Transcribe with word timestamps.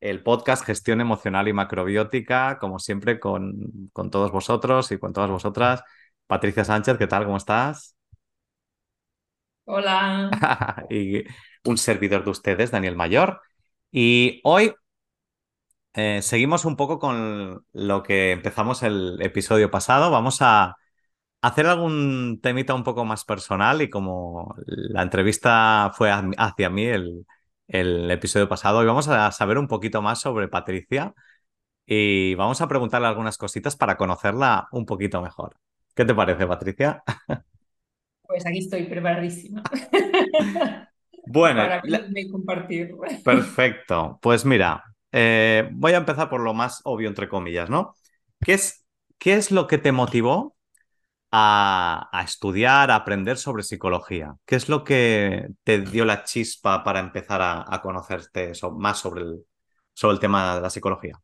el 0.00 0.22
podcast 0.22 0.64
Gestión 0.64 1.00
Emocional 1.00 1.48
y 1.48 1.52
Macrobiótica, 1.52 2.58
como 2.58 2.78
siempre 2.78 3.20
con, 3.20 3.90
con 3.92 4.10
todos 4.10 4.32
vosotros 4.32 4.90
y 4.92 4.98
con 4.98 5.12
todas 5.12 5.30
vosotras. 5.30 5.82
Patricia 6.26 6.64
Sánchez, 6.64 6.96
¿qué 6.98 7.06
tal? 7.06 7.24
¿Cómo 7.24 7.36
estás? 7.36 7.96
Hola. 9.64 10.30
y 10.90 11.22
un 11.64 11.78
servidor 11.78 12.24
de 12.24 12.30
ustedes, 12.30 12.70
Daniel 12.70 12.96
Mayor. 12.96 13.40
Y 13.92 14.40
hoy 14.44 14.74
eh, 15.94 16.22
seguimos 16.22 16.64
un 16.64 16.76
poco 16.76 16.98
con 16.98 17.64
lo 17.72 18.02
que 18.02 18.32
empezamos 18.32 18.82
el 18.82 19.20
episodio 19.20 19.70
pasado. 19.70 20.10
Vamos 20.10 20.38
a 20.40 20.76
hacer 21.42 21.66
algún 21.66 22.40
temita 22.42 22.74
un 22.74 22.84
poco 22.84 23.04
más 23.04 23.24
personal 23.24 23.82
y 23.82 23.90
como 23.90 24.54
la 24.66 25.02
entrevista 25.02 25.92
fue 25.94 26.10
hacia 26.10 26.70
mí 26.70 26.84
el, 26.86 27.26
el 27.70 28.10
episodio 28.10 28.48
pasado, 28.48 28.82
y 28.82 28.86
vamos 28.86 29.08
a 29.08 29.30
saber 29.32 29.58
un 29.58 29.68
poquito 29.68 30.02
más 30.02 30.20
sobre 30.20 30.48
Patricia 30.48 31.14
y 31.86 32.34
vamos 32.34 32.60
a 32.60 32.68
preguntarle 32.68 33.08
algunas 33.08 33.38
cositas 33.38 33.76
para 33.76 33.96
conocerla 33.96 34.68
un 34.72 34.86
poquito 34.86 35.22
mejor. 35.22 35.56
¿Qué 35.94 36.04
te 36.04 36.14
parece, 36.14 36.46
Patricia? 36.46 37.02
Pues 38.22 38.46
aquí 38.46 38.58
estoy 38.58 38.84
preparadísima. 38.84 39.62
Bueno, 41.26 41.60
para 41.60 41.82
compartir. 42.32 42.92
Perfecto. 43.22 44.18
Pues 44.20 44.44
mira, 44.44 44.82
eh, 45.12 45.68
voy 45.72 45.92
a 45.92 45.98
empezar 45.98 46.28
por 46.28 46.40
lo 46.40 46.54
más 46.54 46.80
obvio, 46.84 47.08
entre 47.08 47.28
comillas, 47.28 47.70
¿no? 47.70 47.94
¿Qué 48.40 48.54
es, 48.54 48.84
qué 49.18 49.34
es 49.34 49.52
lo 49.52 49.68
que 49.68 49.78
te 49.78 49.92
motivó 49.92 50.56
a, 51.30 52.22
estudiar, 52.24 52.90
a 52.90 52.96
aprender 52.96 53.36
sobre 53.36 53.62
psicología? 53.62 54.34
¿Qué 54.44 54.56
es 54.56 54.68
lo 54.68 54.84
que 54.84 55.48
te 55.62 55.80
dio 55.80 56.04
la 56.04 56.24
chispa 56.24 56.82
para 56.82 57.00
empezar 57.00 57.40
a, 57.42 57.80
conocerte 57.82 58.52
más 58.76 58.98
sobre 58.98 59.22
el, 59.22 59.44
sobre 59.92 60.14
el 60.14 60.20
tema 60.20 60.56
de 60.56 60.60
la 60.60 60.70
psicología? 60.70 61.20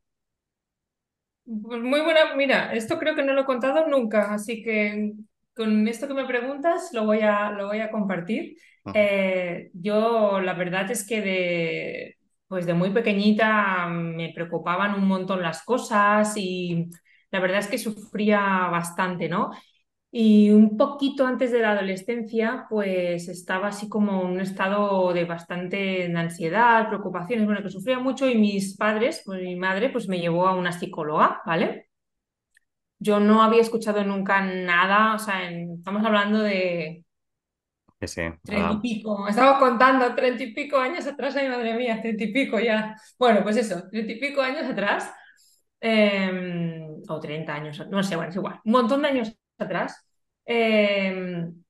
Pues 1.44 1.80
muy 1.80 2.00
buena, 2.00 2.34
mira, 2.34 2.72
esto 2.72 2.98
creo 2.98 3.14
que 3.14 3.22
no 3.22 3.32
lo 3.32 3.42
he 3.42 3.46
contado 3.46 3.86
nunca, 3.86 4.34
así 4.34 4.62
que 4.62 5.12
con 5.54 5.86
esto 5.86 6.08
que 6.08 6.14
me 6.14 6.26
preguntas 6.26 6.90
lo 6.92 7.04
voy 7.04 7.20
a, 7.20 7.50
lo 7.50 7.68
voy 7.68 7.80
a 7.80 7.90
compartir. 7.90 8.56
Eh, 8.94 9.70
yo 9.72 10.40
la 10.40 10.54
verdad 10.54 10.90
es 10.90 11.06
que 11.06 11.20
de, 11.20 12.16
pues 12.48 12.66
de 12.66 12.74
muy 12.74 12.90
pequeñita 12.90 13.86
me 13.88 14.32
preocupaban 14.34 14.94
un 14.94 15.06
montón 15.08 15.42
las 15.42 15.64
cosas 15.64 16.36
y 16.36 16.88
la 17.30 17.40
verdad 17.40 17.58
es 17.60 17.68
que 17.68 17.78
sufría 17.78 18.40
bastante, 18.68 19.28
¿no? 19.28 19.50
Y 20.18 20.50
un 20.50 20.78
poquito 20.78 21.26
antes 21.26 21.52
de 21.52 21.60
la 21.60 21.72
adolescencia, 21.72 22.64
pues 22.70 23.28
estaba 23.28 23.68
así 23.68 23.86
como 23.86 24.22
en 24.22 24.28
un 24.28 24.40
estado 24.40 25.12
de 25.12 25.26
bastante 25.26 26.10
ansiedad, 26.16 26.88
preocupaciones, 26.88 27.44
bueno, 27.44 27.62
que 27.62 27.68
sufría 27.68 27.98
mucho 27.98 28.26
y 28.26 28.34
mis 28.38 28.78
padres, 28.78 29.20
pues 29.26 29.42
mi 29.42 29.56
madre, 29.56 29.90
pues 29.90 30.08
me 30.08 30.18
llevó 30.18 30.48
a 30.48 30.54
una 30.56 30.72
psicóloga, 30.72 31.42
¿vale? 31.44 31.90
Yo 32.98 33.20
no 33.20 33.42
había 33.42 33.60
escuchado 33.60 34.04
nunca 34.04 34.40
nada, 34.40 35.14
o 35.14 35.18
sea, 35.18 35.50
estamos 35.50 36.02
hablando 36.02 36.40
de 36.40 37.04
sí, 38.00 38.22
treinta 38.44 38.72
y 38.72 38.80
pico, 38.80 39.28
estaba 39.28 39.58
contando 39.58 40.14
treinta 40.14 40.42
y 40.44 40.54
pico 40.54 40.78
años 40.78 41.06
atrás, 41.06 41.36
ay 41.36 41.48
madre 41.48 41.74
mía, 41.76 42.00
treinta 42.00 42.24
y 42.24 42.32
pico 42.32 42.58
ya. 42.60 42.96
Bueno, 43.18 43.42
pues 43.42 43.56
eso, 43.58 43.82
treinta 43.90 44.12
y 44.12 44.20
pico 44.20 44.40
años 44.40 44.64
atrás, 44.64 45.12
em, 45.80 47.02
o 47.08 47.20
treinta 47.20 47.54
años, 47.54 47.86
no 47.90 48.02
sé, 48.02 48.16
bueno, 48.16 48.30
es 48.30 48.36
igual, 48.36 48.60
un 48.64 48.72
montón 48.72 49.02
de 49.02 49.08
años 49.08 49.36
atrás. 49.58 50.05
Em, 50.46 51.62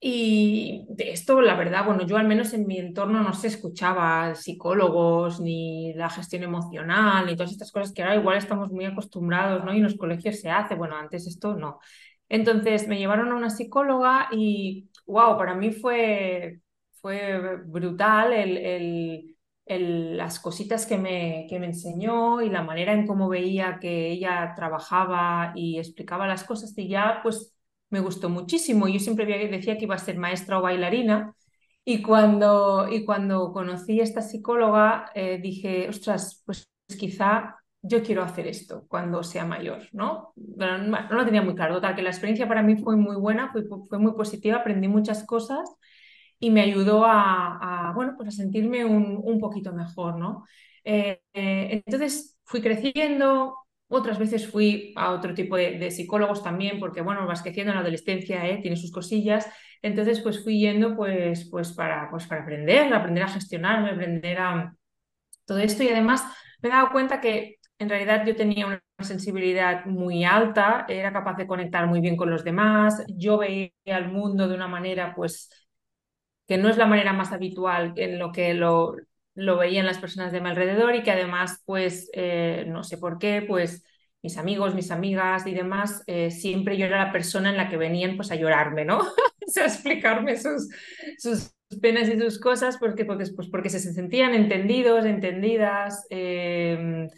y 0.00 0.86
esto, 0.98 1.40
la 1.42 1.56
verdad, 1.56 1.84
bueno, 1.86 2.06
yo 2.06 2.16
al 2.18 2.28
menos 2.28 2.52
en 2.54 2.66
mi 2.66 2.78
entorno 2.78 3.22
no 3.22 3.34
se 3.34 3.48
escuchaba 3.48 4.34
psicólogos, 4.36 5.40
ni 5.40 5.94
la 5.94 6.10
gestión 6.10 6.44
emocional, 6.44 7.26
ni 7.26 7.36
todas 7.36 7.52
estas 7.52 7.72
cosas 7.72 7.92
que 7.92 8.02
ahora 8.02 8.16
igual 8.16 8.38
estamos 8.38 8.70
muy 8.72 8.84
acostumbrados, 8.86 9.64
¿no? 9.64 9.72
Y 9.74 9.78
en 9.78 9.84
los 9.84 9.96
colegios 9.96 10.40
se 10.40 10.50
hace, 10.50 10.76
bueno, 10.76 10.96
antes 10.96 11.26
esto 11.26 11.54
no. 11.56 11.80
Entonces 12.28 12.88
me 12.88 12.98
llevaron 12.98 13.32
a 13.32 13.36
una 13.36 13.50
psicóloga 13.50 14.28
y, 14.32 14.90
wow, 15.06 15.36
para 15.38 15.54
mí 15.54 15.72
fue, 15.72 16.60
fue 17.00 17.56
brutal 17.66 18.32
el, 18.32 19.36
el, 19.66 20.16
las 20.16 20.40
cositas 20.40 20.86
que 20.86 20.98
me, 20.98 21.46
que 21.48 21.58
me 21.58 21.66
enseñó 21.66 22.40
y 22.42 22.50
la 22.50 22.62
manera 22.62 22.92
en 22.92 23.06
cómo 23.06 23.28
veía 23.28 23.78
que 23.80 24.10
ella 24.10 24.52
trabajaba 24.56 25.52
y 25.56 25.78
explicaba 25.78 26.26
las 26.26 26.44
cosas 26.44 26.72
y 26.76 26.88
ya 26.88 27.20
pues 27.22 27.54
me 27.90 28.00
gustó 28.00 28.28
muchísimo. 28.28 28.88
Yo 28.88 28.98
siempre 29.00 29.26
decía 29.48 29.76
que 29.78 29.84
iba 29.84 29.94
a 29.94 29.98
ser 29.98 30.18
maestra 30.18 30.58
o 30.58 30.62
bailarina 30.62 31.34
y 31.84 32.02
cuando, 32.02 32.88
y 32.90 33.04
cuando 33.04 33.52
conocí 33.52 34.00
a 34.00 34.04
esta 34.04 34.22
psicóloga 34.22 35.10
eh, 35.14 35.38
dije, 35.42 35.88
ostras, 35.88 36.42
pues 36.44 36.68
quizá 36.98 37.56
yo 37.82 38.02
quiero 38.02 38.22
hacer 38.22 38.46
esto 38.46 38.84
cuando 38.88 39.22
sea 39.22 39.44
mayor, 39.44 39.88
¿no? 39.92 40.32
lo 40.36 41.24
tenía 41.24 41.42
muy 41.42 41.54
claro, 41.54 41.74
total, 41.76 41.94
que 41.94 42.02
la 42.02 42.10
experiencia 42.10 42.48
para 42.48 42.62
mí 42.62 42.76
fue 42.76 42.96
muy 42.96 43.16
buena, 43.16 43.50
fue, 43.52 43.64
fue 43.88 43.98
muy 43.98 44.12
positiva, 44.12 44.58
aprendí 44.58 44.88
muchas 44.88 45.24
cosas 45.24 45.60
y 46.38 46.50
me 46.50 46.60
ayudó 46.60 47.04
a, 47.06 47.92
bueno, 47.94 48.14
pues 48.16 48.28
a 48.28 48.32
sentirme 48.32 48.84
un, 48.84 49.20
un 49.22 49.40
poquito 49.40 49.72
mejor, 49.72 50.18
¿no? 50.18 50.44
Eh, 50.84 51.20
eh, 51.32 51.82
entonces 51.86 52.38
fui 52.44 52.60
creciendo, 52.62 53.56
otras 53.88 54.18
veces 54.18 54.46
fui 54.46 54.92
a 54.96 55.10
otro 55.12 55.34
tipo 55.34 55.56
de, 55.56 55.90
psicólogos 55.90 56.42
también, 56.42 56.78
porque 56.78 57.00
bueno, 57.00 57.26
vas 57.26 57.42
creciendo 57.42 57.72
en 57.72 57.76
la 57.76 57.82
adolescencia, 57.82 58.46
¿eh? 58.46 58.58
tiene 58.60 58.76
sus 58.76 58.92
cosillas. 58.92 59.48
Entonces, 59.82 60.20
pues 60.20 60.42
fui 60.44 60.60
yendo 60.60 60.96
pues, 60.96 61.48
pues, 61.50 61.72
para, 61.72 62.10
pues 62.10 62.26
para 62.26 62.42
aprender, 62.42 62.92
aprender 62.92 63.24
a 63.24 63.28
gestionarme, 63.28 63.90
aprender 63.90 64.38
a 64.38 64.74
todo 65.46 65.58
esto. 65.58 65.82
Y 65.82 65.88
además 65.88 66.24
me 66.60 66.68
he 66.68 66.72
dado 66.72 66.90
cuenta 66.90 67.20
que 67.20 67.56
en 67.78 67.88
realidad 67.88 68.26
yo 68.26 68.36
tenía 68.36 68.66
una 68.66 68.82
sensibilidad 69.00 69.86
muy 69.86 70.24
alta, 70.24 70.84
era 70.88 71.12
capaz 71.12 71.36
de 71.36 71.46
conectar 71.46 71.86
muy 71.86 72.00
bien 72.00 72.16
con 72.16 72.30
los 72.30 72.44
demás, 72.44 73.04
yo 73.08 73.38
veía 73.38 73.72
el 73.84 74.08
mundo 74.10 74.48
de 74.48 74.54
una 74.54 74.66
manera 74.66 75.14
pues 75.14 75.48
que 76.46 76.58
no 76.58 76.68
es 76.68 76.76
la 76.76 76.86
manera 76.86 77.12
más 77.12 77.32
habitual 77.32 77.92
en 77.96 78.18
lo 78.18 78.32
que 78.32 78.54
lo, 78.54 78.96
lo 79.38 79.56
veían 79.56 79.86
las 79.86 79.98
personas 79.98 80.32
de 80.32 80.40
mi 80.40 80.48
alrededor 80.48 80.94
y 80.96 81.02
que 81.04 81.12
además, 81.12 81.62
pues, 81.64 82.10
eh, 82.12 82.64
no 82.66 82.82
sé 82.82 82.98
por 82.98 83.18
qué, 83.18 83.42
pues 83.46 83.84
mis 84.20 84.36
amigos, 84.36 84.74
mis 84.74 84.90
amigas 84.90 85.46
y 85.46 85.54
demás, 85.54 86.02
eh, 86.08 86.30
siempre 86.32 86.76
yo 86.76 86.86
era 86.86 87.04
la 87.04 87.12
persona 87.12 87.50
en 87.50 87.56
la 87.56 87.68
que 87.68 87.76
venían 87.76 88.16
pues 88.16 88.32
a 88.32 88.34
llorarme, 88.34 88.84
¿no? 88.84 88.98
o 89.46 89.50
sea, 89.50 89.64
a 89.64 89.66
explicarme 89.66 90.36
sus, 90.36 90.68
sus 91.18 91.52
penas 91.80 92.08
y 92.08 92.18
sus 92.18 92.40
cosas 92.40 92.78
porque, 92.78 93.04
porque, 93.04 93.26
pues, 93.34 93.48
porque 93.48 93.70
se 93.70 93.78
sentían 93.78 94.34
entendidos, 94.34 95.04
entendidas. 95.04 96.04
Em, 96.10 97.08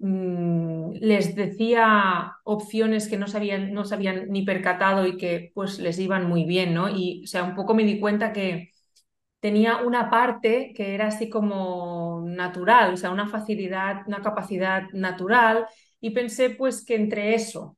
mm, 0.00 0.92
les 1.00 1.34
decía 1.34 2.34
opciones 2.44 3.08
que 3.08 3.16
no 3.16 3.26
sabían, 3.26 3.72
no 3.72 3.84
se 3.86 3.94
habían 3.94 4.28
ni 4.30 4.44
percatado 4.44 5.06
y 5.06 5.16
que 5.16 5.50
pues 5.54 5.78
les 5.78 5.98
iban 5.98 6.26
muy 6.28 6.44
bien, 6.44 6.74
¿no? 6.74 6.88
Y 6.90 7.24
o 7.24 7.26
sea, 7.26 7.44
un 7.44 7.54
poco 7.54 7.74
me 7.74 7.84
di 7.84 8.00
cuenta 8.00 8.32
que 8.34 8.70
tenía 9.44 9.82
una 9.82 10.08
parte 10.08 10.72
que 10.74 10.94
era 10.94 11.08
así 11.08 11.28
como 11.28 12.22
natural, 12.26 12.94
o 12.94 12.96
sea, 12.96 13.10
una 13.10 13.28
facilidad, 13.28 14.00
una 14.06 14.22
capacidad 14.22 14.84
natural 14.94 15.66
y 16.00 16.12
pensé 16.12 16.48
pues 16.48 16.82
que 16.82 16.94
entre 16.94 17.34
eso, 17.34 17.76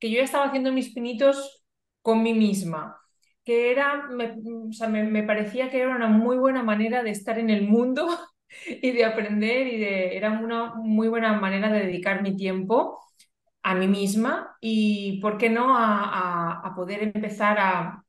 que 0.00 0.10
yo 0.10 0.16
ya 0.16 0.24
estaba 0.24 0.46
haciendo 0.46 0.72
mis 0.72 0.92
pinitos 0.92 1.64
con 2.02 2.24
mí 2.24 2.34
misma, 2.34 3.00
que 3.44 3.70
era, 3.70 4.08
me, 4.08 4.34
o 4.68 4.72
sea, 4.72 4.88
me, 4.88 5.22
parecía 5.22 5.70
que 5.70 5.78
era 5.78 5.94
una 5.94 6.08
muy 6.08 6.38
buena 6.38 6.64
manera 6.64 7.04
de 7.04 7.10
estar 7.10 7.38
en 7.38 7.50
el 7.50 7.68
mundo 7.68 8.08
y 8.66 8.90
de 8.90 9.04
aprender 9.04 9.68
y 9.68 9.78
de, 9.78 10.16
era 10.16 10.32
una 10.32 10.74
muy 10.74 11.06
buena 11.06 11.34
manera 11.34 11.70
de 11.72 11.86
dedicar 11.86 12.20
mi 12.20 12.34
tiempo 12.34 12.98
a 13.62 13.76
mí 13.76 13.86
misma 13.86 14.56
y, 14.60 15.20
¿por 15.20 15.38
qué 15.38 15.50
no?, 15.50 15.76
a, 15.78 16.72
poder 16.74 17.04
empezar 17.04 17.58
a 17.60 18.04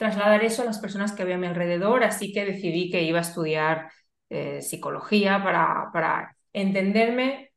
trasladar 0.00 0.42
eso 0.42 0.62
a 0.62 0.64
las 0.64 0.78
personas 0.78 1.12
que 1.12 1.22
había 1.22 1.34
a 1.34 1.38
mi 1.38 1.46
alrededor, 1.46 2.04
así 2.04 2.32
que 2.32 2.46
decidí 2.46 2.90
que 2.90 3.02
iba 3.02 3.18
a 3.18 3.22
estudiar 3.22 3.90
eh, 4.30 4.62
psicología 4.62 5.44
para, 5.44 5.90
para 5.92 6.34
entenderme 6.54 7.50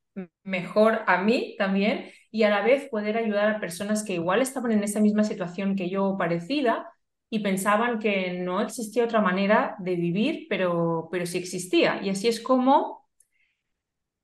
mejor 0.44 1.04
a 1.08 1.22
mí 1.24 1.56
también 1.58 2.12
y 2.32 2.44
a 2.44 2.50
la 2.50 2.62
vez 2.62 2.90
poder 2.90 3.18
ayudar 3.18 3.50
a 3.50 3.60
personas 3.62 4.04
que 4.04 4.16
igual 4.16 4.42
estaban 4.42 4.74
en 4.74 4.84
esa 4.84 5.00
misma 5.00 5.24
situación 5.24 5.78
que 5.78 5.90
yo 5.90 6.18
parecida 6.18 6.92
y 7.30 7.40
pensaban 7.40 8.00
que 8.00 8.34
no 8.34 8.60
existía 8.62 9.06
otra 9.06 9.22
manera 9.22 9.76
de 9.80 9.96
vivir, 9.96 10.48
pero, 10.50 11.08
pero 11.12 11.26
sí 11.26 11.38
existía. 11.38 12.02
Y 12.04 12.10
así 12.10 12.28
es 12.28 12.42
como 12.42 13.08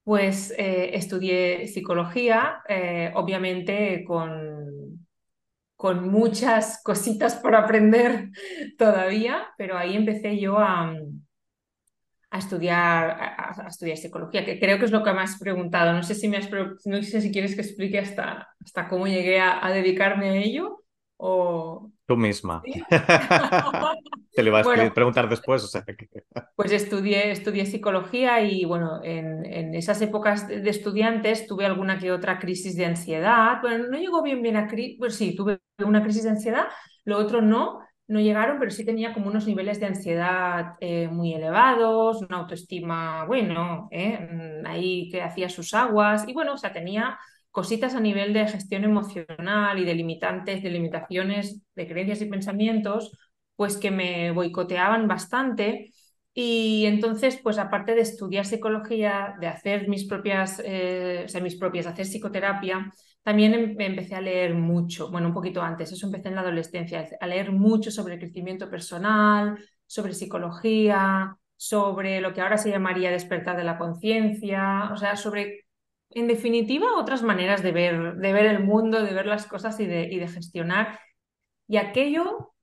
pues 0.04 0.52
eh, 0.58 0.92
estudié 0.96 1.68
psicología, 1.68 2.64
eh, 2.68 3.12
obviamente 3.16 4.04
con, 4.06 4.79
con 5.80 6.10
muchas 6.10 6.84
cositas 6.84 7.38
por 7.38 7.56
aprender 7.56 8.32
todavía, 8.78 9.48
pero 9.58 9.78
ahí 9.78 9.96
empecé 9.96 10.38
yo 10.38 10.60
a, 10.60 10.94
a 12.30 12.38
estudiar, 12.38 13.12
a, 13.12 13.66
estudiar 13.70 13.96
psicología, 13.96 14.44
que 14.44 14.60
creo 14.60 14.78
que 14.78 14.84
es 14.84 14.92
lo 14.92 15.06
que 15.06 15.14
me 15.14 15.22
has 15.22 15.40
preguntado. 15.40 15.94
No 15.94 16.04
sé 16.04 16.16
si, 16.16 16.28
me 16.28 16.36
has, 16.36 16.50
no 16.52 17.02
sé 17.02 17.22
si 17.22 17.32
quieres 17.32 17.56
que 17.56 17.62
explique 17.62 17.98
hasta, 17.98 18.50
hasta 18.62 18.90
cómo 18.90 19.08
llegué 19.08 19.40
a, 19.40 19.66
a 19.66 19.72
dedicarme 19.72 20.32
a 20.32 20.36
ello 20.36 20.84
o... 21.16 21.90
Tú 22.10 22.18
misma. 22.18 22.64
Te 24.34 24.42
lo 24.42 24.50
ibas 24.50 24.66
a 24.66 24.94
preguntar 24.96 25.30
después. 25.30 25.64
O 25.64 25.68
sea 25.68 25.86
Pues 26.56 26.72
estudié, 26.72 27.30
estudié 27.30 27.68
psicología 27.68 28.42
y 28.42 28.66
bueno, 28.66 29.00
en, 29.04 29.46
en, 29.46 29.76
esas 29.76 30.02
épocas 30.02 30.48
de 30.48 30.68
estudiantes 30.68 31.46
tuve 31.46 31.68
alguna 31.68 32.00
que 32.00 32.12
otra 32.12 32.40
crisis 32.40 32.76
de 32.76 32.88
ansiedad. 32.88 33.62
Bueno, 33.62 33.90
no 33.90 34.00
llegó 34.00 34.24
bien 34.24 34.42
bien 34.42 34.58
a 34.58 34.68
crisis, 34.68 34.96
pues 34.98 35.18
sí, 35.18 35.36
tuve 35.36 35.60
una 35.86 36.02
crisis 36.02 36.24
de 36.24 36.32
ansiedad, 36.32 36.66
lo 37.06 37.20
otro 37.20 37.44
no, 37.44 37.82
no 38.08 38.20
llegaron, 38.20 38.58
pero 38.58 38.72
sí 38.72 38.84
tenía 38.84 39.14
como 39.14 39.28
unos 39.28 39.46
niveles 39.46 39.80
de 39.80 39.86
ansiedad 39.86 40.78
eh, 40.80 41.10
muy 41.10 41.36
elevados, 41.36 42.24
una 42.24 42.38
autoestima, 42.38 43.26
bueno, 43.26 43.88
eh, 43.92 44.64
ahí 44.66 45.10
que 45.12 45.22
hacía 45.22 45.48
sus 45.48 45.76
aguas 45.76 46.28
y 46.28 46.34
bueno, 46.34 46.54
o 46.54 46.58
sea, 46.58 46.74
tenía 46.74 47.20
cositas 47.52 47.96
a 47.96 48.00
nivel 48.00 48.34
de 48.34 48.48
gestión 48.48 48.84
emocional 48.84 49.80
y 49.80 49.86
de 49.86 49.96
limitantes, 49.96 50.64
de 50.64 50.70
limitaciones 50.70 51.62
de 51.76 51.88
creencias 51.88 52.22
y 52.22 52.26
pensamientos, 52.26 53.18
pues 53.56 53.78
que 53.78 53.92
me 53.92 54.32
boicoteaban 54.32 55.08
bastante. 55.08 55.92
Y 56.34 56.86
entonces, 56.86 57.40
pues 57.44 57.58
aparte 57.58 57.96
de 57.96 58.02
estudiar 58.02 58.46
psicología, 58.46 59.36
de 59.42 59.48
hacer 59.48 59.90
mis 59.90 60.06
propias, 60.08 60.62
eh, 60.64 61.24
o 61.26 61.28
sea, 61.28 61.42
mis 61.42 61.58
propias, 61.58 61.88
hacer 61.88 62.06
psicoterapia, 62.06 62.92
también 63.24 63.54
em, 63.54 63.76
empecé 63.80 64.16
a 64.16 64.22
leer 64.22 64.54
mucho, 64.54 65.12
bueno, 65.12 65.28
un 65.28 65.34
poquito 65.34 65.62
antes, 65.62 65.92
eso 65.92 66.06
empecé 66.06 66.30
en 66.30 66.36
la 66.36 66.42
adolescencia, 66.42 67.06
a 67.20 67.28
leer 67.28 67.52
mucho 67.52 67.92
sobre 67.92 68.18
crecimiento 68.18 68.70
personal, 68.70 69.58
sobre 69.86 70.14
psicología, 70.14 71.36
sobre 71.58 72.22
lo 72.22 72.34
que 72.34 72.42
ahora 72.42 72.58
se 72.58 72.70
llamaría 72.70 73.12
despertar 73.12 73.58
de 73.58 73.66
la 73.66 73.78
conciencia, 73.78 74.90
o 74.94 74.98
sea, 74.98 75.16
sobre 75.18 75.66
en 76.12 76.28
definitiva, 76.28 76.98
otras 76.98 77.24
maneras 77.24 77.64
de 77.64 77.72
ver, 77.72 78.16
de 78.16 78.34
ver 78.34 78.46
el 78.46 78.64
mundo, 78.64 79.04
de 79.04 79.14
ver 79.14 79.26
las 79.26 79.46
cosas 79.48 79.80
y 79.80 79.86
de, 79.86 80.04
y 80.12 80.20
de 80.20 80.28
gestionar. 80.28 81.00
Y 81.68 81.78
aquello 81.78 82.54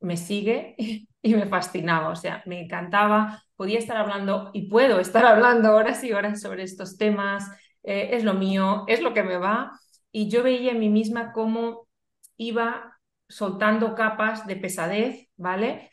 me 0.00 0.16
sigue 0.16 0.76
y 1.22 1.34
me 1.34 1.46
fascinaba, 1.46 2.08
o 2.10 2.16
sea, 2.16 2.42
me 2.46 2.60
encantaba, 2.62 3.42
podía 3.56 3.78
estar 3.78 3.96
hablando 3.96 4.50
y 4.52 4.68
puedo 4.68 5.00
estar 5.00 5.24
hablando 5.24 5.74
horas 5.74 6.02
y 6.04 6.12
horas 6.12 6.40
sobre 6.40 6.64
estos 6.64 6.96
temas, 6.98 7.48
eh, 7.82 8.10
es 8.12 8.24
lo 8.24 8.34
mío, 8.34 8.84
es 8.88 9.00
lo 9.00 9.14
que 9.14 9.22
me 9.22 9.36
va. 9.36 9.72
Y 10.12 10.28
yo 10.28 10.42
veía 10.42 10.72
en 10.72 10.80
mí 10.80 10.88
misma 10.88 11.32
cómo 11.32 11.88
iba 12.36 12.98
soltando 13.28 13.94
capas 13.94 14.46
de 14.46 14.56
pesadez, 14.56 15.28
¿vale? 15.36 15.90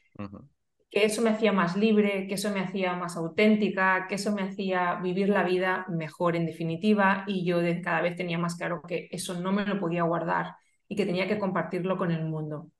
Que 0.90 1.06
eso 1.06 1.22
me 1.22 1.30
hacía 1.30 1.52
más 1.52 1.76
libre, 1.76 2.28
que 2.28 2.34
eso 2.34 2.52
me 2.52 2.62
hacía 2.62 2.96
más 2.96 3.16
auténtica, 3.16 4.08
que 4.08 4.16
eso 4.16 4.32
me 4.32 4.42
hacía 4.42 4.96
vivir 4.96 5.30
la 5.30 5.44
vida 5.44 5.86
mejor 5.90 6.36
en 6.36 6.46
definitiva 6.46 7.24
y 7.28 7.46
yo 7.46 7.60
de, 7.60 7.82
cada 7.82 8.02
vez 8.02 8.16
tenía 8.16 8.40
más 8.40 8.56
claro 8.56 8.82
que 8.88 9.08
eso 9.12 9.40
no 9.40 9.52
me 9.52 9.66
lo 9.66 9.80
podía 9.80 10.04
guardar 10.04 10.56
y 10.88 10.96
que 10.96 11.06
tenía 11.06 11.28
que 11.28 11.38
compartirlo 11.38 11.98
con 11.98 12.12
el 12.12 12.26
mundo. 12.26 12.72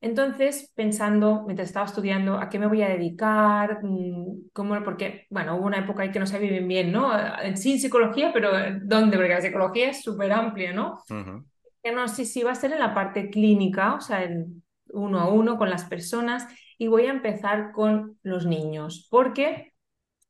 Entonces, 0.00 0.72
pensando, 0.76 1.42
mientras 1.44 1.68
estaba 1.68 1.86
estudiando, 1.86 2.38
¿a 2.38 2.48
qué 2.48 2.60
me 2.60 2.68
voy 2.68 2.82
a 2.82 2.88
dedicar? 2.88 3.80
Mm, 3.82 4.50
¿Cómo? 4.52 4.80
Porque, 4.84 5.26
bueno, 5.28 5.56
hubo 5.56 5.66
una 5.66 5.78
época 5.78 6.04
ahí 6.04 6.12
que 6.12 6.20
no 6.20 6.26
sabía 6.26 6.50
bien 6.50 6.68
bien, 6.68 6.92
¿no? 6.92 7.10
Sí, 7.56 7.80
psicología, 7.80 8.30
pero 8.32 8.50
¿dónde? 8.80 9.16
Porque 9.16 9.34
la 9.34 9.40
psicología 9.40 9.90
es 9.90 10.02
súper 10.02 10.30
amplia, 10.30 10.72
¿no? 10.72 11.02
Que 11.82 11.90
no 11.90 12.06
sé 12.06 12.24
si 12.24 12.44
va 12.44 12.52
a 12.52 12.54
ser 12.54 12.72
en 12.72 12.78
la 12.78 12.94
parte 12.94 13.28
clínica, 13.28 13.94
o 13.94 14.00
sea, 14.00 14.22
en 14.22 14.62
uno 14.90 15.18
a 15.18 15.28
uno 15.28 15.58
con 15.58 15.68
las 15.68 15.84
personas 15.84 16.46
y 16.78 16.86
voy 16.86 17.06
a 17.06 17.10
empezar 17.10 17.72
con 17.72 18.18
los 18.22 18.46
niños, 18.46 19.08
porque 19.10 19.72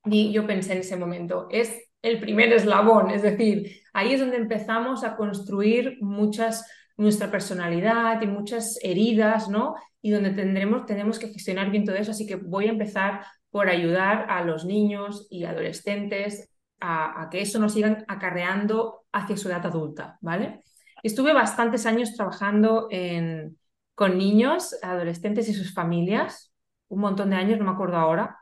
yo 0.04 0.46
pensé 0.46 0.72
en 0.72 0.78
ese 0.78 0.96
momento, 0.96 1.46
es 1.50 1.78
el 2.02 2.20
primer 2.20 2.52
eslabón, 2.52 3.10
es 3.10 3.22
decir, 3.22 3.82
ahí 3.92 4.14
es 4.14 4.20
donde 4.20 4.36
empezamos 4.36 5.04
a 5.04 5.16
construir 5.16 5.98
muchas 6.00 6.66
nuestra 6.96 7.30
personalidad 7.30 8.20
y 8.22 8.26
muchas 8.26 8.76
heridas, 8.82 9.48
¿no? 9.48 9.76
Y 10.02 10.10
donde 10.10 10.30
tendremos, 10.30 10.84
tenemos 10.84 11.18
que 11.18 11.28
gestionar 11.28 11.70
bien 11.70 11.84
todo 11.84 11.94
eso, 11.94 12.10
así 12.10 12.26
que 12.26 12.34
voy 12.34 12.66
a 12.66 12.70
empezar 12.70 13.24
por 13.50 13.68
ayudar 13.68 14.26
a 14.28 14.42
los 14.42 14.64
niños 14.64 15.28
y 15.30 15.44
adolescentes 15.44 16.50
a, 16.80 17.22
a 17.22 17.30
que 17.30 17.40
eso 17.40 17.60
no 17.60 17.68
sigan 17.68 18.04
acarreando 18.08 19.04
hacia 19.12 19.36
su 19.36 19.48
edad 19.48 19.64
adulta, 19.64 20.18
¿vale? 20.20 20.62
Estuve 21.02 21.32
bastantes 21.32 21.86
años 21.86 22.14
trabajando 22.14 22.88
en, 22.90 23.56
con 23.98 24.16
niños, 24.16 24.76
adolescentes 24.80 25.48
y 25.48 25.54
sus 25.54 25.74
familias, 25.74 26.52
un 26.86 27.00
montón 27.00 27.30
de 27.30 27.36
años, 27.36 27.58
no 27.58 27.64
me 27.64 27.72
acuerdo 27.72 27.96
ahora. 27.96 28.38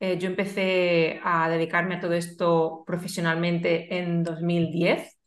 Eh, 0.00 0.16
yo 0.18 0.28
empecé 0.28 1.20
a 1.22 1.50
dedicarme 1.50 1.96
a 1.96 2.00
todo 2.00 2.14
esto 2.14 2.82
profesionalmente 2.86 3.98
en 3.98 4.24
2010 4.24 5.18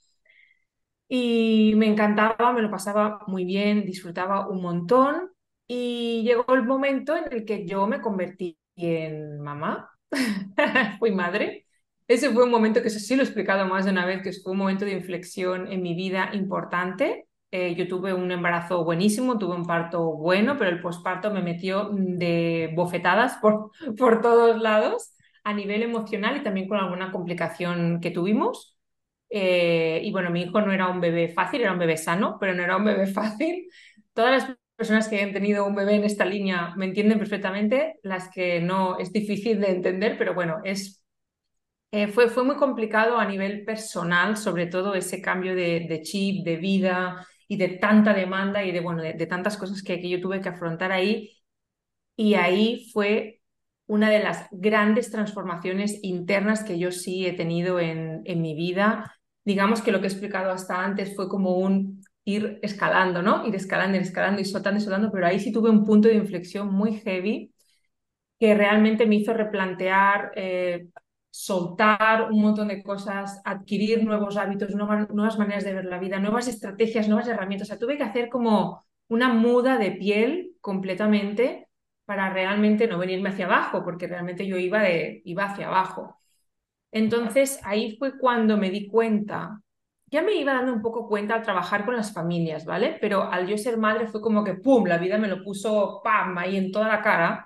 y 1.08 1.74
me 1.76 1.86
encantaba, 1.86 2.52
me 2.52 2.64
lo 2.64 2.72
pasaba 2.72 3.20
muy 3.28 3.46
bien, 3.46 3.86
disfrutaba 3.86 4.50
un 4.50 4.64
montón 4.64 5.30
y 5.68 6.24
llegó 6.24 6.52
el 6.56 6.64
momento 6.64 7.16
en 7.16 7.32
el 7.32 7.46
que 7.46 7.68
yo 7.68 7.86
me 7.86 8.02
convertí 8.02 8.58
en 8.76 9.40
mamá, 9.40 9.92
fui 10.98 11.12
madre. 11.12 11.68
Ese 12.08 12.32
fue 12.32 12.44
un 12.44 12.50
momento 12.52 12.82
que 12.82 12.88
eso 12.88 13.00
sí 13.00 13.16
lo 13.16 13.22
he 13.22 13.26
explicado 13.26 13.68
más 13.68 13.86
de 13.86 13.92
una 13.92 14.08
vez, 14.08 14.24
que 14.24 14.34
fue 14.34 14.54
un 14.54 14.58
momento 14.58 14.86
de 14.86 14.94
inflexión 14.94 15.72
en 15.72 15.84
mi 15.84 15.94
vida 15.94 16.32
importante 16.34 17.29
eh, 17.52 17.76
yo 17.76 17.88
tuve 17.88 18.14
un 18.14 18.32
embarazo 18.32 18.84
buenísimo, 18.84 19.38
tuve 19.40 19.56
un 19.56 19.66
parto 19.66 20.04
bueno, 20.14 20.58
pero 20.58 20.70
el 20.70 20.82
posparto 20.82 21.32
me 21.32 21.42
metió 21.42 21.90
de 21.94 22.72
bofetadas 22.76 23.38
por, 23.42 23.72
por 23.98 24.22
todos 24.22 24.62
lados 24.62 25.14
a 25.44 25.54
nivel 25.54 25.84
emocional 25.84 26.38
y 26.38 26.44
también 26.44 26.68
con 26.68 26.78
alguna 26.78 27.12
complicación 27.12 28.00
que 28.02 28.12
tuvimos. 28.12 28.78
Eh, 29.30 30.02
y 30.04 30.12
bueno, 30.12 30.32
mi 30.32 30.42
hijo 30.44 30.62
no 30.62 30.72
era 30.72 30.88
un 30.90 31.02
bebé 31.02 31.30
fácil, 31.30 31.62
era 31.62 31.72
un 31.74 31.80
bebé 31.80 31.98
sano, 31.98 32.38
pero 32.40 32.54
no 32.54 32.64
era 32.64 32.78
un 32.78 32.86
bebé 32.86 33.08
fácil. 33.14 33.68
Todas 34.14 34.32
las 34.50 34.58
personas 34.76 35.08
que 35.08 35.22
han 35.22 35.34
tenido 35.34 35.66
un 35.66 35.76
bebé 35.76 35.96
en 35.96 36.04
esta 36.04 36.26
línea 36.26 36.74
me 36.78 36.86
entienden 36.86 37.20
perfectamente, 37.20 38.00
las 38.04 38.30
que 38.30 38.60
no 38.62 38.98
es 39.00 39.12
difícil 39.14 39.60
de 39.62 39.72
entender, 39.72 40.18
pero 40.18 40.34
bueno, 40.34 40.58
es, 40.64 41.04
eh, 41.92 42.08
fue, 42.08 42.30
fue 42.30 42.44
muy 42.44 42.56
complicado 42.58 43.18
a 43.18 43.26
nivel 43.26 43.66
personal, 43.66 44.38
sobre 44.38 44.68
todo 44.68 44.94
ese 44.96 45.22
cambio 45.22 45.56
de, 45.56 45.88
de 45.90 46.02
chip, 46.04 46.46
de 46.46 46.58
vida, 46.58 47.26
y 47.50 47.58
de 47.58 47.70
tanta 47.70 48.14
demanda 48.14 48.64
y 48.64 48.72
de, 48.72 48.80
bueno, 48.80 49.02
de, 49.04 49.28
tantas 49.28 49.58
cosas 49.58 49.84
que, 49.84 50.00
que, 50.00 50.10
yo 50.10 50.22
tuve 50.22 50.42
que 50.42 50.50
afrontar 50.50 50.92
ahí. 50.94 51.32
Y 52.16 52.36
ahí 52.36 52.90
fue 52.94 53.42
una 53.88 54.10
de 54.12 54.20
las 54.20 54.48
grandes 54.52 55.12
transformaciones 55.12 56.00
internas 56.04 56.64
que 56.64 56.80
yo 56.80 56.92
sí 56.92 57.26
he 57.26 57.34
tenido 57.34 57.80
en, 57.80 58.22
en 58.26 58.42
mi 58.42 58.56
vida. 58.56 59.20
Digamos 59.44 59.82
que 59.82 59.92
lo 59.92 60.00
que 60.00 60.08
he 60.08 60.10
explicado 60.12 60.52
hasta 60.52 60.84
antes 60.84 61.16
fue 61.16 61.28
como 61.28 61.58
un 61.58 62.04
ir 62.24 62.60
escalando, 62.62 63.22
¿no? 63.24 63.48
Ir 63.48 63.56
escalando, 63.56 63.98
ir 63.98 64.04
escalando 64.04 64.42
y 64.42 64.46
soltando 64.46 64.80
y 64.80 64.84
soltando, 64.84 65.12
pero 65.12 65.26
ahí 65.28 65.40
sí 65.40 65.52
tuve 65.52 65.72
un 65.72 65.86
punto 65.86 66.08
de 66.08 66.16
inflexión 66.16 66.72
muy 66.72 67.00
heavy 67.00 67.52
que 68.40 68.56
realmente 68.56 69.06
me 69.08 69.16
hizo 69.16 69.34
replantear 69.34 70.32
eh, 70.36 70.88
soltar 71.30 72.32
un 72.32 72.42
montón 72.42 72.70
de 72.70 72.84
cosas, 72.84 73.42
adquirir 73.46 74.04
nuevos 74.04 74.38
hábitos, 74.38 74.74
nuevas, 74.76 75.38
maneras 75.38 75.64
de 75.64 75.74
ver 75.74 75.86
la 75.86 76.00
vida, 76.00 76.20
nuevas 76.20 76.48
estrategias, 76.48 77.08
nuevas 77.08 77.28
herramientas. 77.28 77.68
O 77.68 77.70
sea, 77.70 77.80
tuve 77.80 77.98
que 77.98 78.04
hacer 78.04 78.30
como 78.30 78.84
una 79.08 79.34
muda 79.34 79.78
de 79.78 79.92
piel 79.92 80.56
completamente 80.62 81.68
para 82.06 82.30
realmente 82.32 82.88
no 82.88 82.98
venirme 82.98 83.30
hacia 83.30 83.46
abajo, 83.46 83.84
porque 83.84 84.08
realmente 84.08 84.48
yo 84.48 84.58
iba, 84.58 84.82
de, 84.82 85.22
iba 85.26 85.46
hacia 85.46 85.68
abajo. 85.68 86.20
Entonces 86.92 87.60
ahí 87.64 87.98
fue 87.98 88.18
cuando 88.18 88.58
me 88.58 88.72
di 88.72 88.88
cuenta, 88.88 89.62
ya 90.08 90.22
me 90.24 90.34
iba 90.36 90.54
dando 90.54 90.74
un 90.74 90.82
poco 90.82 91.08
cuenta 91.08 91.36
al 91.36 91.44
trabajar 91.44 91.86
con 91.86 91.96
las 91.96 92.14
familias, 92.14 92.66
¿vale? 92.66 92.98
Pero 93.00 93.32
al 93.32 93.48
yo 93.48 93.58
ser 93.58 93.78
madre 93.78 94.08
fue 94.08 94.22
como 94.22 94.44
que, 94.44 94.56
¡pum!, 94.56 94.86
la 94.86 94.98
vida 94.98 95.18
me 95.20 95.28
lo 95.28 95.44
puso, 95.44 96.02
¡pam!, 96.04 96.38
ahí 96.40 96.58
en 96.58 96.72
toda 96.72 96.88
la 96.88 97.02
cara, 97.02 97.46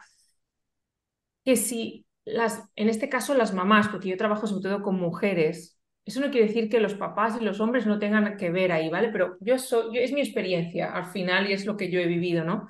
que 1.43 1.55
si 1.55 2.05
las, 2.25 2.63
en 2.75 2.89
este 2.89 3.09
caso 3.09 3.33
las 3.33 3.53
mamás, 3.53 3.89
porque 3.89 4.09
yo 4.09 4.17
trabajo 4.17 4.47
sobre 4.47 4.63
todo 4.63 4.81
con 4.83 4.99
mujeres, 4.99 5.79
eso 6.05 6.19
no 6.19 6.31
quiere 6.31 6.47
decir 6.47 6.69
que 6.69 6.79
los 6.79 6.95
papás 6.95 7.37
y 7.39 7.43
los 7.43 7.59
hombres 7.59 7.85
no 7.85 7.99
tengan 7.99 8.37
que 8.37 8.49
ver 8.51 8.71
ahí, 8.71 8.89
¿vale? 8.89 9.09
Pero 9.09 9.37
yo 9.39 9.57
soy, 9.57 9.97
es 9.97 10.11
mi 10.11 10.21
experiencia 10.21 10.91
al 10.93 11.05
final 11.05 11.49
y 11.49 11.53
es 11.53 11.65
lo 11.65 11.77
que 11.77 11.89
yo 11.89 11.99
he 11.99 12.07
vivido, 12.07 12.43
¿no? 12.43 12.67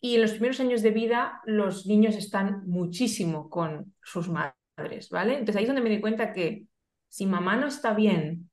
Y 0.00 0.16
en 0.16 0.22
los 0.22 0.32
primeros 0.32 0.60
años 0.60 0.82
de 0.82 0.90
vida 0.90 1.40
los 1.44 1.86
niños 1.86 2.16
están 2.16 2.66
muchísimo 2.66 3.48
con 3.48 3.94
sus 4.02 4.28
madres, 4.28 5.10
¿vale? 5.10 5.32
Entonces 5.34 5.56
ahí 5.56 5.62
es 5.62 5.68
donde 5.68 5.82
me 5.82 5.90
di 5.90 6.00
cuenta 6.00 6.32
que 6.32 6.66
si 7.08 7.26
mamá 7.26 7.56
no 7.56 7.68
está 7.68 7.94
bien, 7.94 8.50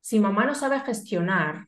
si 0.00 0.20
mamá 0.20 0.46
no 0.46 0.54
sabe 0.54 0.80
gestionar, 0.80 1.67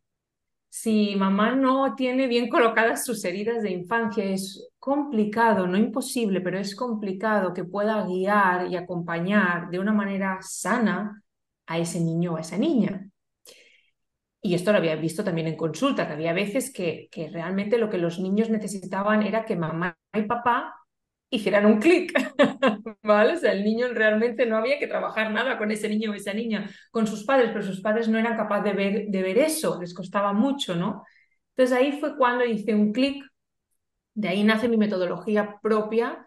si 0.71 1.17
mamá 1.17 1.57
no 1.57 1.97
tiene 1.97 2.29
bien 2.29 2.49
colocadas 2.49 3.05
sus 3.05 3.25
heridas 3.25 3.63
de 3.63 3.73
infancia, 3.73 4.25
es 4.25 4.71
complicado, 4.79 5.67
no 5.67 5.77
imposible, 5.77 6.41
pero 6.41 6.59
es 6.59 6.77
complicado 6.77 7.53
que 7.53 7.65
pueda 7.65 8.07
guiar 8.07 8.71
y 8.71 8.77
acompañar 8.77 9.69
de 9.69 9.81
una 9.81 9.93
manera 9.93 10.39
sana 10.43 11.23
a 11.67 11.79
ese 11.79 12.01
niño 12.01 12.35
o 12.35 12.37
a 12.37 12.41
esa 12.41 12.57
niña. 12.57 13.11
Y 14.41 14.55
esto 14.55 14.71
lo 14.71 14.79
había 14.79 14.95
visto 14.97 15.25
también 15.25 15.49
en 15.49 15.57
consulta, 15.57 16.07
que 16.07 16.15
había 16.15 16.33
veces 16.33 16.73
que, 16.73 17.09
que 17.11 17.29
realmente 17.29 17.77
lo 17.77 17.91
que 17.91 17.99
los 17.99 18.21
niños 18.21 18.49
necesitaban 18.49 19.23
era 19.23 19.45
que 19.45 19.57
mamá 19.57 19.99
y 20.15 20.23
papá 20.23 20.80
hicieran 21.31 21.67
un 21.67 21.79
clic, 21.81 22.13
¿vale? 23.03 23.35
O 23.35 23.37
sea, 23.39 23.53
el 23.53 23.65
niño 23.65 23.89
realmente 23.89 24.47
no 24.47 24.57
había 24.57 24.79
que 24.79 24.87
trabajar 24.89 25.31
nada 25.31 25.57
con 25.59 25.71
ese 25.71 25.89
niño 25.89 26.11
o 26.11 26.15
esa 26.15 26.35
niña, 26.35 26.69
con 26.91 27.07
sus 27.07 27.25
padres, 27.25 27.51
pero 27.53 27.63
sus 27.65 27.81
padres 27.81 28.09
no 28.09 28.19
eran 28.19 28.37
capaces 28.37 28.65
de 28.65 28.73
ver, 28.73 29.07
de 29.09 29.23
ver 29.23 29.39
eso, 29.39 29.81
les 29.81 29.95
costaba 29.95 30.33
mucho, 30.33 30.75
¿no? 30.77 31.05
Entonces 31.57 31.77
ahí 31.77 31.99
fue 32.01 32.17
cuando 32.17 32.45
hice 32.45 32.75
un 32.75 32.93
clic, 32.93 33.25
de 34.15 34.29
ahí 34.29 34.45
nace 34.45 34.69
mi 34.69 34.77
metodología 34.77 35.59
propia, 35.63 36.27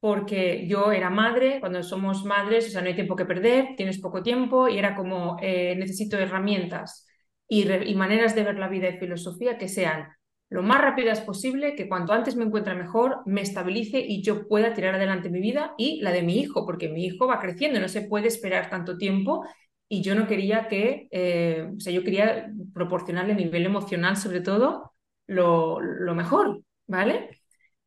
porque 0.00 0.66
yo 0.68 0.92
era 0.92 1.10
madre, 1.10 1.60
cuando 1.60 1.82
somos 1.82 2.24
madres, 2.24 2.68
o 2.68 2.70
sea, 2.70 2.82
no 2.82 2.88
hay 2.88 2.94
tiempo 2.94 3.16
que 3.16 3.24
perder, 3.26 3.74
tienes 3.76 4.00
poco 4.00 4.22
tiempo 4.22 4.68
y 4.68 4.78
era 4.78 4.94
como, 4.94 5.36
eh, 5.42 5.74
necesito 5.76 6.18
herramientas 6.18 7.06
y, 7.48 7.70
y 7.72 7.94
maneras 7.94 8.34
de 8.34 8.44
ver 8.44 8.58
la 8.58 8.68
vida 8.68 8.88
y 8.88 8.98
filosofía 8.98 9.58
que 9.58 9.68
sean 9.68 10.08
lo 10.48 10.62
más 10.62 10.80
rápidas 10.80 11.20
posible, 11.20 11.74
que 11.74 11.88
cuanto 11.88 12.12
antes 12.12 12.36
me 12.36 12.44
encuentre 12.44 12.74
mejor, 12.74 13.18
me 13.26 13.40
estabilice 13.40 13.98
y 13.98 14.22
yo 14.22 14.46
pueda 14.46 14.74
tirar 14.74 14.94
adelante 14.94 15.28
mi 15.28 15.40
vida 15.40 15.74
y 15.76 16.00
la 16.02 16.12
de 16.12 16.22
mi 16.22 16.38
hijo, 16.38 16.64
porque 16.64 16.88
mi 16.88 17.04
hijo 17.04 17.26
va 17.26 17.40
creciendo, 17.40 17.80
no 17.80 17.88
se 17.88 18.02
puede 18.02 18.28
esperar 18.28 18.70
tanto 18.70 18.96
tiempo 18.96 19.44
y 19.88 20.02
yo 20.02 20.14
no 20.14 20.26
quería 20.26 20.68
que, 20.68 21.08
eh, 21.10 21.68
o 21.76 21.80
sea, 21.80 21.92
yo 21.92 22.04
quería 22.04 22.52
proporcionarle 22.74 23.32
a 23.32 23.36
nivel 23.36 23.66
emocional 23.66 24.16
sobre 24.16 24.40
todo 24.40 24.92
lo, 25.26 25.80
lo, 25.80 26.14
mejor, 26.14 26.62
¿vale? 26.86 27.30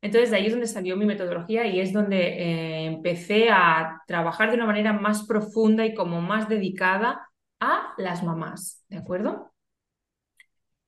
Entonces 0.02 0.30
de 0.30 0.36
ahí 0.36 0.46
es 0.46 0.52
donde 0.52 0.66
salió 0.66 0.96
mi 0.96 1.06
metodología 1.06 1.66
y 1.66 1.80
es 1.80 1.92
donde 1.92 2.18
eh, 2.18 2.86
empecé 2.86 3.50
a 3.50 4.02
trabajar 4.06 4.50
de 4.50 4.56
una 4.56 4.66
manera 4.66 4.92
más 4.92 5.26
profunda 5.26 5.84
y 5.86 5.94
como 5.94 6.20
más 6.20 6.48
dedicada 6.48 7.28
a 7.60 7.94
las 7.98 8.22
mamás, 8.22 8.84
¿de 8.88 8.98
acuerdo? 8.98 9.50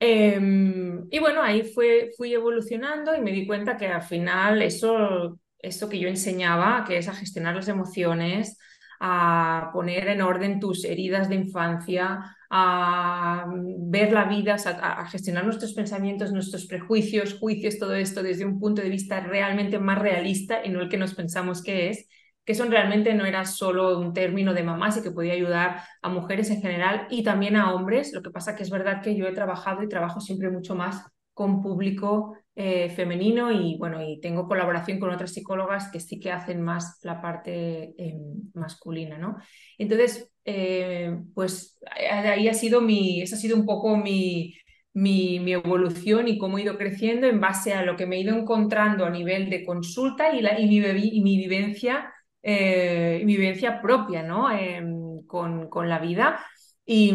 Em, 0.04 1.06
y 1.12 1.20
bueno, 1.20 1.42
ahí 1.42 1.62
fue, 1.62 2.10
fui 2.16 2.34
evolucionando 2.34 3.14
y 3.14 3.20
me 3.20 3.30
di 3.30 3.46
cuenta 3.46 3.76
que 3.76 3.86
al 3.86 4.02
final 4.02 4.60
eso, 4.60 5.38
eso 5.60 5.88
que 5.88 6.00
yo 6.00 6.08
enseñaba, 6.08 6.84
que 6.84 6.98
es 6.98 7.06
a 7.06 7.14
gestionar 7.14 7.54
las 7.54 7.68
emociones, 7.68 8.58
a 8.98 9.70
poner 9.72 10.08
en 10.08 10.22
orden 10.22 10.58
tus 10.58 10.84
heridas 10.84 11.28
de 11.28 11.36
infancia, 11.36 12.36
a 12.50 13.46
ver 13.78 14.12
la 14.12 14.24
vida, 14.24 14.56
a, 14.64 15.02
a, 15.02 15.06
gestionar 15.06 15.44
nuestros 15.44 15.72
pensamientos, 15.72 16.32
nuestros 16.32 16.66
prejuicios, 16.66 17.38
juicios, 17.38 17.78
todo 17.78 17.94
esto 17.94 18.24
desde 18.24 18.44
un 18.44 18.58
punto 18.58 18.82
de 18.82 18.88
vista 18.88 19.20
realmente 19.20 19.78
más 19.78 20.00
realista 20.00 20.64
y 20.64 20.70
no 20.70 20.80
el 20.80 20.88
que 20.88 20.96
nos 20.96 21.14
pensamos 21.14 21.62
que 21.62 21.90
es, 21.90 22.08
que 22.44 22.52
eso 22.52 22.64
realmente 22.64 23.14
no 23.14 23.24
era 23.24 23.44
solo 23.44 23.98
un 23.98 24.12
término 24.12 24.52
de 24.54 24.64
mamás 24.64 24.96
y 24.96 25.02
que 25.02 25.12
podía 25.12 25.34
ayudar 25.34 25.82
a 26.00 26.08
mujeres 26.08 26.50
en 26.50 26.60
general 26.60 27.06
y 27.10 27.22
también 27.22 27.56
a 27.56 27.72
hombres. 27.72 28.12
Lo 28.12 28.22
que 28.22 28.30
pasa 28.30 28.56
que 28.56 28.64
es 28.64 28.70
verdad 28.70 29.02
que 29.02 29.14
yo 29.14 29.26
he 29.26 29.32
trabajado 29.32 29.82
y 29.82 29.88
trabajo 29.88 30.20
siempre 30.20 30.50
mucho 30.50 30.74
más 30.74 31.04
con 31.34 31.62
público 31.62 32.36
eh, 32.54 32.90
femenino 32.90 33.50
y 33.50 33.78
bueno, 33.78 34.02
y 34.02 34.20
tengo 34.20 34.46
colaboración 34.46 34.98
con 34.98 35.10
otras 35.10 35.32
psicólogas 35.32 35.90
que 35.90 36.00
sí 36.00 36.20
que 36.20 36.30
hacen 36.30 36.60
más 36.60 36.98
la 37.02 37.22
parte 37.22 37.94
eh, 37.96 38.18
masculina, 38.54 39.16
¿no? 39.16 39.38
Entonces, 39.78 40.30
eh, 40.44 41.16
pues 41.34 41.78
ahí 41.96 42.48
ha 42.48 42.54
sido 42.54 42.80
mi, 42.80 43.22
esa 43.22 43.36
ha 43.36 43.38
sido 43.38 43.56
un 43.56 43.64
poco 43.64 43.96
mi, 43.96 44.54
mi, 44.92 45.52
evolución 45.52 46.28
y 46.28 46.36
cómo 46.36 46.58
he 46.58 46.62
ido 46.62 46.76
creciendo 46.76 47.26
en 47.26 47.40
base 47.40 47.72
a 47.72 47.82
lo 47.84 47.96
que 47.96 48.06
me 48.06 48.16
he 48.16 48.20
ido 48.20 48.36
encontrando 48.36 49.06
a 49.06 49.10
nivel 49.10 49.48
de 49.48 49.64
consulta 49.64 50.34
y, 50.34 50.42
la, 50.42 50.58
y 50.60 51.20
mi 51.22 51.38
vivencia 51.38 52.12
eh, 52.42 53.22
vivencia 53.24 53.80
propia 53.80 54.22
¿no? 54.22 54.50
Eh, 54.50 54.82
con, 55.26 55.88
la 55.88 55.98
vida. 55.98 56.44
Y, 56.84 57.14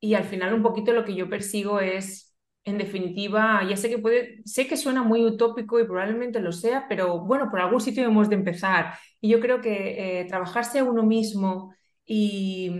y, 0.00 0.14
al 0.14 0.24
final 0.24 0.54
un 0.54 0.62
poquito 0.62 0.92
lo 0.92 1.04
que 1.04 1.14
yo 1.14 1.28
persigo 1.30 1.80
es, 1.80 2.34
en 2.64 2.78
definitiva, 2.78 3.62
ya 3.68 3.76
sé 3.76 3.88
que 3.88 3.98
puede, 3.98 4.42
sé 4.44 4.66
que 4.66 4.76
suena 4.76 5.02
muy 5.02 5.24
utópico 5.24 5.80
y 5.80 5.84
probablemente 5.84 6.40
lo 6.40 6.52
sea, 6.52 6.86
pero 6.88 7.20
bueno, 7.24 7.48
por 7.50 7.60
algún 7.60 7.80
sitio 7.80 8.04
hemos 8.04 8.28
de 8.28 8.34
empezar. 8.36 8.94
Y 9.20 9.30
yo 9.30 9.40
creo 9.40 9.60
que 9.60 10.20
eh, 10.20 10.24
trabajarse 10.26 10.80
a 10.80 10.84
uno 10.84 11.04
mismo 11.04 11.74
y, 12.04 12.70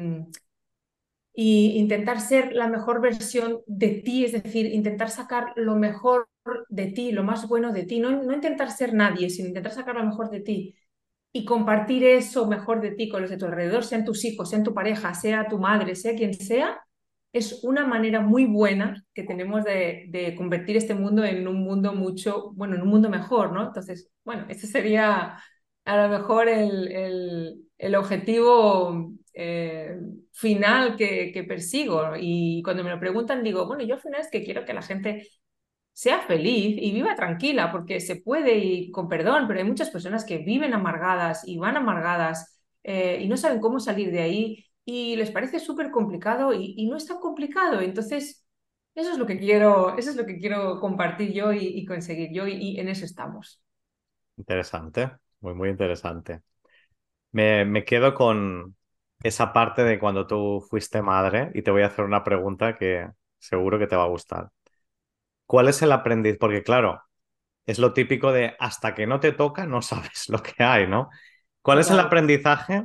y 1.33 1.79
intentar 1.79 2.21
ser 2.21 2.53
la 2.53 2.69
mejor 2.69 3.01
versión 3.01 3.61
de 3.67 3.89
ti, 4.05 4.25
es 4.25 4.33
decir, 4.33 4.67
intentar 4.67 5.11
sacar 5.11 5.53
lo 5.57 5.77
mejor 5.77 6.29
de 6.69 6.87
ti, 6.87 7.13
lo 7.13 7.23
más 7.23 7.49
bueno 7.49 7.73
de 7.73 7.85
ti, 7.85 8.01
no 8.01 8.33
intentar 8.33 8.71
ser 8.71 8.93
nadie, 8.95 9.31
sino 9.31 9.49
intentar 9.49 9.73
sacar 9.73 9.95
lo 9.97 10.05
mejor 10.05 10.31
de 10.31 10.41
ti 10.41 10.75
y 11.33 11.45
compartir 11.45 12.05
eso 12.05 12.47
mejor 12.47 12.81
de 12.81 12.93
ti 12.93 13.09
con 13.09 13.23
los 13.23 13.31
de 13.31 13.37
tu 13.37 13.47
alrededor, 13.47 13.85
sean 13.85 14.05
tus 14.05 14.25
hijos, 14.25 14.51
sean 14.51 14.65
tu 14.65 14.75
pareja, 14.75 15.15
sea 15.15 15.47
tu 15.49 15.59
madre, 15.59 15.95
sea 15.95 16.15
quien 16.17 16.35
sea, 16.35 16.81
es 17.33 17.63
una 17.63 17.87
manera 17.87 18.21
muy 18.21 18.47
buena 18.47 19.05
que 19.15 19.23
tenemos 19.23 19.65
de, 19.65 20.35
convertir 20.37 20.77
este 20.77 20.95
mundo 20.95 21.25
en 21.25 21.47
un 21.47 21.63
mundo 21.63 21.93
mucho, 21.95 22.51
bueno, 22.55 22.75
en 22.75 22.83
un 22.83 22.89
mundo 22.89 23.09
mejor, 23.09 23.53
¿no? 23.53 23.69
Entonces, 23.69 24.11
bueno, 24.25 24.47
ese 24.49 24.67
sería 24.67 25.39
a 25.85 25.97
lo 25.97 26.09
mejor 26.09 26.49
el, 26.49 26.89
el, 26.89 27.65
el 27.79 27.95
objetivo 27.95 29.13
eh, 29.35 29.97
final 30.33 30.97
que, 30.97 31.31
que, 31.33 31.45
persigo. 31.45 32.15
Y 32.19 32.63
cuando 32.63 32.83
me 32.85 32.91
lo 32.91 32.99
preguntan, 32.99 33.45
digo, 33.45 33.67
bueno, 33.67 33.85
yo 33.85 33.95
al 33.95 34.01
final 34.01 34.21
es 34.21 34.31
que 34.31 34.43
quiero 34.45 34.65
que 34.65 34.75
la 34.75 34.83
gente 34.83 35.29
sea 35.92 36.20
feliz 36.23 36.76
y 36.80 36.92
viva 36.92 37.14
tranquila, 37.14 37.70
porque 37.70 38.00
se 38.00 38.16
puede 38.16 38.56
y 38.56 38.90
con 38.90 39.09
perdón, 39.09 39.47
pero 39.47 39.61
hay 39.61 39.66
muchas 39.66 39.90
personas 39.90 40.25
que 40.25 40.38
viven 40.38 40.73
amargadas 40.75 41.47
y 41.47 41.59
van 41.59 41.76
amargadas 41.76 42.62
eh, 42.82 43.18
y 43.20 43.28
no 43.28 43.37
saben 43.37 43.61
cómo 43.61 43.80
salir 43.80 44.11
de 44.11 44.23
ahí 44.23 44.64
y 44.85 45.16
les 45.16 45.30
parece 45.30 45.61
súper 45.61 45.90
complicado 45.90 46.52
y, 46.54 46.87
no 46.88 46.97
es 46.97 47.06
tan 47.06 47.18
complicado. 47.18 47.80
Entonces, 47.80 48.47
eso 48.94 49.12
es 49.12 49.18
lo 49.18 49.26
que 49.26 49.38
quiero, 49.38 49.97
eso 49.97 50.11
es 50.11 50.16
lo 50.16 50.26
que 50.26 50.38
quiero 50.38 50.80
compartir 50.80 51.32
yo 51.32 51.52
y, 51.52 51.66
y 51.66 51.85
conseguir 51.85 52.30
yo 52.32 52.47
y, 52.47 52.54
y, 52.54 52.80
en 52.80 52.88
eso 52.88 53.04
estamos. 53.04 53.62
Interesante, 54.37 55.11
muy, 55.40 55.54
muy 55.54 55.68
interesante. 55.68 56.40
Me, 57.32 57.64
me 57.64 57.85
quedo 57.85 58.14
con 58.14 58.76
esa 59.23 59.52
parte 59.52 59.85
de 59.85 59.99
cuando 59.99 60.26
tú 60.26 60.61
fuiste 60.68 61.02
madre 61.02 61.50
y 61.54 61.62
te 61.62 61.70
voy 61.70 61.82
a 61.82 61.87
hacer 61.87 62.04
una 62.04 62.25
pregunta 62.25 62.76
que 62.76 63.09
seguro 63.38 63.78
que 63.78 63.87
te 63.87 63.97
va 63.97 64.04
a 64.04 64.09
gustar. 64.09 64.50
¿Cuál 65.50 65.66
es 65.66 65.83
el 65.83 65.90
aprendiz? 65.90 66.37
Porque 66.38 66.62
claro, 66.62 67.02
es 67.66 67.80
lo 67.80 67.92
típico 67.92 68.30
de 68.30 68.54
hasta 68.61 68.95
que 68.95 69.09
no 69.09 69.19
te 69.19 69.33
toca 69.33 69.66
no 69.66 69.83
sabes 69.83 70.28
lo 70.28 70.40
que 70.40 70.62
hay, 70.62 70.87
¿no? 70.87 71.11
¿Cuál 71.61 71.80
es 71.80 71.90
el 71.90 71.99
aprendizaje 71.99 72.85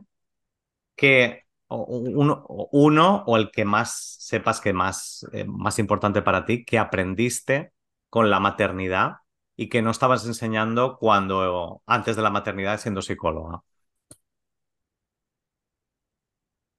que 0.96 1.44
uno, 1.68 2.44
uno, 2.72 3.24
o 3.28 3.38
el 3.38 3.52
que 3.52 3.66
más 3.66 4.18
sepas 4.20 4.62
que 4.62 4.74
más, 4.74 5.28
eh, 5.32 5.46
más 5.46 5.78
importante 5.78 6.24
para 6.24 6.44
ti, 6.44 6.66
que 6.66 6.80
aprendiste 6.80 7.72
con 8.10 8.32
la 8.32 8.40
maternidad 8.40 9.18
y 9.56 9.70
que 9.70 9.84
no 9.84 9.92
estabas 9.92 10.26
enseñando 10.26 10.98
cuando 10.98 11.84
antes 11.86 12.16
de 12.16 12.24
la 12.24 12.32
maternidad 12.32 12.80
siendo 12.80 13.04
psicóloga? 13.04 13.62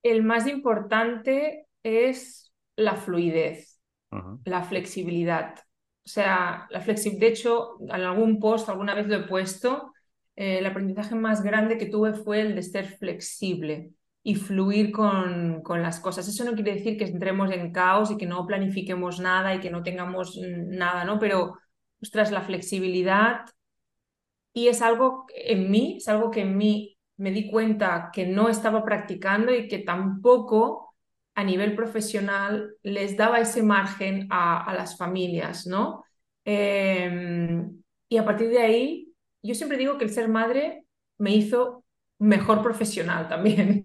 El 0.02 0.24
más 0.24 0.48
importante 0.48 1.68
es 1.84 2.52
la 2.74 2.96
fluidez, 2.96 3.80
uh 4.10 4.16
-huh. 4.16 4.40
la 4.46 4.64
flexibilidad. 4.64 5.65
O 6.06 6.08
sea, 6.08 6.68
la 6.70 6.80
flexibilidad, 6.80 7.20
de 7.20 7.32
hecho, 7.32 7.78
en 7.80 7.90
algún 7.90 8.38
post 8.38 8.68
alguna 8.68 8.94
vez 8.94 9.08
lo 9.08 9.16
he 9.16 9.22
puesto, 9.24 9.92
eh, 10.36 10.58
el 10.60 10.66
aprendizaje 10.66 11.16
más 11.16 11.42
grande 11.42 11.78
que 11.78 11.86
tuve 11.86 12.14
fue 12.14 12.42
el 12.42 12.54
de 12.54 12.62
ser 12.62 12.86
flexible 12.86 13.90
y 14.22 14.36
fluir 14.36 14.92
con, 14.92 15.62
con, 15.62 15.82
las 15.82 15.98
cosas. 15.98 16.28
Eso 16.28 16.44
no 16.44 16.54
quiere 16.54 16.74
decir 16.74 16.96
que 16.96 17.06
entremos 17.06 17.50
en 17.50 17.72
caos 17.72 18.12
y 18.12 18.16
que 18.16 18.26
no 18.26 18.46
planifiquemos 18.46 19.18
nada 19.18 19.54
y 19.56 19.60
que 19.60 19.70
no 19.70 19.82
tengamos 19.82 20.38
nada, 20.40 21.04
¿no? 21.04 21.18
Pero, 21.18 21.58
ostras, 22.00 22.30
la 22.30 22.42
flexibilidad 22.42 23.40
y 24.52 24.68
es 24.68 24.82
algo 24.82 25.26
en 25.34 25.70
mí, 25.70 25.96
es 25.98 26.08
algo 26.08 26.30
que 26.30 26.42
en 26.42 26.56
mí 26.56 26.96
me 27.16 27.32
di 27.32 27.50
cuenta 27.50 28.10
que 28.12 28.26
no 28.26 28.48
estaba 28.48 28.84
practicando 28.84 29.52
y 29.52 29.68
que 29.68 29.80
tampoco 29.80 30.85
a 31.36 31.44
nivel 31.44 31.76
profesional 31.76 32.74
les 32.82 33.16
daba 33.16 33.38
ese 33.40 33.62
margen 33.62 34.26
a, 34.30 34.72
las 34.74 34.96
familias, 34.96 35.66
¿no? 35.66 36.02
Eh, 36.46 37.62
y 38.08 38.16
a 38.16 38.24
partir 38.24 38.48
de 38.48 38.58
ahí, 38.58 39.12
yo 39.42 39.54
siempre 39.54 39.76
digo 39.76 39.98
que 39.98 40.04
el 40.04 40.10
ser 40.10 40.28
madre 40.28 40.84
me 41.18 41.34
hizo 41.34 41.84
mejor 42.18 42.62
profesional 42.62 43.28
también, 43.28 43.84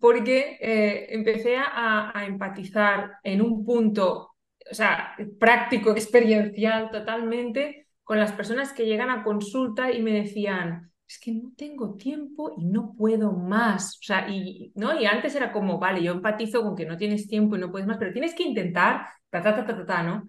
porque 0.00 0.58
eh, 0.60 1.06
empecé 1.10 1.56
a, 1.56 2.10
a, 2.12 2.26
empatizar 2.26 3.12
en 3.22 3.42
un 3.42 3.64
punto, 3.64 4.34
o 4.68 4.74
sea, 4.74 5.14
práctico, 5.38 5.90
experiencial 5.92 6.90
totalmente, 6.90 7.86
con 8.02 8.18
las 8.18 8.32
personas 8.32 8.72
que 8.72 8.86
llegan 8.86 9.10
a 9.10 9.22
consulta 9.22 9.92
y 9.92 10.02
me 10.02 10.12
decían, 10.12 10.90
es 11.08 11.18
que 11.18 11.32
no 11.32 11.52
tengo 11.56 11.96
tiempo 11.96 12.54
y 12.58 12.66
no 12.66 12.94
puedo 12.94 13.32
más. 13.32 13.96
O 13.98 14.02
sea, 14.02 14.28
y, 14.28 14.72
¿no? 14.76 15.00
y 15.00 15.06
antes 15.06 15.34
era 15.34 15.52
como, 15.52 15.78
vale, 15.78 16.02
yo 16.02 16.12
empatizo 16.12 16.62
con 16.62 16.76
que 16.76 16.84
no 16.84 16.98
tienes 16.98 17.26
tiempo 17.28 17.56
y 17.56 17.58
no 17.60 17.70
puedes 17.72 17.88
más, 17.88 17.96
pero 17.98 18.12
tienes 18.12 18.34
que 18.34 18.42
intentar, 18.42 19.06
ta, 19.30 19.42
ta, 19.42 19.54
ta, 19.56 19.66
ta, 19.66 19.86
ta, 19.86 20.02
¿no? 20.02 20.26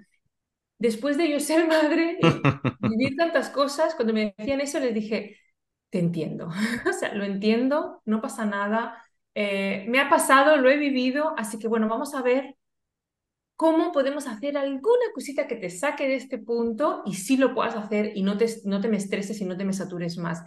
Después 0.78 1.18
de 1.18 1.30
yo 1.30 1.40
ser 1.42 1.68
madre 1.68 2.18
y 2.22 2.28
vivir 2.90 3.18
tantas 3.18 3.50
cosas, 3.50 3.96
cuando 3.96 4.14
me 4.14 4.34
decían 4.38 4.62
eso 4.62 4.80
les 4.80 4.94
dije, 4.94 5.38
te 5.90 6.00
entiendo. 6.00 6.48
o 6.90 6.94
sea, 6.94 7.14
lo 7.14 7.26
entiendo, 7.26 8.02
no 8.06 8.22
pasa 8.22 8.46
nada. 8.46 9.04
Eh, 9.36 9.86
me 9.90 10.00
ha 10.00 10.10
pasado, 10.10 10.58
lo 10.58 10.70
he 10.70 10.78
vivido, 10.78 11.34
así 11.38 11.60
que 11.60 11.68
bueno, 11.68 11.90
vamos 11.90 12.16
a 12.16 12.22
ver 12.22 12.56
cómo 13.58 13.92
podemos 13.92 14.28
hacer 14.28 14.58
alguna 14.58 15.06
cosita 15.14 15.46
que 15.48 15.58
te 15.58 15.70
saque 15.70 16.08
de 16.08 16.16
este 16.16 16.38
punto 16.38 17.04
y 17.06 17.16
sí 17.16 17.36
lo 17.36 17.54
puedas 17.54 17.76
hacer 17.76 18.14
y 18.16 18.24
no 18.24 18.38
te, 18.38 18.48
no 18.64 18.80
te 18.80 18.88
me 18.88 18.96
estreses 18.98 19.42
y 19.42 19.46
no 19.46 19.58
te 19.58 19.66
me 19.66 19.74
satures 19.74 20.18
más. 20.18 20.42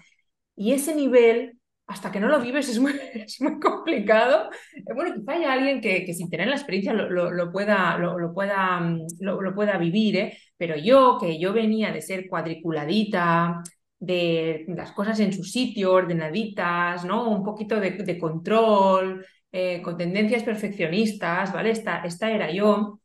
Y 0.57 0.73
ese 0.73 0.95
nivel, 0.95 1.59
hasta 1.87 2.13
que 2.13 2.21
no 2.21 2.29
lo 2.29 2.41
vives, 2.41 2.69
es 2.69 2.79
muy, 2.79 2.93
es 3.15 3.41
muy 3.41 3.59
complicado. 3.61 4.51
Eh, 4.75 4.83
bueno, 4.95 5.15
quizá 5.15 5.33
haya 5.33 5.53
alguien 5.53 5.81
que, 5.81 6.05
que 6.05 6.15
sin 6.15 6.31
tener 6.31 6.49
la 6.49 6.57
experiencia 6.57 6.93
lo, 6.93 7.31
lo, 7.31 7.53
pueda, 7.53 7.97
lo, 7.99 8.19
lo, 8.19 8.33
pueda, 8.35 8.81
mm, 8.81 9.07
lo, 9.21 9.55
pueda 9.55 9.79
vivir, 9.79 10.17
¿eh? 10.17 10.39
pero 10.57 10.77
yo, 10.77 11.19
que 11.21 11.39
yo 11.39 11.53
venía 11.53 11.93
de 11.93 12.03
ser 12.03 12.29
cuadriculadita, 12.29 13.63
de 13.99 14.65
las 14.69 14.91
cosas 14.93 15.21
en 15.21 15.33
su 15.33 15.45
sitio, 15.45 15.93
ordenaditas, 15.93 17.05
¿no? 17.05 17.31
Un 17.31 17.45
poquito 17.45 17.79
de, 17.79 17.93
de 17.93 18.19
control, 18.19 19.25
eh, 19.53 19.81
con 19.83 19.97
tendencias 19.97 20.43
perfeccionistas, 20.43 21.53
¿vale? 21.53 21.71
Esta, 21.71 22.03
esta 22.05 22.31
era 22.31 22.51
yo. 22.51 22.99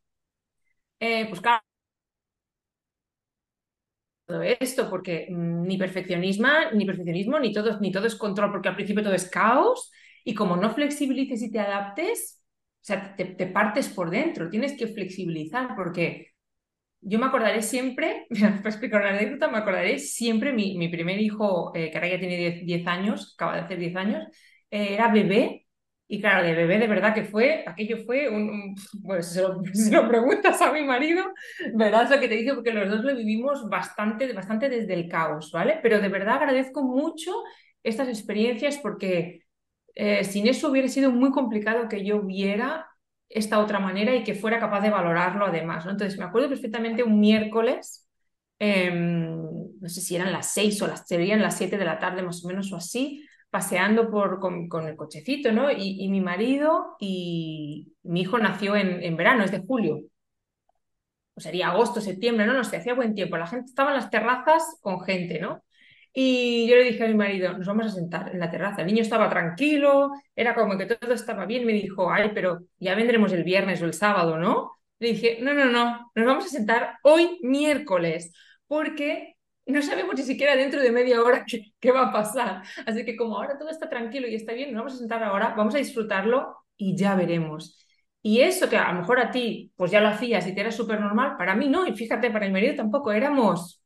Pues 0.99 1.41
claro, 1.41 1.61
todo 4.27 4.43
esto, 4.43 4.89
porque 4.89 5.27
mm, 5.31 5.63
ni 5.63 5.77
perfeccionismo, 5.77 6.47
ni 6.73 6.85
perfeccionismo, 6.85 7.39
ni 7.39 7.53
todo, 7.53 7.79
ni 7.79 7.91
todo 7.91 8.07
es 8.07 8.15
control, 8.15 8.51
porque 8.51 8.69
al 8.69 8.75
principio 8.75 9.03
todo 9.03 9.13
es 9.15 9.29
caos, 9.29 9.91
y 10.25 10.33
como 10.35 10.57
no 10.57 10.71
flexibilices 10.73 11.41
y 11.43 11.51
te 11.51 11.59
adaptes, 11.59 12.43
o 12.81 12.85
sea, 12.87 13.15
te, 13.15 13.25
te 13.25 13.47
partes 13.47 13.89
por 13.89 14.09
dentro, 14.11 14.49
tienes 14.49 14.73
que 14.77 14.87
flexibilizar, 14.87 15.75
porque 15.75 16.27
yo 17.01 17.19
me 17.19 17.27
acordaré 17.27 17.61
siempre, 17.61 18.27
para 18.29 18.69
explicar 18.69 19.01
una 19.01 19.11
anécdota, 19.11 19.47
me 19.49 19.59
acordaré 19.59 19.99
siempre, 19.99 20.53
mi, 20.53 20.77
mi 20.77 20.89
primer 20.89 21.21
hijo, 21.21 21.71
eh, 21.75 21.91
que 21.91 21.97
ahora 21.97 22.09
ya 22.09 22.19
tiene 22.19 22.61
10, 22.63 22.87
años, 22.87 23.35
acaba 23.35 23.55
de 23.55 23.61
hacer 23.61 23.79
10 23.79 23.95
años, 23.95 24.23
eh, 24.71 24.93
era 24.95 25.09
bebé, 25.11 25.66
y 26.09 26.21
claro, 26.21 26.45
de 26.45 26.53
bebé 26.53 26.77
de 26.77 26.87
verdad 26.87 27.13
que 27.13 27.25
fue, 27.25 27.65
aquello 27.67 27.97
fue 28.05 28.29
un, 28.29 28.75
bueno, 28.99 29.21
si 29.21 29.35
se, 29.73 29.91
lo, 29.91 30.07
preguntas 30.07 30.61
a 30.61 30.71
mi 30.71 30.83
marido, 30.83 31.25
verás 31.73 32.09
lo 32.09 32.19
que 32.19 32.29
te 32.29 32.35
dice, 32.35 32.53
porque 32.53 32.71
los 32.71 32.89
dos 32.89 33.03
lo 33.03 33.15
vivimos 33.15 33.67
bastante, 33.69 34.31
bastante 34.31 34.69
desde 34.69 34.93
el 34.93 35.09
caos, 35.09 35.51
¿vale? 35.51 35.79
Pero 35.83 35.99
de 35.99 36.07
verdad 36.07 36.35
agradezco 36.35 36.81
mucho 36.83 37.43
estas 37.83 38.07
experiencias 38.07 38.77
porque 38.77 39.43
eh, 39.95 40.23
sin 40.23 40.47
eso 40.47 40.69
hubiera 40.69 40.87
sido 40.87 41.11
muy 41.11 41.31
complicado 41.31 41.89
que 41.89 42.05
yo 42.05 42.21
viera 42.21 42.87
esta 43.27 43.59
otra 43.59 43.79
manera 43.79 44.15
y 44.15 44.23
que 44.23 44.33
fuera 44.33 44.59
capaz 44.59 44.79
de 44.79 44.89
valorarlo 44.89 45.45
además, 45.45 45.85
¿no? 45.85 45.91
Entonces 45.91 46.17
me 46.17 46.25
acuerdo 46.25 46.47
perfectamente 46.47 47.03
un 47.03 47.19
miércoles, 47.19 48.07
eh, 48.59 48.89
no 48.91 49.89
sé 49.89 49.99
si 49.99 50.15
eran 50.15 50.31
las 50.31 50.53
seis 50.53 50.81
o 50.81 50.87
las, 50.87 51.05
serían 51.05 51.41
las 51.41 51.57
siete 51.57 51.77
de 51.77 51.85
la 51.85 51.99
tarde 51.99 52.23
más 52.23 52.43
o 52.45 52.47
menos 52.47 52.71
o 52.71 52.77
así, 52.77 53.26
paseando 53.49 54.09
por, 54.11 54.39
con, 54.39 54.87
el 54.87 54.95
cochecito, 54.95 55.51
¿no? 55.51 55.71
Y, 55.71 56.03
y, 56.03 56.09
mi 56.09 56.21
marido 56.21 56.95
y 56.99 57.93
mi 58.03 58.21
hijo 58.21 58.37
nació 58.39 58.75
en, 58.75 59.03
en 59.03 59.15
verano, 59.17 59.43
es 59.43 59.51
de 59.51 59.59
julio. 59.59 60.01
O 61.35 61.39
sería 61.39 61.67
agosto, 61.69 62.01
septiembre, 62.01 62.45
no, 62.45 62.53
no 62.53 62.63
sé, 62.63 62.77
hacía 62.77 62.95
buen 62.95 63.13
tiempo. 63.13 63.37
La 63.37 63.47
gente 63.47 63.65
estaba 63.69 63.91
en 63.91 63.97
las 63.97 64.09
terrazas 64.09 64.77
con 64.81 65.01
gente, 65.01 65.39
¿no? 65.39 65.63
Y 66.19 66.67
yo 66.67 66.75
le 66.75 66.83
dije 66.85 67.03
a 67.05 67.07
mi 67.07 67.13
marido, 67.13 67.55
nos 67.55 67.67
vamos 67.67 67.85
a 67.87 67.89
sentar 67.91 68.29
en 68.33 68.39
la 68.39 68.49
terraza. 68.49 68.81
El 68.81 68.87
niño 68.87 69.03
estaba 69.03 69.29
tranquilo, 69.29 70.11
era 70.35 70.55
como 70.55 70.75
que 70.77 70.87
todo 70.87 71.13
estaba 71.13 71.45
bien. 71.45 71.63
Me 71.65 71.73
dijo, 71.73 72.11
ay, 72.11 72.31
pero 72.33 72.61
ya 72.79 72.95
vendremos 72.95 73.31
el 73.33 73.43
viernes 73.43 73.81
o 73.83 73.85
el 73.85 73.93
sábado, 73.93 74.37
¿no? 74.39 74.71
Le 74.99 75.09
dije, 75.09 75.37
no, 75.41 75.53
no, 75.53 75.65
no, 75.65 76.11
nos 76.15 76.25
vamos 76.25 76.45
a 76.45 76.49
sentar 76.49 76.97
hoy 77.03 77.39
miércoles, 77.43 78.33
porque 78.65 79.36
no 79.73 79.81
sabemos 79.81 80.15
ni 80.15 80.23
siquiera 80.23 80.55
dentro 80.55 80.81
de 80.81 80.91
media 80.91 81.21
hora 81.21 81.45
qué, 81.79 81.91
va 81.91 82.07
a 82.07 82.11
pasar. 82.11 82.63
Así 82.85 83.05
que 83.05 83.15
como 83.15 83.37
ahora 83.37 83.57
todo 83.57 83.69
está 83.69 83.89
tranquilo 83.89 84.27
y 84.27 84.35
está 84.35 84.53
bien, 84.53 84.73
nos 84.73 84.81
vamos 84.81 84.93
a 84.93 84.97
sentar 84.97 85.23
ahora, 85.23 85.53
vamos 85.55 85.75
a 85.75 85.79
disfrutarlo 85.79 86.55
y 86.77 86.95
ya 86.95 87.15
veremos. 87.15 87.77
Y 88.21 88.41
eso 88.41 88.69
que 88.69 88.77
a 88.77 88.91
lo 88.91 88.99
mejor 89.01 89.19
a 89.19 89.31
ti, 89.31 89.71
pues 89.75 89.91
ya 89.91 90.01
lo 90.01 90.09
hacías 90.09 90.47
y 90.47 90.53
te 90.53 90.61
era 90.61 90.71
súper 90.71 90.99
normal, 90.99 91.35
para 91.37 91.55
mí 91.55 91.69
no, 91.69 91.87
y 91.87 91.95
fíjate, 91.95 92.29
para 92.31 92.45
mi 92.45 92.51
marido 92.51 92.75
tampoco, 92.75 93.11
éramos 93.11 93.81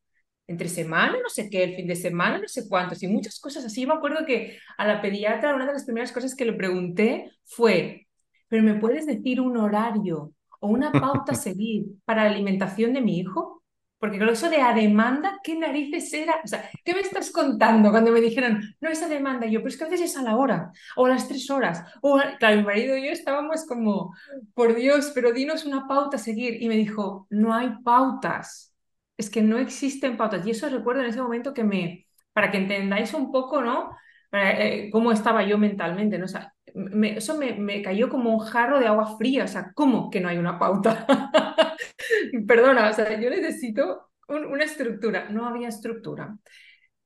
entre 0.48 0.68
semana, 0.68 1.18
no 1.22 1.30
sé 1.30 1.50
qué, 1.50 1.64
el 1.64 1.76
fin 1.76 1.88
de 1.88 1.96
semana, 1.96 2.40
no 2.40 2.48
sé 2.48 2.68
cuántos, 2.68 3.02
y 3.04 3.08
muchas 3.08 3.40
cosas 3.40 3.66
así. 3.66 3.82
Yo 3.82 3.88
me 3.88 3.94
acuerdo 3.94 4.26
que 4.26 4.58
a 4.78 4.88
la 4.88 5.02
pediatra 5.02 5.56
una 5.56 5.66
de 5.66 5.74
las 5.74 5.86
primeras 5.86 6.12
cosas 6.12 6.36
que 6.36 6.46
le 6.46 6.54
pregunté 6.54 7.32
fue, 7.46 8.08
pero 8.48 8.64
¿me 8.64 8.76
puedes 8.76 9.06
decir 9.06 9.40
un 9.40 9.58
horario 9.58 10.34
o 10.60 10.68
una 10.68 10.92
pauta 10.92 11.34
a 11.34 11.36
seguir 11.36 11.86
para 12.06 12.26
la 12.26 12.32
alimentación 12.32 12.94
de 12.94 13.02
mi 13.02 13.20
hijo? 13.20 13.61
Porque 14.02 14.18
con 14.18 14.30
eso 14.30 14.50
de 14.50 14.60
a 14.60 14.74
demanda, 14.74 15.40
¿qué 15.44 15.56
narices 15.56 16.12
era? 16.12 16.42
O 16.44 16.48
sea, 16.48 16.68
¿qué 16.84 16.96
me 16.96 17.02
estás 17.02 17.32
contando 17.32 17.92
cuando 17.92 18.12
me 18.12 18.20
dijeron, 18.20 18.60
no 18.82 18.90
es 18.90 19.04
a 19.04 19.08
demanda? 19.08 19.46
Y 19.46 19.52
yo, 19.52 19.60
pero 19.60 19.70
es 19.70 19.78
que 19.78 19.84
a 19.84 19.90
veces 19.90 20.10
es 20.10 20.18
a 20.18 20.24
la 20.24 20.38
hora, 20.38 20.72
o 20.96 21.06
a 21.06 21.10
las 21.10 21.28
tres 21.28 21.48
horas. 21.52 21.84
O, 22.02 22.20
claro, 22.40 22.58
mi 22.58 22.64
marido 22.64 22.98
y 22.98 23.06
yo 23.06 23.12
estábamos 23.12 23.64
como, 23.68 24.16
por 24.56 24.74
Dios, 24.74 25.12
pero 25.14 25.32
dinos 25.32 25.66
una 25.66 25.88
pauta 25.88 26.18
a 26.18 26.20
seguir. 26.20 26.64
Y 26.64 26.68
me 26.68 26.78
dijo, 26.78 27.28
no 27.30 27.54
hay 27.54 27.76
pautas. 27.84 28.74
Es 29.18 29.30
que 29.30 29.44
no 29.44 29.60
existen 29.60 30.18
pautas. 30.18 30.48
Y 30.48 30.52
eso 30.52 30.68
recuerdo 30.68 31.02
en 31.02 31.10
ese 31.10 31.22
momento 31.22 31.54
que 31.54 31.64
me, 31.64 32.08
para 32.34 32.50
que 32.50 32.58
entendáis 32.58 33.14
un 33.14 33.32
poco, 33.32 33.62
¿no? 33.62 33.96
Eh, 34.32 34.90
cómo 34.92 35.12
estaba 35.12 35.44
yo 35.44 35.60
mentalmente, 35.60 36.18
¿no? 36.18 36.26
O 36.26 36.28
sea, 36.28 36.56
me, 36.74 37.18
eso 37.18 37.38
me, 37.38 37.54
me, 37.54 37.84
cayó 37.84 38.10
como 38.10 38.34
un 38.34 38.40
jarro 38.40 38.80
de 38.80 38.88
agua 38.88 39.16
fría, 39.18 39.44
o 39.44 39.48
sea, 39.48 39.72
¿cómo 39.76 40.10
que 40.10 40.22
no 40.22 40.30
hay 40.30 40.38
una 40.40 40.58
pauta? 40.58 41.06
Perdona, 42.48 42.90
o 42.90 42.94
sea, 42.94 43.20
yo 43.20 43.30
necesito 43.30 44.12
un, 44.28 44.46
una 44.46 44.64
estructura, 44.66 45.30
no 45.30 45.48
había 45.48 45.70
estructura. 45.70 46.38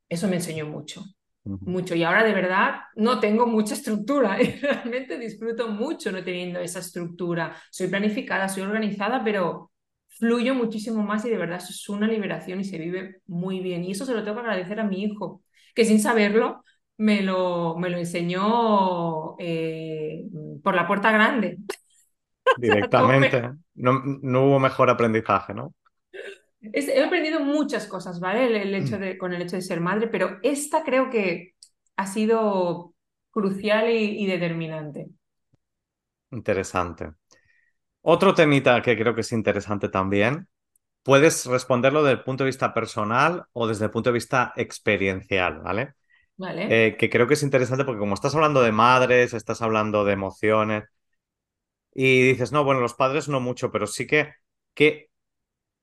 Eso 0.08 0.28
me 0.28 0.36
enseñó 0.36 0.66
mucho, 0.68 1.02
uh 1.44 1.58
-huh. 1.58 1.60
mucho, 1.62 1.96
y 1.96 2.04
ahora 2.04 2.24
de 2.24 2.34
verdad 2.34 2.82
no 2.96 3.20
tengo 3.20 3.48
mucha 3.48 3.74
estructura, 3.74 4.42
y 4.42 4.52
realmente 4.60 5.18
disfruto 5.18 5.68
mucho 5.70 6.12
no 6.12 6.24
teniendo 6.24 6.60
esa 6.60 6.80
estructura. 6.80 7.56
Soy 7.72 7.88
planificada, 7.88 8.50
soy 8.50 8.64
organizada, 8.64 9.24
pero 9.24 9.72
fluyo 10.18 10.56
muchísimo 10.56 11.04
más 11.04 11.26
y 11.26 11.30
de 11.30 11.38
verdad 11.38 11.58
eso 11.58 11.70
es 11.72 11.90
una 11.90 12.08
liberación 12.08 12.60
y 12.60 12.64
se 12.64 12.78
vive 12.78 13.22
muy 13.28 13.60
bien. 13.60 13.84
Y 13.84 13.92
eso 13.92 14.06
se 14.06 14.14
lo 14.14 14.24
tengo 14.24 14.36
que 14.38 14.42
agradecer 14.42 14.80
a 14.80 14.84
mi 14.86 15.04
hijo, 15.04 15.42
que 15.74 15.86
sin 15.86 16.00
saberlo 16.00 16.64
me 16.98 17.22
lo, 17.22 17.76
me 17.78 17.90
lo 17.90 17.98
enseñó 17.98 19.36
eh, 19.40 20.26
por 20.64 20.76
la 20.76 20.88
puerta 20.88 21.12
grande. 21.12 21.58
Directamente. 22.62 23.52
No, 23.76 24.02
no, 24.04 24.46
hubo 24.46 24.60
mejor 24.60 24.90
aprendizaje, 24.90 25.54
¿no? 25.54 25.74
Es, 26.62 26.88
he 26.88 27.04
aprendido 27.04 27.40
muchas 27.40 27.86
cosas, 27.88 28.20
¿vale? 28.20 28.46
El, 28.48 28.56
el 28.56 28.76
hecho 28.76 28.98
de, 28.98 29.18
con 29.18 29.34
el 29.34 29.42
hecho 29.42 29.56
de 29.56 29.62
ser 29.62 29.82
madre, 29.82 30.08
pero 30.08 30.40
esta 30.42 30.84
creo 30.84 31.10
que 31.10 31.54
ha 31.96 32.08
sido 32.08 32.94
crucial 33.32 33.90
y, 33.90 34.24
y 34.24 34.26
determinante. 34.26 35.10
Interesante. 36.32 37.14
Otro 38.02 38.34
temita 38.36 38.82
que 38.82 38.98
creo 38.98 39.16
que 39.16 39.22
es 39.22 39.32
interesante 39.32 39.90
también. 39.90 40.48
Puedes 41.04 41.46
responderlo 41.48 42.04
desde 42.04 42.20
el 42.20 42.24
punto 42.24 42.44
de 42.44 42.50
vista 42.50 42.74
personal 42.74 43.46
o 43.54 43.68
desde 43.68 43.86
el 43.86 43.92
punto 43.92 44.10
de 44.12 44.16
vista 44.16 44.54
experiencial, 44.56 45.60
¿vale? 45.62 45.96
Vale. 46.38 46.68
Eh, 46.70 46.98
que 47.00 47.10
creo 47.10 47.28
que 47.28 47.36
es 47.36 47.44
interesante 47.44 47.86
porque 47.86 48.00
como 48.00 48.16
estás 48.16 48.36
hablando 48.36 48.62
de 48.62 48.72
madres, 48.72 49.34
estás 49.34 49.62
hablando 49.62 50.06
de 50.06 50.14
emociones 50.14 50.86
y 51.96 52.22
dices, 52.30 52.52
no, 52.52 52.64
bueno, 52.64 52.82
los 52.82 52.94
padres 52.94 53.28
no 53.30 53.40
mucho, 53.40 53.72
pero 53.72 53.88
sí 53.88 54.06
que, 54.06 54.34
que 54.76 55.10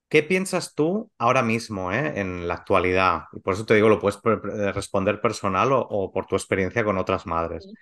¿qué 0.09 0.23
piensas 0.23 0.75
tú 0.75 1.11
ahora 1.17 1.41
mismo, 1.41 1.91
eh, 1.91 2.19
en 2.19 2.47
la 2.47 2.53
actualidad? 2.55 3.23
Y 3.33 3.39
por 3.39 3.55
eso 3.55 3.65
te 3.65 3.73
digo, 3.75 3.89
lo 3.89 3.99
puedes 3.99 4.19
responder 4.75 5.19
personal 5.21 5.71
o, 5.71 5.79
o 5.81 6.11
por 6.11 6.27
tu 6.27 6.35
experiencia 6.35 6.83
con 6.83 6.97
otras 6.99 7.25
madres. 7.25 7.65
Sí. 7.65 7.73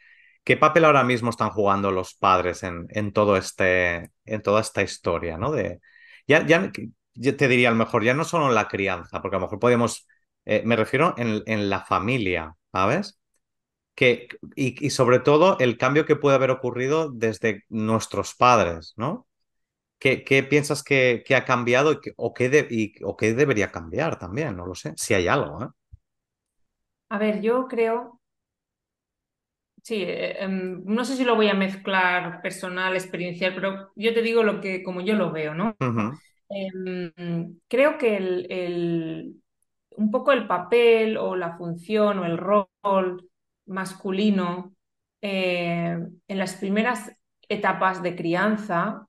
¿Qué 0.44 0.58
papel 0.58 0.86
ahora 0.86 1.04
mismo 1.04 1.30
están 1.30 1.50
jugando 1.50 1.92
los 1.92 2.16
padres 2.16 2.64
en, 2.64 2.88
en, 2.90 3.14
todo 3.14 3.38
este, 3.38 4.12
en 4.26 4.42
toda 4.42 4.62
esta 4.62 4.82
historia? 4.82 5.38
¿no? 5.38 5.52
De, 5.52 5.82
ya, 6.28 6.46
ya, 6.48 6.72
yo 7.14 7.36
te 7.36 7.48
diría 7.48 7.68
a 7.70 7.72
lo 7.72 7.78
mejor, 7.78 8.04
ya 8.04 8.14
no 8.14 8.24
solo 8.24 8.48
en 8.48 8.56
la 8.56 8.68
crianza, 8.68 9.22
porque 9.22 9.36
a 9.36 9.40
lo 9.40 9.46
mejor 9.46 9.60
podemos, 9.60 10.08
eh, 10.46 10.64
me 10.66 10.76
refiero 10.76 11.14
en, 11.18 11.44
en 11.46 11.70
la 11.70 11.82
familia, 11.86 12.56
¿sabes? 12.72 13.20
Que, 14.02 14.30
y, 14.56 14.84
y, 14.84 14.90
sobre 14.90 15.20
todo 15.20 15.60
el 15.60 15.78
cambio 15.78 16.08
que 16.08 16.16
puede 16.16 16.36
haber 16.36 16.50
ocurrido 16.50 17.12
desde 17.12 17.66
nuestros 17.70 18.34
padres, 18.34 18.96
¿no? 18.98 19.28
¿Qué, 20.00 20.24
qué 20.24 20.42
piensas 20.42 20.82
que, 20.82 21.22
que, 21.24 21.36
ha 21.36 21.46
cambiado 21.46 21.92
y 21.92 22.02
que, 22.02 22.14
o, 22.18 22.34
qué 22.34 22.50
de, 22.50 22.66
y, 22.68 22.94
o 23.04 23.16
qué 23.16 23.36
debería 23.36 23.72
cambiar 23.72 24.18
también? 24.18 24.58
No 24.58 24.66
lo 24.66 24.74
sé, 24.74 24.94
si 24.98 25.14
hay 25.14 25.28
algo. 25.28 25.66
¿eh? 25.66 25.68
A 27.10 27.20
ver, 27.20 27.42
yo 27.42 27.68
creo, 27.68 28.20
sí, 29.84 30.04
eh, 30.04 30.48
no 30.50 31.06
sé 31.06 31.16
si 31.16 31.24
lo 31.24 31.36
voy 31.36 31.50
a 31.50 31.54
mezclar 31.54 32.42
personal, 32.42 32.96
experiencial, 32.96 33.54
pero 33.54 33.92
yo 33.96 34.16
te 34.16 34.24
digo 34.24 34.42
lo 34.42 34.62
que, 34.62 34.82
como 34.82 35.02
yo 35.02 35.14
lo 35.14 35.32
veo, 35.32 35.54
¿no? 35.54 35.76
Uh 35.80 35.86
-huh. 35.86 36.20
eh, 36.50 37.46
creo 37.68 38.00
que 38.00 38.18
el, 38.18 38.52
el 38.52 39.36
un 39.92 40.10
poco 40.10 40.32
el 40.32 40.48
papel 40.48 41.18
o 41.18 41.36
la 41.36 41.56
función 41.56 42.18
o 42.18 42.26
el 42.26 42.40
rol 42.40 43.30
masculino 43.72 44.74
eh, 45.22 45.98
en 46.28 46.38
las 46.38 46.56
primeras 46.56 47.12
etapas 47.48 48.02
de 48.02 48.16
crianza, 48.16 49.08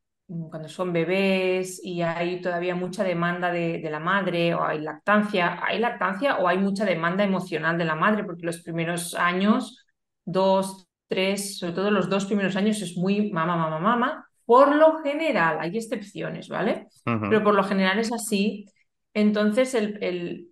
cuando 0.51 0.68
son 0.68 0.92
bebés 0.92 1.81
y 1.85 2.03
hay 2.03 2.40
todavía 2.40 2.75
mucha 2.75 3.05
demanda 3.05 3.53
de, 3.53 3.79
de, 3.79 3.90
la 3.90 4.01
madre 4.01 4.55
o 4.55 4.64
hay 4.64 4.81
lactancia, 4.81 5.61
hay 5.62 5.79
lactancia 5.79 6.38
o 6.38 6.48
hay 6.48 6.59
mucha 6.59 6.85
demanda 6.85 7.22
emocional 7.22 7.77
de 7.77 7.85
la 7.85 7.94
madre, 7.94 8.25
porque 8.25 8.46
los 8.46 8.62
primeros 8.62 9.14
años, 9.14 9.87
dos, 10.25 10.88
tres, 11.12 11.59
sobre 11.59 11.75
todo 11.75 11.90
los 11.90 12.09
dos 12.09 12.25
primeros 12.25 12.57
años 12.57 12.81
es 12.81 12.96
muy 12.96 13.31
mamá, 13.31 13.57
mamá, 13.57 13.79
mamá. 13.79 14.27
Por 14.44 14.75
lo 14.75 15.03
general, 15.03 15.59
hay 15.61 15.77
excepciones, 15.77 16.48
¿vale? 16.48 16.88
Pero 17.05 17.44
por 17.44 17.55
lo 17.55 17.62
general 17.62 17.98
es 17.98 18.12
así. 18.12 18.66
Entonces, 19.14 19.75
el, 19.75 20.03
el, 20.03 20.48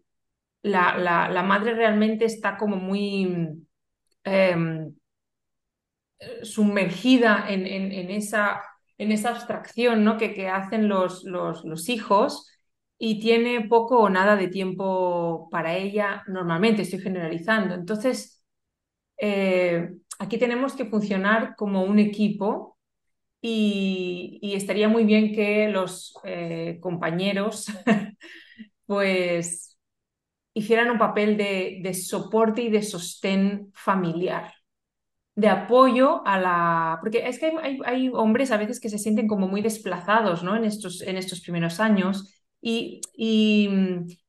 la, 0.62 0.96
la, 0.96 1.28
la, 1.28 1.42
madre 1.42 1.74
realmente 1.74 2.24
está 2.24 2.56
como 2.56 2.76
muy 2.76 3.66
eh, 4.24 4.56
sumergida 6.42 7.46
en 8.98 9.12
esa 9.12 9.30
abstracción 9.30 10.04
¿no? 10.04 10.18
que, 10.18 10.34
que 10.34 10.48
hacen 10.48 10.88
los, 10.88 11.24
los, 11.24 11.64
los 11.64 11.88
hijos 11.88 12.48
y 12.98 13.18
tiene 13.20 13.66
poco 13.68 13.98
o 14.00 14.10
nada 14.10 14.36
de 14.36 14.48
tiempo 14.48 15.48
para 15.50 15.76
ella 15.76 16.22
normalmente, 16.28 16.82
estoy 16.82 17.00
generalizando. 17.00 17.74
Entonces, 17.74 18.42
eh, 19.18 19.90
aquí 20.18 20.38
tenemos 20.38 20.74
que 20.74 20.86
funcionar 20.86 21.56
como 21.56 21.84
un 21.84 21.98
equipo 22.00 22.78
y, 23.42 24.38
y 24.42 24.54
estaría 24.54 24.88
muy 24.88 25.04
bien 25.04 25.34
que 25.34 25.68
los 25.70 26.14
eh, 26.24 26.78
compañeros 26.82 27.66
pues 28.86 29.69
hicieran 30.54 30.90
un 30.90 30.98
papel 30.98 31.36
de, 31.36 31.80
de, 31.82 31.94
soporte 31.94 32.62
y 32.62 32.70
de 32.70 32.82
sostén 32.82 33.70
familiar, 33.74 34.52
de 35.34 35.48
apoyo 35.48 36.26
a 36.26 36.38
la... 36.38 36.98
Porque 37.00 37.26
es 37.28 37.38
que 37.38 37.52
hay, 37.62 37.78
hay, 37.84 38.08
hombres 38.12 38.50
a 38.50 38.56
veces 38.56 38.80
que 38.80 38.88
se 38.88 38.98
sienten 38.98 39.28
como 39.28 39.48
muy 39.48 39.62
desplazados 39.62 40.42
¿no? 40.42 40.56
en, 40.56 40.64
estos, 40.64 41.02
en 41.02 41.16
estos 41.16 41.40
primeros 41.40 41.80
años 41.80 42.34
y, 42.60 43.00
y, 43.14 43.68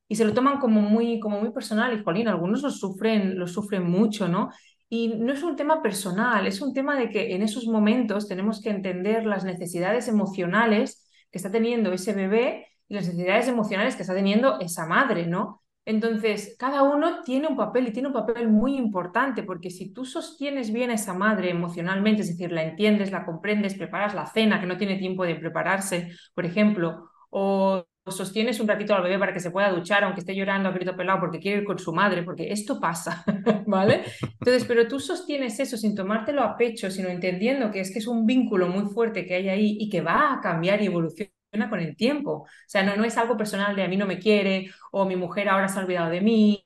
y, 0.07 0.15
se 0.15 0.25
lo 0.25 0.33
toman 0.33 0.59
como 0.59 0.81
muy, 0.81 1.19
como 1.19 1.39
muy 1.39 1.51
personal 1.51 1.93
y, 1.93 2.03
jolín, 2.03 2.27
algunos 2.27 2.61
lo 2.61 2.69
sufren, 2.69 3.37
lo 3.37 3.47
sufren 3.47 3.83
mucho, 3.83 4.27
¿no? 4.27 4.49
Y 4.93 5.07
no 5.07 5.31
es 5.31 5.41
un 5.41 5.55
tema 5.55 5.81
personal, 5.81 6.47
es 6.47 6.61
un 6.61 6.73
tema 6.73 6.97
de 6.97 7.09
que 7.09 7.33
en 7.33 7.43
esos 7.43 7.65
momentos 7.65 8.27
tenemos 8.27 8.61
que 8.61 8.69
entender 8.69 9.25
las 9.25 9.45
necesidades 9.45 10.09
emocionales 10.09 11.09
que 11.31 11.37
está 11.37 11.49
teniendo 11.49 11.93
ese 11.93 12.13
bebé 12.13 12.67
y 12.89 12.95
las 12.95 13.05
necesidades 13.05 13.47
emocionales 13.47 13.95
que 13.95 14.01
está 14.01 14.13
teniendo 14.13 14.59
esa 14.59 14.85
madre, 14.85 15.27
¿no? 15.27 15.60
Entonces, 15.85 16.55
cada 16.59 16.83
uno 16.83 17.23
tiene 17.23 17.47
un 17.47 17.57
papel 17.57 17.87
y 17.87 17.91
tiene 17.91 18.09
un 18.09 18.13
papel 18.13 18.49
muy 18.49 18.77
importante, 18.77 19.43
porque 19.43 19.71
si 19.71 19.91
tú 19.91 20.05
sostienes 20.05 20.71
bien 20.71 20.91
a 20.91 20.93
esa 20.93 21.13
madre 21.13 21.49
emocionalmente, 21.49 22.21
es 22.21 22.29
decir, 22.29 22.51
la 22.51 22.63
entiendes, 22.63 23.11
la 23.11 23.25
comprendes, 23.25 23.75
preparas 23.75 24.13
la 24.13 24.27
cena, 24.27 24.59
que 24.59 24.67
no 24.67 24.77
tiene 24.77 24.97
tiempo 24.97 25.25
de 25.25 25.35
prepararse, 25.35 26.11
por 26.35 26.45
ejemplo, 26.45 27.09
o 27.31 27.83
sostienes 28.07 28.59
un 28.59 28.67
ratito 28.67 28.93
al 28.93 29.03
bebé 29.03 29.17
para 29.19 29.33
que 29.33 29.39
se 29.39 29.51
pueda 29.51 29.71
duchar, 29.71 30.03
aunque 30.03 30.19
esté 30.21 30.35
llorando 30.35 30.69
a 30.69 30.71
grito 30.71 30.95
pelado 30.95 31.19
porque 31.19 31.39
quiere 31.39 31.59
ir 31.59 31.65
con 31.65 31.79
su 31.79 31.93
madre, 31.93 32.23
porque 32.23 32.51
esto 32.51 32.79
pasa, 32.79 33.23
¿vale? 33.67 34.03
Entonces, 34.21 34.65
pero 34.65 34.87
tú 34.87 34.99
sostienes 34.99 35.59
eso 35.59 35.77
sin 35.77 35.95
tomártelo 35.95 36.43
a 36.43 36.57
pecho, 36.57 36.91
sino 36.91 37.09
entendiendo 37.09 37.71
que 37.71 37.79
es 37.79 37.91
que 37.91 37.99
es 37.99 38.07
un 38.07 38.25
vínculo 38.25 38.67
muy 38.67 38.85
fuerte 38.91 39.25
que 39.25 39.35
hay 39.35 39.49
ahí 39.49 39.77
y 39.79 39.89
que 39.89 40.01
va 40.01 40.33
a 40.33 40.41
cambiar 40.41 40.81
y 40.81 40.87
evoluciona 40.87 41.31
con 41.69 41.79
el 41.79 41.95
tiempo. 41.95 42.31
O 42.31 42.47
sea, 42.67 42.83
no, 42.83 42.95
no 42.95 43.03
es 43.03 43.17
algo 43.17 43.37
personal 43.37 43.75
de 43.75 43.83
a 43.83 43.87
mí 43.87 43.97
no 43.97 44.05
me 44.07 44.19
quiere 44.19 44.71
o 44.91 45.05
mi 45.05 45.15
mujer 45.15 45.49
ahora 45.49 45.67
se 45.67 45.79
ha 45.79 45.83
olvidado 45.83 46.09
de 46.09 46.21
mí 46.21 46.65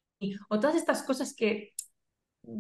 o 0.50 0.60
todas 0.60 0.76
estas 0.76 1.04
cosas 1.04 1.34
que 1.36 1.74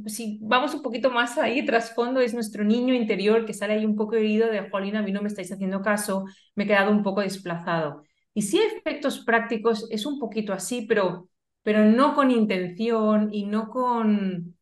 si 0.07 0.39
vamos 0.41 0.73
un 0.73 0.81
poquito 0.81 1.11
más 1.11 1.37
ahí, 1.37 1.65
trasfondo 1.65 2.19
es 2.19 2.33
nuestro 2.33 2.63
niño 2.63 2.93
interior 2.93 3.45
que 3.45 3.53
sale 3.53 3.73
ahí 3.73 3.85
un 3.85 3.95
poco 3.95 4.15
herido 4.15 4.49
de, 4.49 4.69
Jolín, 4.69 4.95
a 4.95 5.01
mí 5.03 5.11
no 5.11 5.21
me 5.21 5.27
estáis 5.27 5.51
haciendo 5.51 5.81
caso, 5.81 6.25
me 6.55 6.63
he 6.63 6.67
quedado 6.67 6.91
un 6.91 7.03
poco 7.03 7.21
desplazado. 7.21 8.03
Y 8.33 8.41
sí, 8.41 8.59
efectos 8.59 9.19
prácticos 9.23 9.87
es 9.91 10.05
un 10.05 10.19
poquito 10.19 10.53
así, 10.53 10.85
pero, 10.87 11.29
pero 11.63 11.85
no 11.85 12.15
con 12.15 12.31
intención 12.31 13.29
y 13.33 13.45
no 13.45 13.69
con, 13.69 14.57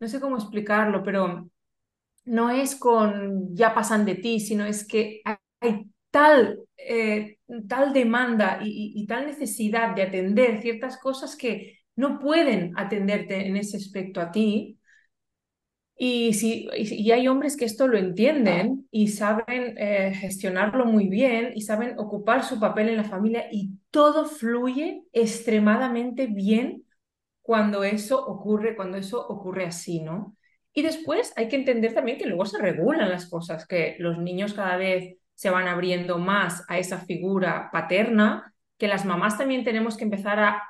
no 0.00 0.08
sé 0.08 0.20
cómo 0.20 0.36
explicarlo, 0.36 1.02
pero 1.02 1.50
no 2.24 2.50
es 2.50 2.76
con 2.76 3.54
ya 3.54 3.74
pasan 3.74 4.04
de 4.04 4.16
ti, 4.16 4.40
sino 4.40 4.64
es 4.66 4.86
que 4.86 5.22
hay 5.24 5.90
tal, 6.18 6.60
eh, 6.76 7.38
tal 7.68 7.92
demanda 7.92 8.60
y 8.62 9.06
tal 9.06 9.26
necesidad 9.26 9.94
de 9.94 10.02
atender 10.02 10.60
ciertas 10.62 10.98
cosas 10.98 11.36
que 11.36 11.78
no 11.96 12.18
pueden 12.18 12.72
atenderte 12.76 13.46
en 13.46 13.56
ese 13.56 13.76
aspecto 13.76 14.20
a 14.20 14.30
ti, 14.32 14.78
y, 16.00 16.32
si, 16.34 16.68
y 16.76 17.10
hay 17.10 17.26
hombres 17.26 17.56
que 17.56 17.64
esto 17.64 17.88
lo 17.88 17.98
entienden 17.98 18.86
y 18.92 19.08
saben 19.08 19.74
eh, 19.78 20.14
gestionarlo 20.14 20.84
muy 20.86 21.08
bien 21.08 21.52
y 21.56 21.62
saben 21.62 21.98
ocupar 21.98 22.44
su 22.44 22.60
papel 22.60 22.88
en 22.90 22.98
la 22.98 23.04
familia 23.04 23.46
y 23.50 23.72
todo 23.90 24.24
fluye 24.26 25.02
extremadamente 25.12 26.28
bien 26.28 26.84
cuando 27.42 27.84
eso 27.84 28.24
ocurre, 28.26 28.76
cuando 28.76 28.98
eso 28.98 29.26
ocurre 29.26 29.66
así, 29.66 30.00
¿no? 30.02 30.36
Y 30.74 30.82
después 30.82 31.32
hay 31.36 31.48
que 31.48 31.56
entender 31.56 31.94
también 31.94 32.18
que 32.18 32.26
luego 32.26 32.46
se 32.46 32.58
regulan 32.58 33.10
las 33.10 33.28
cosas, 33.28 33.66
que 33.66 33.96
los 34.00 34.18
niños 34.18 34.54
cada 34.54 34.78
vez 34.78 35.17
se 35.38 35.50
van 35.50 35.68
abriendo 35.68 36.18
más 36.18 36.64
a 36.66 36.78
esa 36.78 36.98
figura 36.98 37.70
paterna, 37.70 38.52
que 38.76 38.88
las 38.88 39.04
mamás 39.04 39.38
también 39.38 39.62
tenemos 39.62 39.96
que 39.96 40.02
empezar 40.02 40.40
a 40.40 40.64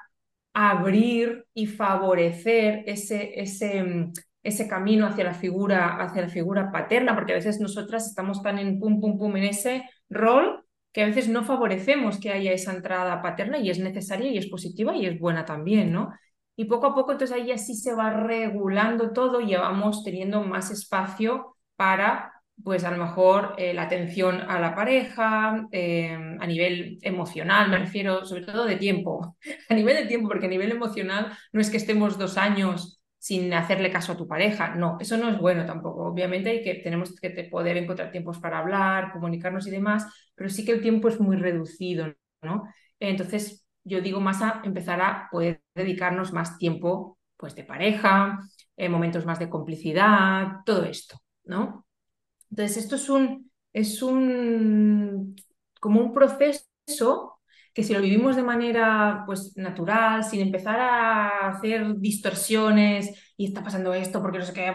abrir 0.53 1.47
y 1.55 1.67
favorecer 1.67 2.83
ese, 2.87 3.41
ese 3.41 4.13
ese 4.43 4.69
camino 4.69 5.07
hacia 5.07 5.25
la 5.25 5.35
figura, 5.35 5.97
hacia 6.03 6.23
la 6.23 6.29
figura 6.29 6.73
paterna, 6.73 7.15
porque 7.15 7.33
a 7.33 7.37
veces 7.37 7.61
nosotras 7.61 8.07
estamos 8.07 8.43
tan 8.43 8.59
en 8.59 8.79
pum, 8.79 9.01
pum, 9.01 9.19
pum 9.19 9.37
en 9.37 9.45
ese 9.45 9.85
rol 10.09 10.65
que 10.93 11.03
a 11.03 11.07
veces 11.07 11.29
no 11.29 11.45
favorecemos 11.45 12.19
que 12.19 12.33
haya 12.33 12.53
esa 12.53 12.75
entrada 12.75 13.21
paterna 13.23 13.59
y 13.59 13.71
es 13.71 13.79
necesaria 13.79 14.31
y 14.31 14.39
es 14.39 14.47
positiva 14.49 14.97
y 14.97 15.07
es 15.07 15.19
buena 15.19 15.45
también, 15.45 15.93
¿no? 15.93 16.13
Y 16.57 16.65
poco 16.65 16.87
a 16.87 16.95
poco 16.95 17.13
entonces 17.13 17.37
ahí 17.37 17.53
así 17.53 17.75
se 17.75 17.95
va 17.95 18.11
regulando 18.11 19.13
todo 19.13 19.41
y 19.41 19.55
vamos 19.55 20.03
teniendo 20.03 20.43
más 20.43 20.71
espacio 20.71 21.57
para, 21.77 22.38
pues 22.65 22.85
a 22.85 22.91
lo 22.91 22.99
mejor, 23.05 23.55
eh, 23.59 23.73
la 23.75 23.83
atención 23.83 24.41
a 24.43 24.59
la 24.61 24.75
pareja, 24.75 25.67
eh, 25.73 26.13
a 26.41 26.47
nivel 26.47 26.99
emocional, 27.03 27.71
me 27.71 27.79
refiero 27.79 28.25
sobre 28.25 28.43
todo 28.45 28.65
de 28.67 28.77
tiempo, 28.77 29.37
a 29.69 29.75
nivel 29.75 29.97
de 29.97 30.07
tiempo, 30.07 30.29
porque 30.29 30.47
a 30.47 30.49
nivel 30.49 30.73
emocional 30.73 31.33
no 31.53 31.61
es 31.61 31.71
que 31.71 31.77
estemos 31.77 32.19
dos 32.19 32.37
años 32.37 33.01
sin 33.19 33.53
hacerle 33.53 33.91
caso 33.91 34.13
a 34.13 34.17
tu 34.17 34.27
pareja. 34.29 34.75
No, 34.75 34.97
eso 35.01 35.17
no 35.17 35.29
es 35.29 35.39
bueno 35.39 35.67
tampoco. 35.67 36.05
Obviamente 36.07 36.51
hay 36.51 36.63
que, 36.63 36.75
tenemos 36.77 37.15
que 37.21 37.31
poder 37.51 37.77
encontrar 37.77 38.11
tiempos 38.13 38.39
para 38.39 38.59
hablar, 38.59 39.13
comunicarnos 39.13 39.67
y 39.67 39.71
demás, 39.71 40.07
pero 40.35 40.49
sí 40.51 40.65
que 40.65 40.73
el 40.73 40.83
tiempo 40.83 41.09
es 41.09 41.21
muy 41.21 41.37
reducido, 41.37 42.15
¿no? 42.43 42.65
Entonces, 43.01 43.65
yo 43.85 44.01
digo 44.01 44.21
más 44.21 44.43
a 44.43 44.61
empezar 44.65 45.01
a 45.01 45.29
poder 45.31 45.63
dedicarnos 45.75 46.33
más 46.33 46.59
tiempo 46.59 47.19
pues 47.37 47.55
de 47.55 47.65
pareja, 47.65 48.39
en 48.77 48.93
momentos 48.93 49.25
más 49.25 49.39
de 49.39 49.49
complicidad, 49.49 50.59
todo 50.67 50.85
esto, 50.85 51.19
¿no? 51.45 51.87
Entonces, 52.51 52.77
esto 52.79 52.97
es 52.97 53.09
un, 53.09 53.51
es 53.73 54.03
un, 54.03 55.37
como 55.81 56.01
un 56.01 56.13
proceso 56.13 57.41
que 57.75 57.85
si 57.85 57.93
lo 57.95 58.01
vivimos 58.01 58.35
de 58.37 58.43
manera 58.43 59.23
pues, 59.27 59.57
natural, 59.57 60.25
sin 60.25 60.41
empezar 60.41 60.81
a 60.81 61.49
hacer 61.51 61.97
distorsiones 61.99 63.33
y 63.37 63.47
está 63.47 63.63
pasando 63.63 63.95
esto 63.95 64.21
porque 64.21 64.39
no 64.39 64.45
sé 64.45 64.53
qué, 64.53 64.73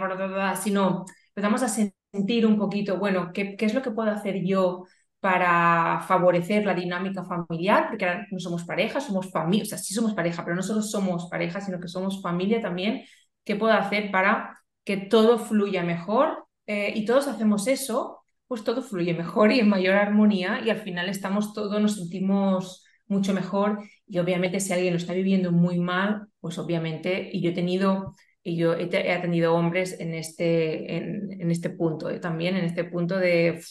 sino 0.62 1.06
empezamos 1.36 1.64
a 1.64 1.68
sentir 1.68 2.46
un 2.46 2.58
poquito, 2.58 2.98
bueno, 2.98 3.32
¿qué, 3.34 3.56
¿qué, 3.58 3.66
es 3.66 3.74
lo 3.74 3.82
que 3.82 3.92
puedo 3.92 4.10
hacer 4.12 4.44
yo 4.46 4.86
para 5.20 6.02
favorecer 6.08 6.66
la 6.66 6.74
dinámica 6.74 7.24
familiar? 7.26 7.88
Porque 7.90 8.06
ahora 8.06 8.28
no 8.32 8.40
somos 8.40 8.64
pareja, 8.66 9.02
somos 9.02 9.30
familia, 9.32 9.64
o 9.64 9.66
sea, 9.66 9.78
sí 9.78 9.94
somos 9.94 10.14
pareja, 10.14 10.44
pero 10.44 10.56
no 10.56 10.64
solo 10.64 10.82
somos 10.82 11.28
pareja, 11.30 11.60
sino 11.62 11.80
que 11.80 11.88
somos 11.90 12.22
familia 12.22 12.62
también. 12.62 13.04
¿Qué 13.44 13.56
puedo 13.56 13.74
hacer 13.74 14.12
para 14.12 14.58
que 14.86 14.98
todo 14.98 15.40
fluya 15.40 15.84
mejor? 15.84 16.46
Eh, 16.68 16.94
y 16.96 17.06
todos 17.06 17.28
hacemos 17.28 17.68
eso, 17.68 18.24
pues 18.48 18.64
todo 18.64 18.82
fluye 18.82 19.14
mejor 19.14 19.52
y 19.52 19.60
en 19.60 19.70
mayor 19.70 19.96
armonía 19.96 20.62
y 20.66 20.70
al 20.70 20.80
final 20.80 21.10
estamos 21.10 21.54
todos, 21.54 21.82
nos 21.82 21.96
sentimos 21.98 22.86
mucho 23.08 23.34
mejor 23.34 23.80
y 24.08 24.20
obviamente 24.20 24.60
si 24.60 24.74
alguien 24.74 24.94
lo 24.94 24.98
está 24.98 25.14
viviendo 25.14 25.52
muy 25.52 25.80
mal, 25.80 26.28
pues 26.40 26.58
obviamente, 26.58 27.30
y 27.32 27.42
yo 27.42 27.50
he 27.52 27.54
tenido, 27.54 28.16
y 28.44 28.58
yo 28.58 28.74
he, 28.76 28.90
he 28.92 29.12
atendido 29.14 29.54
hombres 29.54 30.00
en 30.00 30.14
este, 30.14 30.96
en, 30.98 31.42
en 31.42 31.52
este 31.52 31.70
punto, 31.70 32.10
¿eh? 32.10 32.20
también 32.20 32.56
en 32.56 32.66
este 32.66 32.84
punto 32.86 33.18
de, 33.18 33.62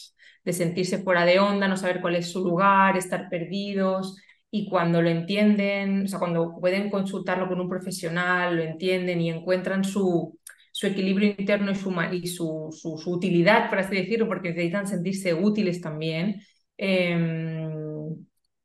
de 0.43 0.53
sentirse 0.53 0.99
fuera 0.99 1.25
de 1.25 1.39
onda, 1.39 1.67
no 1.67 1.77
saber 1.77 2.01
cuál 2.01 2.15
es 2.15 2.31
su 2.31 2.43
lugar, 2.43 2.97
estar 2.97 3.29
perdidos, 3.29 4.17
y 4.51 4.69
cuando 4.69 5.01
lo 5.01 5.09
entienden, 5.09 6.03
o 6.03 6.07
sea, 6.07 6.19
cuando 6.19 6.59
pueden 6.59 6.91
consultarlo 6.91 7.47
con 7.47 7.59
un 7.59 7.69
profesional, 7.69 8.55
lo 8.55 8.61
entienden 8.63 9.19
y 9.21 9.31
encuentran 9.31 9.83
su, 9.83 10.37
su 10.83 10.87
equilibrio 10.87 11.33
interno 11.37 11.71
y, 12.11 12.27
su, 12.27 12.69
utilidad, 13.05 13.69
por 13.69 13.79
así 13.79 13.95
decirlo, 13.95 14.27
porque 14.27 14.49
necesitan 14.49 14.85
sentirse 14.85 15.33
útiles 15.33 15.79
también, 15.79 16.41
eh, 16.77 17.69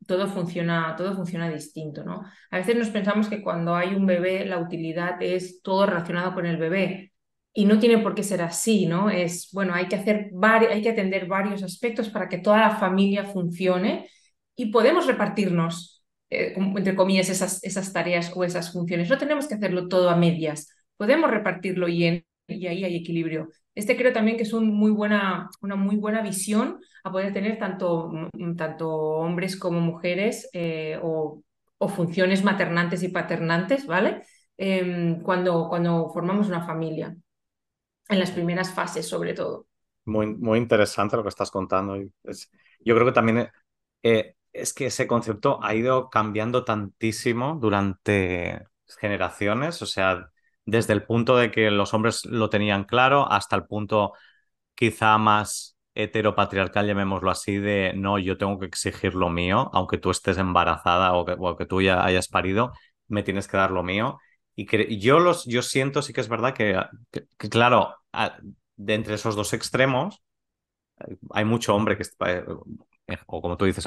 todo 0.04 0.26
funciona, 0.26 0.96
todo 0.96 1.14
funciona 1.14 1.48
distinto, 1.48 2.02
¿no? 2.02 2.24
A 2.50 2.56
veces 2.56 2.74
nos 2.76 2.88
pensamos 2.88 3.28
que 3.28 3.40
cuando 3.40 3.76
hay 3.76 3.94
un 3.94 4.04
bebé 4.04 4.44
la 4.46 4.58
utilidad 4.58 5.22
es 5.22 5.62
todo 5.62 5.86
relacionado 5.86 6.34
con 6.34 6.44
el 6.46 6.56
bebé 6.56 7.12
y 7.52 7.66
no 7.66 7.78
tiene 7.78 7.98
por 7.98 8.16
qué 8.16 8.24
ser 8.24 8.42
así, 8.42 8.86
¿no? 8.86 9.10
Es, 9.10 9.50
bueno, 9.52 9.74
hay 9.74 9.86
que 9.86 9.96
hacer 9.96 10.30
hay 10.42 10.82
que 10.82 10.90
atender 10.90 11.26
varios 11.26 11.62
aspectos 11.62 12.08
para 12.08 12.28
que 12.28 12.38
toda 12.38 12.58
la 12.58 12.76
familia 12.76 13.26
funcione 13.26 14.08
y 14.56 14.72
podemos 14.72 15.06
repartirnos, 15.06 16.02
eh, 16.30 16.54
entre 16.56 16.96
comillas, 16.96 17.28
esas, 17.28 17.62
esas 17.62 17.92
tareas 17.92 18.32
o 18.34 18.42
esas 18.42 18.72
funciones. 18.72 19.08
No 19.08 19.18
tenemos 19.18 19.46
que 19.46 19.54
hacerlo 19.54 19.86
todo 19.86 20.10
a 20.10 20.16
medias, 20.16 20.68
podemos 20.98 21.30
repartirlo 21.30 21.88
y, 21.88 22.22
y 22.46 22.66
ahí 22.66 22.84
hay 22.84 22.96
equilibrio. 22.96 23.48
Este 23.74 23.96
creo 23.96 24.12
también 24.12 24.36
que 24.36 24.42
es 24.42 24.52
un 24.52 24.74
muy 24.74 24.90
buena, 24.90 25.48
una 25.60 25.76
muy 25.76 25.96
buena 25.96 26.20
visión 26.20 26.80
a 27.04 27.12
poder 27.12 27.32
tener 27.32 27.58
tanto, 27.58 28.10
mm, 28.32 28.56
tanto 28.56 28.90
hombres 28.90 29.56
como 29.56 29.80
mujeres 29.80 30.50
eh, 30.52 30.98
o, 31.02 31.42
funciones 31.88 32.42
maternantes 32.42 33.04
y 33.04 33.08
paternantes, 33.08 33.86
¿vale? 33.86 34.22
Em, 34.56 35.22
cuando, 35.22 35.68
cuando 35.68 36.10
formamos 36.12 36.48
una 36.48 36.66
familia, 36.66 37.16
en 38.08 38.18
las 38.18 38.32
primeras 38.32 38.74
fases 38.74 39.06
sobre 39.08 39.32
todo. 39.32 39.66
Muy, 40.06 40.26
muy 40.26 40.58
interesante 40.58 41.16
lo 41.16 41.22
que 41.22 41.28
estás 41.28 41.52
contando. 41.52 41.96
yo 41.96 42.94
creo 42.94 43.06
que 43.06 43.12
también 43.12 43.48
eh, 44.02 44.34
es 44.52 44.72
que 44.72 44.86
ese 44.86 45.06
concepto 45.06 45.62
ha 45.62 45.74
ido 45.74 46.10
cambiando 46.10 46.64
tantísimo 46.64 47.58
durante 47.60 48.66
generaciones, 48.98 49.80
o 49.82 49.86
sea, 49.86 50.30
desde 50.68 50.92
el 50.92 51.02
punto 51.04 51.36
de 51.38 51.50
que 51.50 51.70
los 51.70 51.94
hombres 51.94 52.26
lo 52.26 52.50
tenían 52.50 52.84
claro 52.84 53.30
hasta 53.32 53.56
el 53.56 53.64
punto 53.64 54.12
quizá 54.74 55.16
más 55.16 55.78
heteropatriarcal, 55.94 56.86
llamémoslo 56.86 57.30
así, 57.30 57.56
de 57.56 57.94
no, 57.96 58.18
yo 58.18 58.36
tengo 58.36 58.58
que 58.58 58.66
exigir 58.66 59.14
lo 59.14 59.30
mío, 59.30 59.70
aunque 59.72 59.96
tú 59.96 60.10
estés 60.10 60.36
embarazada 60.36 61.14
o 61.14 61.56
que, 61.56 61.66
tú 61.66 61.80
ya 61.80 62.04
hayas 62.04 62.28
parido, 62.28 62.72
me 63.08 63.22
tienes 63.22 63.48
que 63.48 63.56
dar 63.56 63.70
lo 63.70 63.82
mío. 63.82 64.18
Y 64.54 64.98
yo, 64.98 65.20
los, 65.20 65.46
yo 65.46 65.62
siento, 65.62 66.02
sí 66.02 66.12
que 66.12 66.20
es 66.20 66.28
verdad 66.28 66.52
que, 66.52 66.78
claro, 67.38 67.94
de 68.76 68.94
entre 68.94 69.14
esos 69.14 69.36
dos 69.36 69.54
extremos, 69.54 70.22
hay 71.30 71.44
mucho 71.46 71.74
hombre 71.74 71.96
que, 71.96 72.04
eh, 72.26 72.44
o 73.26 73.40
como 73.40 73.56
tú 73.56 73.64
dices, 73.64 73.86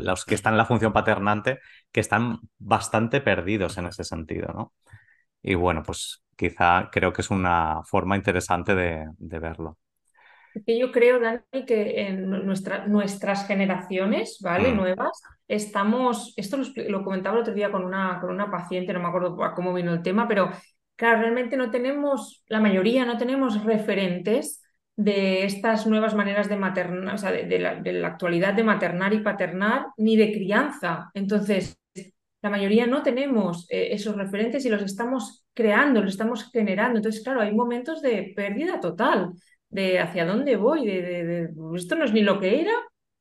los 0.00 0.24
que 0.24 0.34
están 0.34 0.54
en 0.54 0.58
la 0.58 0.66
función 0.66 0.92
paternante, 0.94 1.58
que 1.92 2.00
están 2.00 2.40
bastante 2.58 3.20
perdidos 3.20 3.76
en 3.76 3.86
ese 3.86 4.04
sentido, 4.04 4.48
¿no? 4.54 4.72
Y 5.42 5.54
bueno, 5.54 5.82
pues 5.82 6.21
quizá 6.36 6.88
creo 6.90 7.12
que 7.12 7.22
es 7.22 7.30
una 7.30 7.82
forma 7.84 8.16
interesante 8.16 8.74
de, 8.74 9.08
verlo. 9.18 9.78
Que 10.66 10.78
yo 10.78 10.92
creo, 10.92 11.18
Dani, 11.18 11.64
que 11.66 12.08
en 12.08 12.28
nuestra, 12.28 12.86
nuestras 12.86 13.46
generaciones, 13.46 14.38
¿vale? 14.42 14.72
Mm. 14.72 14.76
Nuevas, 14.76 15.22
estamos, 15.48 16.34
esto 16.36 16.58
lo, 16.88 17.04
comentaba 17.04 17.36
el 17.36 17.42
otro 17.42 17.54
día 17.54 17.70
con 17.70 17.84
una, 17.84 18.18
con 18.20 18.30
una 18.30 18.50
paciente, 18.50 18.92
no 18.92 19.00
me 19.00 19.08
acuerdo 19.08 19.36
cómo 19.54 19.72
vino 19.72 19.92
el 19.92 20.02
tema, 20.02 20.28
pero 20.28 20.50
claro, 20.96 21.20
realmente 21.20 21.56
no 21.56 21.70
tenemos, 21.70 22.44
la 22.48 22.60
mayoría 22.60 23.04
no 23.04 23.16
tenemos 23.16 23.64
referentes 23.64 24.62
de 24.96 25.44
estas 25.44 25.86
nuevas 25.86 26.14
maneras 26.14 26.48
de 26.48 26.56
maternar, 26.56 27.14
o 27.14 27.18
sea, 27.18 27.32
de, 27.32 27.58
la, 27.58 27.76
de 27.76 27.92
la 27.94 28.08
actualidad 28.08 28.54
de 28.54 28.64
maternar 28.64 29.14
y 29.14 29.20
paternar, 29.20 29.86
ni 29.96 30.16
de 30.16 30.32
crianza. 30.32 31.10
Entonces, 31.14 31.78
la 32.42 32.50
mayoría 32.50 32.86
no 32.86 33.02
tenemos 33.02 33.66
eh, 33.70 33.88
esos 33.92 34.16
referentes 34.16 34.64
y 34.64 34.68
los 34.68 34.82
estamos 34.82 35.44
creando, 35.54 36.02
los 36.02 36.12
estamos 36.12 36.50
generando. 36.50 36.98
Entonces, 36.98 37.22
claro, 37.22 37.40
hay 37.40 37.54
momentos 37.54 38.02
de 38.02 38.32
pérdida 38.34 38.80
total, 38.80 39.30
de 39.68 40.00
hacia 40.00 40.26
dónde 40.26 40.56
voy, 40.56 40.86
de, 40.86 41.50
esto 41.76 41.94
no 41.94 42.04
es 42.04 42.12
ni 42.12 42.20
lo 42.20 42.40
que 42.40 42.60
era, 42.60 42.72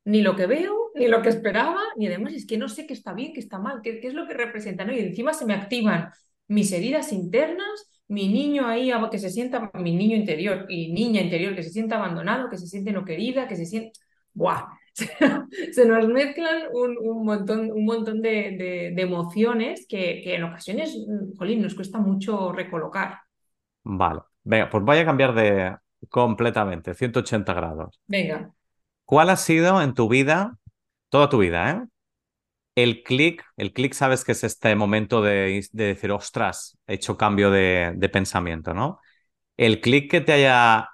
ni 0.05 0.21
lo 0.21 0.35
que 0.35 0.47
veo, 0.47 0.91
ni 0.95 1.07
lo 1.07 1.21
que 1.21 1.29
esperaba, 1.29 1.79
ni 1.97 2.07
además 2.07 2.33
es 2.33 2.47
que 2.47 2.57
no 2.57 2.67
sé 2.67 2.87
qué 2.87 2.93
está 2.93 3.13
bien, 3.13 3.31
qué 3.33 3.39
está 3.39 3.59
mal, 3.59 3.81
qué, 3.83 3.99
es 4.01 4.13
lo 4.15 4.27
que 4.27 4.33
representa. 4.33 4.91
Y 4.91 4.99
encima 4.99 5.33
se 5.33 5.45
me 5.45 5.53
activan 5.53 6.09
mis 6.47 6.71
heridas 6.71 7.13
internas, 7.13 8.01
mi 8.07 8.27
niño 8.27 8.67
ahí 8.67 8.91
que 9.11 9.19
se 9.19 9.29
sienta, 9.29 9.71
mi 9.75 9.95
niño 9.95 10.17
interior 10.17 10.65
y 10.67 10.91
niña 10.91 11.21
interior 11.21 11.55
que 11.55 11.63
se 11.63 11.69
sienta 11.69 11.97
abandonado, 11.97 12.49
que 12.49 12.57
se 12.57 12.67
siente 12.67 12.91
no 12.91 13.05
querida, 13.05 13.47
que 13.47 13.55
se 13.55 13.65
siente... 13.65 13.91
¡Buah! 14.33 14.80
se 15.71 15.85
nos 15.85 16.07
mezclan 16.07 16.63
un, 16.73 17.25
montón, 17.25 17.71
un 17.71 17.85
montón 17.85 18.21
de, 18.21 18.93
emociones 18.97 19.85
que, 19.87 20.35
en 20.35 20.43
ocasiones, 20.43 20.95
jolín, 21.37 21.61
nos 21.61 21.75
cuesta 21.75 21.99
mucho 21.99 22.51
recolocar. 22.51 23.19
Vale, 23.83 24.21
venga, 24.43 24.69
pues 24.69 24.83
voy 24.83 24.97
a 24.97 25.05
cambiar 25.05 25.33
de 25.33 25.75
completamente, 26.09 26.93
180 26.93 27.53
grados. 27.53 27.99
Venga. 28.07 28.51
¿Cuál 29.05 29.29
ha 29.29 29.37
sido 29.37 29.81
en 29.81 29.93
tu 29.93 30.07
vida, 30.09 30.57
toda 31.09 31.29
tu 31.29 31.39
vida, 31.39 31.71
eh? 31.71 31.87
El 32.73 33.03
clic, 33.03 33.43
el 33.57 33.73
clic 33.73 33.93
sabes 33.93 34.23
que 34.23 34.31
es 34.31 34.45
este 34.45 34.73
momento 34.75 35.21
de, 35.21 35.67
decir, 35.73 36.11
ostras, 36.11 36.77
he 36.87 36.93
hecho 36.93 37.17
cambio 37.17 37.51
de, 37.51 37.91
de 37.95 38.09
pensamiento, 38.09 38.73
¿no? 38.73 38.99
El 39.57 39.81
clic 39.81 40.09
que 40.09 40.21
te 40.21 40.31
haya 40.31 40.87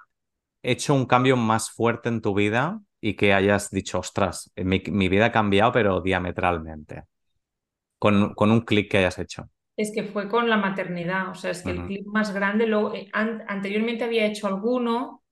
hecho 0.62 0.94
un 0.94 1.06
cambio 1.06 1.36
más 1.36 1.70
fuerte 1.70 2.08
en 2.08 2.20
tu 2.20 2.34
vida 2.34 2.80
y 3.00 3.14
que 3.14 3.32
hayas 3.32 3.70
dicho, 3.70 3.98
ostras, 3.98 4.52
mi, 4.56 5.08
vida 5.08 5.26
ha 5.26 5.32
cambiado, 5.32 5.72
pero 5.72 6.00
diametralmente, 6.00 7.04
con, 7.98 8.34
con 8.34 8.50
un 8.50 8.62
clic 8.62 8.90
que 8.90 8.98
hayas 8.98 9.18
hecho? 9.18 9.48
Es 9.76 9.92
que 9.94 10.02
fue 10.02 10.28
con 10.28 10.50
la 10.50 10.56
maternidad, 10.56 11.30
o 11.30 11.34
sea, 11.34 11.52
es 11.52 11.62
que 11.62 11.70
el 11.70 11.86
clic 11.86 12.06
más 12.06 12.34
grande, 12.34 12.66
lo, 12.66 12.92
eh, 12.92 13.08
anteriormente 13.12 14.02
había 14.02 14.26
hecho 14.26 14.48
alguno 14.48 15.22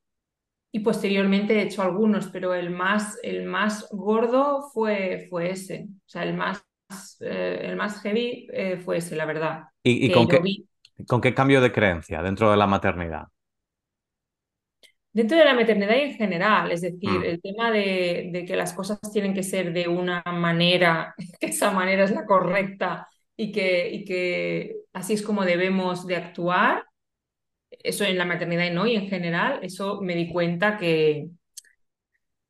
y 0.72 0.80
posteriormente 0.80 1.54
he 1.54 1.62
hecho 1.62 1.82
algunos, 1.82 2.28
pero 2.28 2.54
el 2.54 2.70
más, 2.70 3.18
el 3.24 3.44
más 3.44 3.88
gordo 3.90 4.62
fue, 4.72 5.26
fue 5.28 5.50
ese, 5.50 5.88
o 5.90 6.08
sea, 6.08 6.22
el 6.22 6.34
más, 6.34 6.64
eh, 7.20 7.62
el 7.62 7.76
más 7.76 8.00
heavy 8.02 8.46
eh, 8.52 8.76
fue 8.76 8.98
ese, 8.98 9.16
la 9.16 9.24
verdad. 9.24 9.64
¿Y, 9.82 10.12
con, 10.12 10.28
qué, 10.28 10.40
con 11.08 11.20
qué 11.20 11.34
cambio 11.34 11.60
de 11.60 11.72
creencia 11.72 12.22
dentro 12.22 12.48
de 12.48 12.56
la 12.56 12.68
maternidad? 12.68 13.26
Dentro 15.16 15.38
de 15.38 15.46
la 15.46 15.54
maternidad 15.54 15.96
y 15.96 16.10
en 16.10 16.14
general, 16.14 16.70
es 16.70 16.82
decir, 16.82 17.08
mm. 17.08 17.24
el 17.24 17.40
tema 17.40 17.70
de, 17.70 18.44
que 18.46 18.54
las 18.54 18.74
cosas 18.74 19.00
tienen 19.14 19.32
que 19.32 19.42
ser 19.42 19.72
de 19.72 19.88
una 19.88 20.22
manera, 20.26 21.14
que 21.40 21.46
esa 21.46 21.70
manera 21.70 22.04
es 22.04 22.10
la 22.10 22.26
correcta 22.26 23.08
y 23.34 23.50
que, 23.50 23.88
y 23.90 24.04
que 24.04 24.76
así 24.92 25.14
es 25.14 25.22
como 25.22 25.46
debemos 25.46 26.06
de 26.06 26.16
actuar, 26.16 26.84
eso 27.70 28.04
en 28.04 28.18
la 28.18 28.26
maternidad 28.26 28.66
y 28.66 28.70
no, 28.74 28.86
y 28.86 28.94
en 28.94 29.08
general, 29.08 29.60
eso 29.62 30.02
me 30.02 30.14
di 30.14 30.30
cuenta 30.30 30.76
que, 30.76 31.30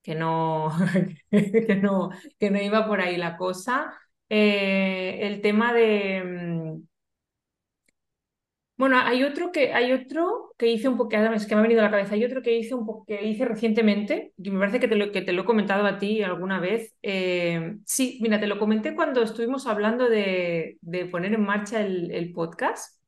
que, 0.02 0.16
no, 0.16 0.72
que, 1.30 1.78
no, 1.80 2.10
que 2.36 2.50
no 2.50 2.60
iba 2.60 2.84
por 2.88 3.00
ahí 3.00 3.16
la 3.16 3.36
cosa. 3.36 3.96
Eh, 4.28 5.20
el 5.22 5.40
tema 5.40 5.72
de 5.72 6.24
bueno, 8.76 8.98
hay 8.98 9.22
otro 9.22 9.52
que, 9.52 9.72
hay 9.72 9.92
otro 9.92 10.52
que 10.58 10.68
hice 10.68 10.88
un 10.88 10.98
poco, 10.98 11.08
que 11.08 11.18
me 11.18 11.24
ha 11.24 11.62
venido 11.62 11.80
a 11.80 11.84
la 11.84 11.90
cabeza, 11.90 12.14
hay 12.14 12.24
otro 12.24 12.42
que 12.42 12.56
hice 12.58 12.74
un 12.74 12.84
poco, 12.84 13.06
que 13.06 13.26
hice 13.26 13.46
recientemente, 13.46 14.34
y 14.36 14.50
me 14.50 14.58
parece 14.58 14.80
que 14.80 14.88
te 14.88 14.96
lo, 14.96 15.12
que 15.12 15.22
te 15.22 15.32
lo 15.32 15.42
he 15.42 15.44
comentado 15.46 15.86
a 15.86 15.98
ti 15.98 16.22
alguna 16.22 16.60
vez. 16.60 16.94
Eh, 17.02 17.76
sí, 17.86 18.18
mira, 18.20 18.38
te 18.38 18.46
lo 18.46 18.58
comenté 18.58 18.94
cuando 18.94 19.22
estuvimos 19.22 19.66
hablando 19.66 20.08
de, 20.10 20.78
poner 21.10 21.32
en 21.34 21.42
marcha 21.42 21.80
el, 21.80 22.32
podcast. 22.34 23.00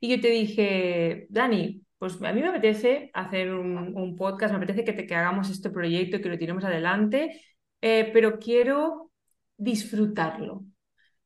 Y 0.00 0.08
yo 0.08 0.20
te 0.20 0.28
dije, 0.28 1.26
Dani, 1.30 1.82
pues 1.98 2.20
a 2.22 2.32
mí 2.32 2.40
me 2.40 2.48
apetece 2.48 3.10
hacer 3.14 3.54
un, 3.54 4.16
podcast, 4.16 4.52
me 4.52 4.58
apetece 4.58 4.84
que, 4.84 4.92
te, 4.92 5.06
que 5.06 5.14
hagamos 5.14 5.50
este 5.50 5.70
proyecto 5.70 6.20
que 6.20 6.28
lo 6.30 6.38
tiremos 6.38 6.64
adelante, 6.64 7.40
eh, 7.80 8.10
pero 8.12 8.38
quiero 8.38 9.12
disfrutarlo. 9.56 10.64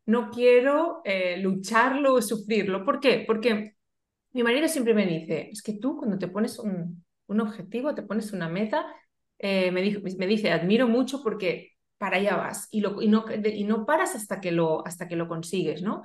No 0.06 0.30
quiero 0.30 1.02
eh, 1.04 1.38
lucharlo 1.38 2.14
o 2.14 2.22
sufrirlo. 2.22 2.84
¿Por 2.84 3.00
qué? 3.00 3.24
Porque 3.26 3.75
mi 4.36 4.42
marido 4.42 4.68
siempre 4.68 4.92
me 4.92 5.06
dice, 5.06 5.48
es 5.50 5.62
que 5.62 5.72
tú 5.72 5.96
cuando 5.96 6.18
te 6.18 6.28
pones 6.28 6.58
un, 6.58 7.02
objetivo, 7.26 7.94
te 7.94 8.02
pones 8.02 8.34
una 8.34 8.50
meta, 8.50 8.84
eh, 9.38 9.70
me, 9.70 9.80
me, 10.18 10.26
dice, 10.26 10.50
admiro 10.52 10.86
mucho 10.86 11.22
porque 11.22 11.72
para 11.96 12.18
allá 12.18 12.36
vas 12.36 12.68
y, 12.70 12.80
y, 12.80 13.08
no, 13.08 13.24
y 13.32 13.64
no 13.64 13.86
paras 13.86 14.14
hasta 14.14 14.38
que 14.42 14.52
lo, 14.52 14.86
hasta 14.86 15.08
que 15.08 15.16
lo 15.16 15.26
consigues, 15.26 15.80
¿no? 15.80 16.02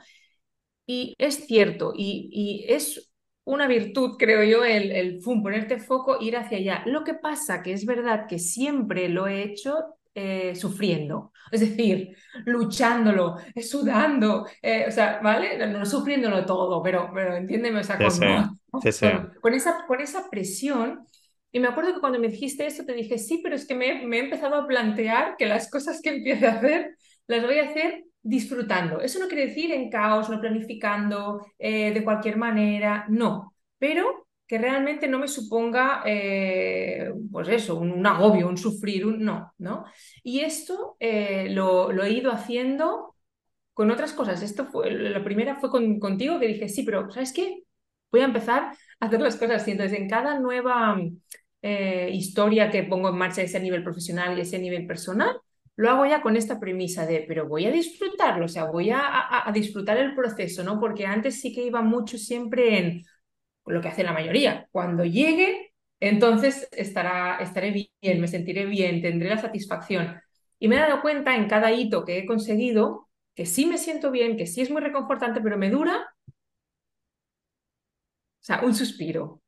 Y 0.85 1.13
es 1.17 1.45
cierto, 1.45 1.91
y, 1.93 2.65
es 2.69 3.11
una 3.43 3.67
virtud, 3.67 4.15
creo 4.17 4.45
yo, 4.45 4.63
el, 4.63 4.93
el 4.93 5.19
ponerte 5.21 5.77
foco, 5.77 6.21
ir 6.21 6.37
hacia 6.37 6.57
allá. 6.57 6.83
Lo 6.85 7.03
que 7.03 7.15
pasa 7.15 7.61
que 7.61 7.73
es 7.73 7.85
verdad 7.85 8.27
que 8.29 8.39
siempre 8.39 9.09
lo 9.09 9.27
he 9.27 9.43
hecho 9.43 9.75
eh, 10.13 10.55
sufriendo, 10.55 11.31
es 11.51 11.61
decir, 11.61 12.17
luchándolo, 12.45 13.37
eh, 13.55 13.63
sudando, 13.63 14.45
eh, 14.61 14.85
o 14.85 14.91
sea, 14.91 15.21
¿vale? 15.23 15.57
No, 15.67 15.85
sufriéndolo 15.85 16.45
todo, 16.45 16.83
pero, 16.83 17.09
pero 17.13 17.37
entiéndeme, 17.37 17.79
o 17.79 17.83
sea, 17.83 17.97
con, 17.97 19.53
esa, 19.53 19.85
con 19.87 20.01
esa 20.01 20.29
presión. 20.29 21.07
Y 21.53 21.59
me 21.61 21.69
acuerdo 21.69 21.93
que 21.93 22.01
cuando 22.01 22.19
me 22.19 22.27
dijiste 22.27 22.65
esto, 22.65 22.85
te 22.85 22.93
dije, 22.93 23.17
sí, 23.17 23.39
pero 23.41 23.55
es 23.55 23.65
que 23.65 23.73
me, 23.73 24.05
me 24.05 24.17
he 24.17 24.19
empezado 24.19 24.55
a 24.55 24.67
plantear 24.67 25.37
que 25.37 25.45
las 25.45 25.69
cosas 25.69 26.01
que 26.01 26.09
empiece 26.09 26.45
a 26.45 26.55
hacer, 26.55 26.97
las 27.27 27.45
voy 27.45 27.59
a 27.59 27.69
hacer 27.69 28.03
disfrutando. 28.21 28.99
Eso 28.99 29.17
no 29.19 29.27
quiere 29.27 29.47
decir 29.47 29.71
en 29.71 29.89
caos, 29.89 30.29
no 30.29 30.41
planificando, 30.41 31.45
de 31.57 32.01
cualquier 32.03 32.35
manera, 32.35 33.05
no, 33.07 33.53
pero 33.79 34.27
que 34.51 34.57
realmente 34.57 35.07
no 35.07 35.17
me 35.17 35.29
suponga, 35.29 36.03
eh, 36.05 37.09
pues 37.31 37.47
eso, 37.47 37.77
un, 37.77 38.05
agobio, 38.05 38.49
un 38.49 38.57
sufrir, 38.57 39.05
un 39.05 39.23
no, 39.23 39.53
¿no? 39.59 39.85
Y 40.23 40.41
esto 40.41 40.97
eh, 40.99 41.47
lo, 41.51 41.89
he 42.03 42.11
ido 42.11 42.33
haciendo 42.33 43.15
con 43.73 43.89
otras 43.91 44.11
cosas. 44.11 44.41
Esto 44.41 44.65
fue, 44.65 44.91
la 44.91 45.23
primera 45.23 45.55
fue 45.55 45.69
con, 45.69 46.01
contigo 46.01 46.37
que 46.37 46.47
dije, 46.47 46.67
sí, 46.67 46.83
pero 46.83 47.09
¿sabes 47.11 47.31
qué? 47.31 47.63
Voy 48.11 48.19
a 48.19 48.25
empezar 48.25 48.73
a 48.99 49.05
hacer 49.05 49.21
las 49.21 49.37
cosas 49.37 49.61
así. 49.61 49.71
Entonces, 49.71 49.97
en 49.97 50.09
cada 50.09 50.37
nueva 50.37 50.99
eh, 51.61 52.09
historia 52.11 52.69
que 52.69 52.83
pongo 52.83 53.07
en 53.07 53.17
marcha, 53.17 53.41
ese 53.41 53.61
nivel 53.61 53.85
profesional 53.85 54.37
y 54.37 54.41
ese 54.41 54.59
nivel 54.59 54.85
personal, 54.85 55.39
lo 55.77 55.89
hago 55.89 56.05
ya 56.05 56.21
con 56.21 56.35
esta 56.35 56.59
premisa 56.59 57.05
de, 57.05 57.23
pero 57.25 57.47
voy 57.47 57.67
a 57.67 57.71
disfrutarlo, 57.71 58.47
o 58.47 58.49
sea, 58.49 58.65
voy 58.65 58.89
a, 58.89 59.47
a, 59.47 59.49
disfrutar 59.53 59.97
el 59.97 60.13
proceso, 60.13 60.61
¿no? 60.61 60.77
Porque 60.77 61.05
antes 61.05 61.39
sí 61.39 61.55
que 61.55 61.65
iba 61.65 61.81
mucho 61.81 62.17
siempre 62.17 62.77
en 62.77 63.03
lo 63.65 63.81
que 63.81 63.87
hace 63.89 64.03
la 64.03 64.13
mayoría. 64.13 64.67
Cuando 64.71 65.05
llegue, 65.05 65.73
entonces 65.99 66.67
estará, 66.71 67.37
estaré 67.39 67.71
bien, 68.01 68.21
me 68.21 68.27
sentiré 68.27 68.65
bien, 68.65 69.01
tendré 69.01 69.29
la 69.29 69.37
satisfacción. 69.37 70.19
Y 70.59 70.67
me 70.67 70.75
he 70.75 70.79
dado 70.79 71.01
cuenta 71.01 71.35
en 71.35 71.47
cada 71.47 71.71
hito 71.71 72.05
que 72.05 72.19
he 72.19 72.25
conseguido 72.25 73.09
que 73.35 73.45
sí 73.45 73.65
me 73.65 73.77
siento 73.77 74.11
bien, 74.11 74.37
que 74.37 74.47
sí 74.47 74.61
es 74.61 74.71
muy 74.71 74.81
reconfortante, 74.81 75.41
pero 75.41 75.57
me 75.57 75.69
dura, 75.69 75.97
o 75.97 76.03
sea, 78.39 78.61
un 78.63 78.75
suspiro. 78.75 79.41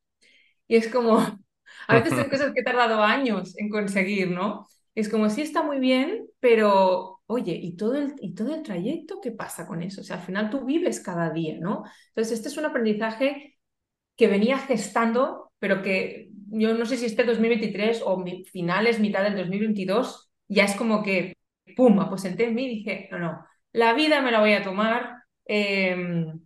Y 0.67 0.77
es 0.77 0.87
como, 0.89 1.19
a 1.87 1.95
veces 1.95 2.15
son 2.15 2.29
cosas 2.29 2.53
que 2.53 2.61
he 2.61 2.63
tardado 2.63 3.03
años 3.03 3.57
en 3.57 3.69
conseguir, 3.69 4.31
¿no? 4.31 4.67
Es 4.95 5.09
como, 5.09 5.29
sí 5.29 5.41
está 5.41 5.63
muy 5.63 5.79
bien, 5.79 6.27
pero 6.39 7.21
oye, 7.27 7.53
¿y 7.55 7.75
todo, 7.77 7.95
el, 7.95 8.15
¿y 8.21 8.35
todo 8.35 8.55
el 8.55 8.63
trayecto 8.63 9.21
qué 9.21 9.31
pasa 9.31 9.67
con 9.67 9.83
eso? 9.83 10.01
O 10.01 10.03
sea, 10.03 10.17
al 10.17 10.23
final 10.23 10.49
tú 10.49 10.65
vives 10.65 10.99
cada 11.01 11.31
día, 11.31 11.57
¿no? 11.59 11.83
Entonces, 12.09 12.33
este 12.39 12.49
es 12.49 12.57
un 12.57 12.65
aprendizaje 12.65 13.52
que 14.15 14.27
venía 14.27 14.57
gestando, 14.57 15.51
pero 15.59 15.81
que 15.81 16.29
yo 16.49 16.73
no 16.73 16.85
sé 16.85 16.97
si 16.97 17.05
este 17.05 17.23
2023 17.23 18.03
o 18.05 18.23
finales, 18.51 18.99
mitad 18.99 19.23
del 19.23 19.37
2022, 19.37 20.29
ya 20.47 20.65
es 20.65 20.75
como 20.75 21.03
que, 21.03 21.35
pum, 21.75 21.99
aposenté 21.99 22.45
en 22.45 22.55
mí 22.55 22.65
y 22.65 22.75
dije, 22.77 23.07
no, 23.11 23.19
no, 23.19 23.45
la 23.71 23.93
vida 23.93 24.21
me 24.21 24.31
la 24.31 24.39
voy 24.39 24.53
a 24.53 24.63
tomar, 24.63 25.23
em, 25.45 26.39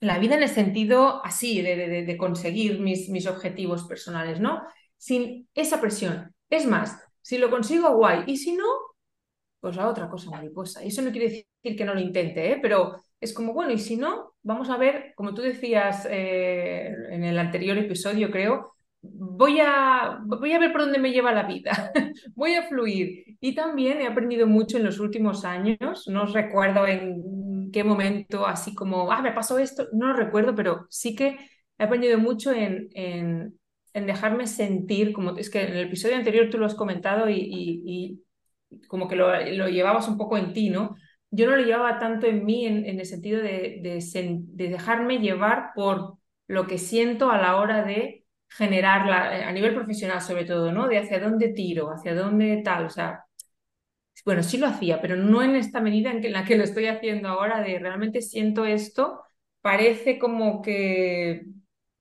la 0.00 0.18
vida 0.18 0.36
en 0.36 0.42
el 0.42 0.48
sentido 0.48 1.24
así, 1.24 1.60
de, 1.62 2.04
de, 2.04 2.16
conseguir 2.16 2.80
mis, 2.80 3.08
mis 3.08 3.26
objetivos 3.26 3.84
personales, 3.84 4.40
¿no? 4.40 4.62
Sin 4.96 5.48
esa 5.54 5.80
presión. 5.80 6.34
Es 6.50 6.66
más, 6.66 7.00
si 7.20 7.38
lo 7.38 7.50
consigo, 7.50 7.96
guay, 7.96 8.24
y 8.26 8.36
si 8.36 8.52
no, 8.52 8.64
pues 9.60 9.78
a 9.78 9.88
otra 9.88 10.08
cosa 10.08 10.30
mariposa. 10.30 10.84
Y 10.84 10.88
eso 10.88 11.02
no 11.02 11.12
quiere 11.12 11.28
decir 11.28 11.76
que 11.76 11.84
no 11.84 11.94
lo 11.94 12.00
intente, 12.00 12.50
¿eh? 12.52 12.58
pero 12.60 12.96
es 13.22 13.32
como, 13.32 13.52
bueno, 13.54 13.72
y 13.72 13.78
si 13.78 13.96
no, 13.96 14.34
vamos 14.42 14.68
a 14.68 14.76
ver, 14.76 15.14
como 15.14 15.32
tú 15.32 15.42
decías 15.42 16.06
eh, 16.10 16.92
en 17.10 17.22
el 17.22 17.38
anterior 17.38 17.78
episodio, 17.78 18.32
creo, 18.32 18.74
voy 19.00 19.60
a, 19.60 20.18
voy 20.24 20.52
a 20.52 20.58
ver 20.58 20.72
por 20.72 20.82
dónde 20.82 20.98
me 20.98 21.12
lleva 21.12 21.32
la 21.32 21.44
vida, 21.44 21.92
voy 22.34 22.54
a 22.54 22.64
fluir. 22.64 23.36
Y 23.40 23.54
también 23.54 24.00
he 24.00 24.08
aprendido 24.08 24.48
mucho 24.48 24.76
en 24.76 24.84
los 24.84 24.98
últimos 24.98 25.44
años, 25.44 26.08
no 26.08 26.26
recuerdo 26.26 26.84
en 26.88 27.70
qué 27.72 27.84
momento, 27.84 28.44
así 28.44 28.74
como, 28.74 29.12
ah, 29.12 29.22
me 29.22 29.32
pasó 29.32 29.56
esto, 29.58 29.86
no 29.92 30.08
lo 30.08 30.14
recuerdo, 30.14 30.56
pero 30.56 30.86
sí 30.90 31.14
que 31.14 31.38
he 31.78 31.84
aprendido 31.84 32.18
mucho 32.18 32.52
en, 32.52 32.88
en, 32.92 33.56
en 33.94 34.06
dejarme 34.06 34.48
sentir, 34.48 35.12
como 35.12 35.36
es 35.36 35.48
que 35.48 35.62
en 35.62 35.76
el 35.76 35.86
episodio 35.86 36.16
anterior 36.16 36.50
tú 36.50 36.58
lo 36.58 36.66
has 36.66 36.74
comentado 36.74 37.30
y, 37.30 37.38
y, 37.40 38.22
como 38.88 39.06
que 39.06 39.14
lo, 39.14 39.28
lo, 39.52 39.68
llevabas 39.68 40.08
un 40.08 40.16
poco 40.18 40.36
en 40.36 40.52
ti, 40.52 40.70
¿no? 40.70 40.96
Yo 41.32 41.50
no 41.50 41.56
lo 41.56 41.64
llevaba 41.64 41.98
tanto 41.98 42.26
en 42.26 42.44
mí 42.44 42.66
en, 42.66 42.84
el 42.86 43.06
sentido 43.06 43.42
de, 43.42 43.80
de, 43.82 44.38
de 44.38 44.68
dejarme 44.68 45.18
llevar 45.18 45.70
por 45.74 46.18
lo 46.46 46.66
que 46.66 46.78
siento 46.78 47.30
a 47.30 47.38
la 47.38 47.56
hora 47.56 47.84
de 47.84 48.26
generarla 48.48 49.38
eh, 49.38 49.44
a 49.44 49.52
nivel 49.52 49.74
profesional 49.74 50.20
sobre 50.20 50.44
todo, 50.44 50.72
¿no? 50.72 50.88
De 50.88 50.98
hacia 50.98 51.18
dónde 51.20 51.48
tiro, 51.48 51.90
hacia 51.90 52.14
dónde 52.14 52.62
tal, 52.62 52.86
o 52.86 52.90
sea, 52.90 53.24
bueno, 54.24 54.42
sí 54.42 54.58
lo 54.58 54.66
hacía, 54.66 55.00
pero 55.00 55.16
no 55.16 55.42
en 55.42 55.56
esta 55.56 55.80
medida 55.80 56.10
en, 56.12 56.32
la 56.32 56.44
que 56.44 56.56
lo 56.56 56.64
estoy 56.64 56.86
haciendo 56.86 57.28
ahora, 57.28 57.60
de 57.62 57.78
realmente 57.78 58.22
siento 58.22 58.64
esto, 58.66 59.20
parece 59.60 60.18
como 60.18 60.62
que 60.62 61.42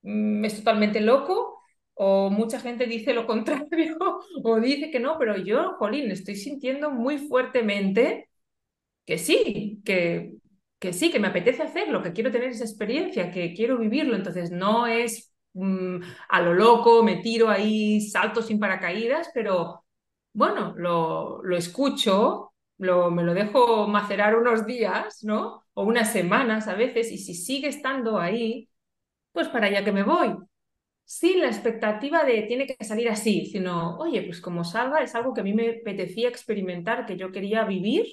mm, 0.04 0.46
es 0.46 0.58
totalmente 0.58 1.02
loco, 1.02 1.62
o 1.94 2.30
mucha 2.30 2.60
gente 2.60 2.86
dice 2.86 3.14
lo 3.14 3.26
contrario, 3.28 3.98
o 4.44 4.60
dice 4.60 4.92
que 4.92 5.00
no, 5.00 5.18
pero 5.18 5.38
yo, 5.38 5.76
Jolín, 5.80 6.12
estoy 6.12 6.36
sintiendo 6.36 6.92
muy 6.92 7.18
fuertemente 7.18 8.30
que 9.12 9.18
sí, 9.18 9.82
que, 9.86 10.34
que 10.80 10.94
sí, 10.94 11.12
que 11.12 11.20
me 11.20 11.28
apetece 11.28 11.64
hacerlo, 11.64 12.02
que 12.02 12.14
quiero 12.14 12.32
tener 12.32 12.50
esa 12.50 12.64
experiencia, 12.66 13.32
que 13.32 13.54
quiero 13.54 13.78
vivirlo, 13.78 14.16
entonces 14.16 14.52
no 14.52 14.88
es 14.88 15.28
Mm, 15.54 16.00
a 16.30 16.42
lo 16.42 16.54
loco, 16.54 17.04
me 17.04 17.18
tiro 17.18 17.50
ahí, 17.50 18.00
salto 18.02 18.42
sin 18.42 18.58
paracaídas, 18.60 19.30
pero 19.34 19.84
bueno, 20.34 20.74
lo, 20.78 21.44
lo 21.44 21.58
escucho, 21.58 22.54
lo, 22.78 23.12
me 23.12 23.24
lo 23.24 23.34
dejo 23.34 23.86
macerar 23.88 24.36
unos 24.38 24.66
días, 24.66 25.24
¿no? 25.24 25.66
O 25.74 25.84
unas 25.84 26.12
semanas 26.14 26.68
a 26.70 26.76
veces, 26.76 27.12
y 27.12 27.18
si 27.18 27.34
sigue 27.36 27.68
estando 27.68 28.18
ahí, 28.20 28.70
pues 29.34 29.50
para 29.50 29.68
allá 29.68 29.84
que 29.86 29.92
me 29.94 30.04
voy. 30.04 30.36
Sin 31.06 31.42
la 31.42 31.48
expectativa 31.48 32.24
de 32.26 32.44
tiene 32.44 32.68
que 32.68 32.84
salir 32.86 33.10
así, 33.10 33.46
sino, 33.48 33.98
oye, 34.00 34.22
pues 34.24 34.42
como 34.42 34.64
salga, 34.64 35.02
es 35.04 35.16
algo 35.16 35.34
que 35.34 35.42
a 35.42 35.44
mí 35.44 35.54
me 35.54 35.80
apetecía 35.82 36.30
experimentar, 36.30 37.06
que 37.06 37.18
yo 37.18 37.32
quería 37.32 37.66
vivir 37.66 38.06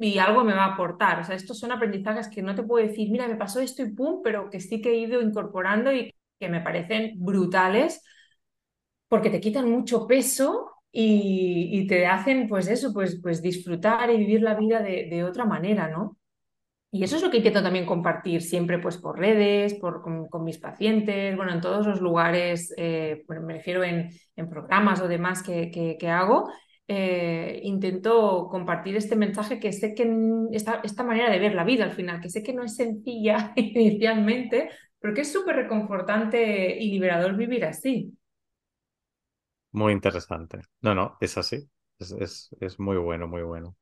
y 0.00 0.18
algo 0.18 0.44
me 0.44 0.54
va 0.54 0.64
a 0.64 0.74
aportar. 0.74 1.20
O 1.20 1.24
sea, 1.24 1.36
estos 1.36 1.58
son 1.58 1.72
aprendizajes 1.72 2.28
que 2.28 2.42
no 2.42 2.54
te 2.54 2.62
puedo 2.62 2.84
decir, 2.84 3.10
mira, 3.10 3.28
me 3.28 3.36
pasó 3.36 3.60
esto 3.60 3.82
y 3.82 3.92
pum, 3.92 4.22
pero 4.24 4.48
que 4.50 4.58
sí 4.58 4.80
que 4.80 4.90
he 4.90 4.96
ido 4.96 5.20
incorporando 5.20 5.92
y 5.92 6.12
que 6.38 6.48
me 6.48 6.62
parecen 6.62 7.14
brutales 7.18 8.02
porque 9.08 9.30
te 9.30 9.40
quitan 9.40 9.70
mucho 9.70 10.06
peso 10.06 10.70
y, 10.92 11.86
te 11.86 12.06
hacen, 12.06 12.48
pues 12.48 12.68
eso, 12.68 12.92
pues, 12.92 13.20
pues 13.22 13.42
disfrutar 13.42 14.10
y 14.10 14.16
vivir 14.16 14.42
la 14.42 14.54
vida 14.54 14.80
de, 14.80 15.24
otra 15.24 15.44
manera, 15.44 15.88
¿no? 15.88 16.16
Y 16.92 17.04
eso 17.04 17.16
es 17.16 17.22
lo 17.22 17.30
que 17.30 17.36
intento 17.38 17.62
también 17.62 17.86
compartir 17.86 18.42
siempre 18.42 18.78
pues 18.78 18.96
por 18.98 19.18
redes, 19.18 19.74
por, 19.74 20.02
con, 20.02 20.44
mis 20.44 20.58
pacientes, 20.58 21.36
bueno, 21.36 21.52
en 21.52 21.60
todos 21.60 21.86
los 21.86 22.00
lugares, 22.00 22.74
eh, 22.76 23.24
me 23.28 23.54
refiero 23.54 23.84
en, 23.84 24.10
en, 24.34 24.48
programas 24.48 25.00
o 25.00 25.08
demás 25.08 25.42
que, 25.42 25.70
que, 25.70 26.08
hago, 26.08 26.50
eh, 26.92 27.60
intento 27.62 28.48
compartir 28.50 28.96
este 28.96 29.14
mensaje 29.14 29.60
que 29.60 29.72
sé 29.72 29.94
que 29.94 30.12
esta, 30.50 30.80
esta 30.82 31.04
manera 31.04 31.30
de 31.30 31.38
ver 31.38 31.54
la 31.54 31.62
vida 31.62 31.84
al 31.84 31.92
final, 31.92 32.20
que 32.20 32.28
sé 32.28 32.42
que 32.42 32.52
no 32.52 32.64
es 32.64 32.74
sencilla 32.74 33.52
inicialmente, 33.56 34.70
porque 35.00 35.20
es 35.20 35.32
súper 35.32 35.54
reconfortante 35.54 36.76
y 36.80 36.90
liberador 36.90 37.36
vivir 37.36 37.64
así. 37.64 38.12
Muy 39.70 39.92
interesante. 39.92 40.62
No, 40.80 40.96
no, 40.96 41.16
es 41.20 41.38
así. 41.38 41.70
Es, 42.00 42.50
es, 42.60 42.80
muy 42.80 42.96
bueno, 42.96 43.28
muy 43.28 43.42
bueno. 43.42 43.76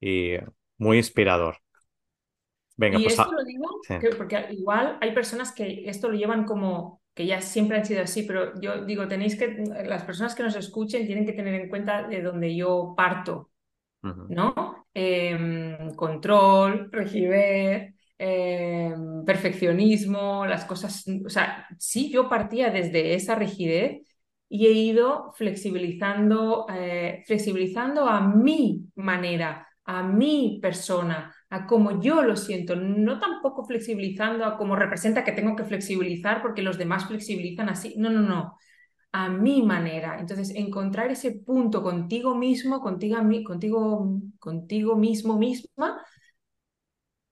Y 0.00 0.34
muy 0.78 0.98
inspirador. 0.98 1.56
Venga, 2.76 3.00
y 3.00 3.02
pues 3.02 3.18
esto 3.18 3.32
lo 3.32 3.42
digo 3.42 3.68
porque 4.16 4.46
igual 4.52 4.98
hay 5.00 5.12
personas 5.12 5.50
que 5.50 5.88
esto 5.88 6.08
lo 6.08 6.16
llevan 6.16 6.44
como 6.44 7.02
que 7.14 7.26
ya 7.26 7.40
siempre 7.40 7.78
han 7.78 7.86
sido 7.86 8.02
así, 8.02 8.24
pero 8.24 8.60
yo 8.60 8.84
digo, 8.84 9.06
tenéis 9.08 9.36
que, 9.36 9.64
las 9.86 10.04
personas 10.04 10.34
que 10.34 10.42
nos 10.42 10.56
escuchen 10.56 11.06
tienen 11.06 11.24
que 11.24 11.32
tener 11.32 11.54
en 11.54 11.68
cuenta 11.68 12.08
de 12.08 12.22
donde 12.22 12.54
yo 12.54 12.94
parto, 12.96 13.50
¿no? 14.02 14.86
Em, 14.92 15.94
control, 15.94 16.90
rigidez, 16.92 17.94
Em, 18.16 19.24
perfeccionismo, 19.24 20.46
las 20.46 20.64
cosas, 20.64 21.04
o 21.26 21.28
sea, 21.28 21.66
sí, 21.78 22.10
yo 22.10 22.28
partía 22.28 22.70
desde 22.70 23.14
esa 23.14 23.34
rigidez 23.34 24.02
y 24.48 24.66
he 24.66 24.70
ido 24.72 25.32
flexibilizando, 25.34 26.66
eh, 26.72 27.24
flexibilizando 27.26 28.08
a 28.08 28.20
mi 28.20 28.86
manera, 28.94 29.68
a 29.84 30.02
mi 30.04 30.60
persona, 30.62 31.34
a 31.54 31.66
como 31.66 32.00
yo 32.00 32.22
lo 32.22 32.36
siento, 32.36 32.76
no 32.76 33.20
tampoco 33.20 33.64
flexibilizando 33.64 34.44
a 34.44 34.56
cómo 34.56 34.76
representa 34.76 35.24
que 35.24 35.32
tengo 35.32 35.56
que 35.56 35.64
flexibilizar 35.64 36.42
porque 36.42 36.62
los 36.62 36.78
demás 36.78 37.06
flexibilizan 37.06 37.68
así, 37.68 37.94
no, 37.98 38.10
no, 38.10 38.22
no, 38.22 38.58
a 39.12 39.28
mi 39.30 39.62
manera. 39.62 40.18
Entonces, 40.20 40.52
encontrar 40.56 41.10
ese 41.10 41.32
punto 41.32 41.82
contigo 41.82 42.34
mismo, 42.36 42.80
contigo, 42.80 43.18
contigo, 43.46 44.20
contigo 44.40 44.96
mismo, 44.96 45.38
misma, 45.38 45.98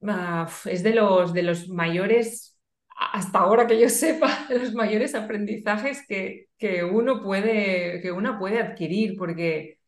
Ah, 0.09 0.49
es 0.65 0.83
de 0.83 0.95
los, 0.95 1.33
de 1.33 1.43
los 1.45 1.69
mayores, 1.69 2.59
hasta 2.97 3.39
ahora 3.39 3.67
que 3.69 3.79
yo 3.79 3.89
sepa, 3.89 4.47
de 4.49 4.59
los 4.59 4.75
mayores 4.75 5.15
aprendizajes 5.15 6.05
que, 6.09 6.49
que, 6.59 6.83
uno, 6.85 7.23
puede, 7.23 8.01
que 8.03 8.11
uno 8.13 8.39
puede 8.39 8.59
adquirir, 8.61 9.17
porque 9.17 9.79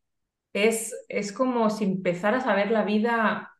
es, 0.54 0.94
es 1.08 1.32
como 1.32 1.70
si 1.70 1.84
empezaras 1.84 2.46
a 2.46 2.56
ver 2.56 2.70
la 2.72 2.84
vida 2.84 3.53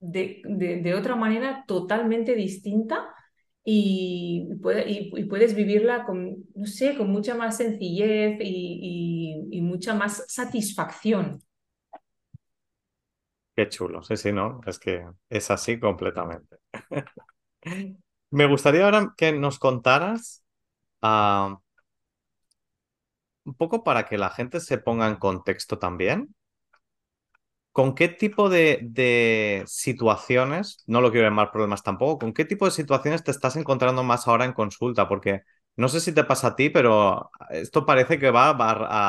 de, 0.00 0.42
de, 0.44 0.94
otra 0.94 1.14
manera 1.14 1.64
totalmente 1.66 2.34
distinta 2.34 3.14
y, 3.64 4.48
y, 4.86 5.24
puedes 5.24 5.54
vivirla 5.54 6.04
con, 6.04 6.44
no 6.54 6.66
sé, 6.66 6.96
con 6.96 7.10
mucha 7.10 7.34
más 7.34 7.58
sencillez 7.58 8.38
y, 8.40 9.46
y 9.50 9.60
mucha 9.60 9.94
más 9.94 10.24
satisfacción. 10.26 11.42
Qué 13.54 13.68
chulo, 13.68 14.02
sí, 14.02 14.16
sí, 14.16 14.32
no, 14.32 14.60
es 14.66 14.78
que 14.78 15.06
es 15.28 15.50
así 15.50 15.78
completamente. 15.78 16.56
Me 18.30 18.46
gustaría 18.46 18.84
ahora 18.84 19.12
que 19.16 19.32
nos 19.32 19.58
contaras 19.58 20.44
ah, 21.02 21.58
un 23.44 23.54
poco 23.54 23.82
para 23.84 24.06
que 24.06 24.18
la 24.18 24.30
gente 24.30 24.60
se 24.60 24.78
ponga 24.78 25.08
en 25.08 25.16
contexto 25.16 25.78
también. 25.78 26.34
¿Con 27.72 27.94
qué 27.94 28.08
tipo 28.08 28.48
de, 28.48 28.80
de, 28.82 29.62
situaciones, 29.66 30.82
no 30.86 31.00
lo 31.00 31.12
quiero 31.12 31.28
llamar 31.28 31.52
problemas 31.52 31.82
tampoco, 31.82 32.18
con 32.18 32.32
qué 32.32 32.44
tipo 32.44 32.64
de 32.64 32.72
situaciones 32.72 33.22
te 33.22 33.30
estás 33.30 33.56
encontrando 33.56 34.02
más 34.02 34.26
ahora 34.26 34.44
en 34.44 34.52
consulta? 34.52 35.08
Porque 35.08 35.42
no 35.76 35.88
sé 35.88 36.00
si 36.00 36.12
te 36.12 36.24
pasa 36.24 36.48
a 36.48 36.56
ti, 36.56 36.70
pero 36.70 37.30
esto 37.50 37.86
parece 37.86 38.18
que 38.18 38.30
va 38.30 38.50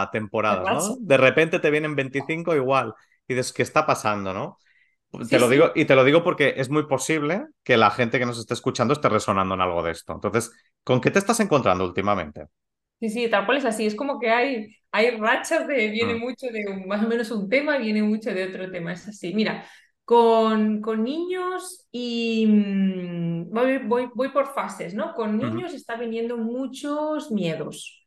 a, 0.01 0.09
temporadas, 0.12 0.89
¿no? 0.89 0.97
De 0.99 1.18
repente 1.18 1.59
te 1.59 1.72
vienen 1.72 1.95
25 1.95 2.55
igual 2.55 2.93
y 3.28 3.34
dices, 3.34 3.51
¿qué 3.51 3.64
está 3.64 3.86
pasando, 3.86 4.34
no? 4.34 4.59
te 5.30 5.39
lo 5.39 5.49
digo, 5.49 5.72
y 5.76 5.86
te 5.86 5.95
lo 5.95 6.03
digo 6.03 6.24
porque 6.24 6.53
es 6.57 6.70
muy 6.70 6.88
posible 6.88 7.47
que 7.64 7.78
la 7.78 7.91
gente 7.91 8.18
que 8.18 8.26
nos 8.26 8.39
esté 8.39 8.53
escuchando 8.53 8.93
esté 8.93 9.09
resonando 9.09 9.55
en 9.55 9.62
algo 9.62 9.84
de 9.84 9.91
esto. 9.91 10.14
Entonces, 10.14 10.51
¿con 10.84 11.01
qué 11.01 11.12
te 11.12 11.20
estás 11.20 11.39
encontrando 11.39 11.84
últimamente? 11.84 12.47
Sí, 13.01 13.09
sí, 13.09 13.29
tal 13.29 13.45
cual 13.45 13.57
es 13.57 13.65
así. 13.65 13.87
Es 13.87 13.95
como 13.95 14.19
que 14.19 14.29
hay, 14.29 14.77
hay 14.91 15.11
rachas 15.17 15.67
de, 15.67 15.89
viene 15.89 16.13
mm. 16.15 16.19
mucho 16.19 16.47
de 16.47 16.85
más 16.85 17.03
o 17.03 17.07
menos 17.07 17.31
un 17.31 17.49
tema, 17.49 17.77
viene 17.79 18.03
mucho 18.03 18.31
de 18.31 18.45
otro 18.45 18.69
tema. 18.71 18.93
Es 18.93 19.07
así. 19.07 19.33
Mira, 19.33 19.65
con, 20.05 20.81
con 20.81 21.03
niños 21.03 21.87
y 21.91 22.45
mm, 22.47 23.49
voy, 23.51 23.79
voy, 23.79 24.09
voy, 24.13 24.29
por 24.29 24.53
fases, 24.53 24.93
¿no? 24.93 25.15
Con 25.15 25.37
niños 25.39 25.73
está 25.73 25.95
viniendo 25.95 26.37
muchos 26.37 27.31
miedos 27.31 28.00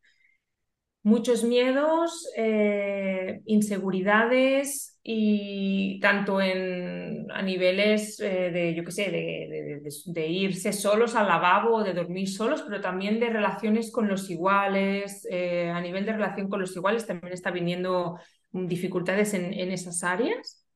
muchos 1.04 1.44
miedos, 1.44 2.26
eh, 2.34 3.42
inseguridades 3.44 4.98
y 5.02 6.00
tanto 6.00 6.40
en, 6.40 7.30
a 7.30 7.42
niveles 7.42 8.18
eh, 8.20 8.50
de, 8.50 8.74
yo 8.74 8.84
qué 8.84 8.90
sé, 8.90 9.10
de, 9.10 10.26
irse 10.26 10.72
solos 10.72 11.14
al 11.14 11.28
lavabo 11.28 11.84
de 11.84 11.92
dormir 11.92 12.30
solos, 12.30 12.62
pero 12.62 12.80
también 12.80 13.20
de 13.20 13.28
relaciones 13.28 13.92
con 13.92 14.08
los 14.08 14.30
iguales. 14.30 15.26
Eh, 15.30 15.68
a 15.70 15.80
nivel 15.82 16.06
de 16.06 16.12
relación 16.12 16.48
con 16.48 16.60
los 16.60 16.74
iguales 16.74 17.06
también 17.06 17.34
está 17.34 17.50
viniendo 17.50 18.18
dificultades 18.50 19.34
en, 19.34 19.52
en 19.52 19.72
esas 19.72 20.02
áreas. 20.02 20.66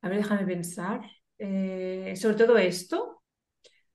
A 0.00 0.08
ver, 0.08 0.18
déjame 0.18 0.46
pensar. 0.46 1.02
sobre 1.38 2.36
todo 2.36 2.56
esto, 2.56 3.22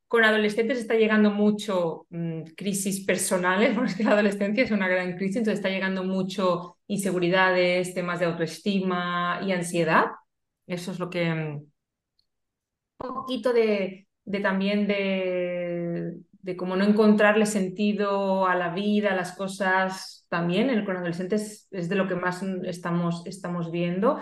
con 0.10 0.24
adolescentes 0.24 0.80
está 0.80 0.96
llegando 0.96 1.30
mucho 1.30 2.08
mm, 2.10 2.42
crisis 2.58 3.06
personales, 3.06 3.76
porque 3.76 4.04
la 4.04 4.12
adolescencia 4.12 4.64
es 4.64 4.72
una 4.72 4.88
gran 4.90 5.16
crisis, 5.16 5.38
entonces 5.38 5.60
está 5.60 5.70
llegando 5.70 6.04
mucho 6.04 6.78
inseguridades, 6.88 7.94
temas 7.94 8.20
de 8.20 8.26
autoestima 8.26 9.40
y 9.46 9.54
ansiedad. 9.54 10.08
Eso 10.68 10.92
es 10.92 11.00
lo 11.00 11.10
que... 11.10 11.34
Mm, 11.34 11.66
un 13.02 13.14
poquito 13.14 13.54
de, 13.54 14.08
también 14.42 14.88
de, 14.88 16.18
de 16.42 16.58
cómo 16.58 16.76
no 16.76 16.84
encontrarle 16.84 17.46
sentido 17.46 18.48
a 18.48 18.56
la 18.56 18.74
vida, 18.74 19.12
a 19.12 19.16
las 19.16 19.38
cosas 19.38 20.26
también. 20.28 20.70
El, 20.70 20.86
con 20.86 20.98
adolescentes 20.98 21.68
es 21.72 21.88
de 21.88 21.96
lo 21.96 22.08
que 22.08 22.16
más 22.16 22.44
estamos, 22.64 23.26
estamos 23.26 23.72
viendo. 23.72 24.20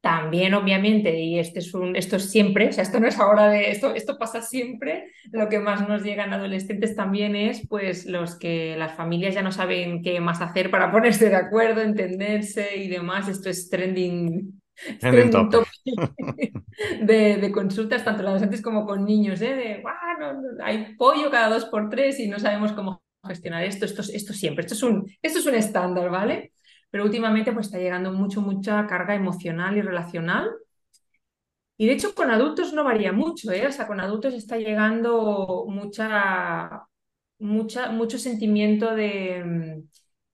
También, 0.00 0.54
obviamente, 0.54 1.18
y 1.18 1.38
este 1.38 1.58
es 1.58 1.74
un, 1.74 1.96
esto 1.96 2.16
es 2.16 2.30
siempre, 2.30 2.68
o 2.68 2.72
sea, 2.72 2.82
esto 2.82 3.00
no 3.00 3.08
es 3.08 3.18
ahora 3.18 3.48
de 3.48 3.70
esto, 3.70 3.92
esto 3.94 4.18
pasa 4.18 4.40
siempre. 4.40 5.10
Lo 5.32 5.48
que 5.48 5.58
más 5.58 5.88
nos 5.88 6.04
llega 6.04 6.24
en 6.24 6.32
adolescentes 6.32 6.94
también 6.94 7.34
es, 7.34 7.66
pues, 7.66 8.06
los 8.06 8.38
que 8.38 8.76
las 8.76 8.94
familias 8.94 9.34
ya 9.34 9.42
no 9.42 9.50
saben 9.50 10.02
qué 10.02 10.20
más 10.20 10.40
hacer 10.40 10.70
para 10.70 10.90
ponerse 10.92 11.28
de 11.28 11.36
acuerdo, 11.36 11.80
entenderse 11.80 12.76
y 12.76 12.88
demás. 12.88 13.28
Esto 13.28 13.50
es 13.50 13.68
trending, 13.68 14.60
trending 15.00 15.50
de, 17.02 17.36
de, 17.38 17.52
consultas, 17.52 18.04
tanto 18.04 18.20
en 18.20 18.26
adolescentes 18.28 18.62
como 18.62 18.86
con 18.86 19.04
niños, 19.04 19.40
¿eh? 19.40 19.54
de, 19.54 19.82
bueno, 19.82 20.40
hay 20.62 20.94
pollo 20.96 21.30
cada 21.30 21.48
dos 21.48 21.64
por 21.64 21.88
tres 21.90 22.20
y 22.20 22.28
no 22.28 22.38
sabemos 22.38 22.72
cómo 22.72 23.02
gestionar 23.26 23.64
esto. 23.64 23.84
Esto, 23.84 24.02
esto 24.02 24.32
siempre, 24.32 24.62
esto 24.62 24.74
es 24.74 24.82
un, 24.84 25.10
esto 25.20 25.38
es 25.40 25.46
un 25.46 25.54
estándar, 25.54 26.10
¿vale? 26.10 26.52
Pero 26.96 27.04
últimamente 27.04 27.52
pues 27.52 27.66
está 27.66 27.78
llegando 27.78 28.10
mucho, 28.10 28.40
mucha 28.40 28.86
carga 28.86 29.14
emocional 29.14 29.76
y 29.76 29.82
relacional. 29.82 30.50
Y 31.76 31.86
de 31.86 31.92
hecho 31.92 32.14
con 32.14 32.30
adultos 32.30 32.72
no 32.72 32.84
varía 32.84 33.12
mucho, 33.12 33.52
¿eh? 33.52 33.66
o 33.66 33.72
sea, 33.72 33.86
con 33.86 34.00
adultos 34.00 34.32
está 34.32 34.56
llegando 34.56 35.66
mucha, 35.68 36.86
mucha, 37.38 37.90
mucho 37.90 38.18
sentimiento 38.18 38.94
de, 38.94 39.84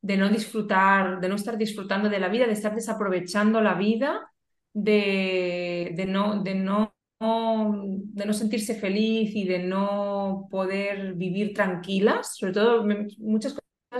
de 0.03 0.17
no 0.17 0.29
disfrutar, 0.29 1.21
de 1.21 1.29
no 1.29 1.35
estar 1.35 1.59
disfrutando 1.59 2.09
de 2.09 2.21
la 2.21 2.29
vida, 2.29 2.47
de 2.47 2.53
estar 2.53 2.77
desaprovechando 2.77 3.61
la 3.61 3.75
vida, 3.75 4.31
de, 4.73 5.95
de, 5.97 6.07
no, 6.07 6.45
de, 6.45 6.55
no, 6.55 6.95
de 7.19 8.25
no 8.25 8.33
sentirse 8.33 8.77
feliz 8.77 9.35
y 9.35 9.49
de 9.49 9.59
no 9.65 10.47
poder 10.49 11.15
vivir 11.15 11.55
tranquilas. 11.55 12.37
Sobre 12.37 12.53
todo, 12.53 12.87
muchas 13.19 13.57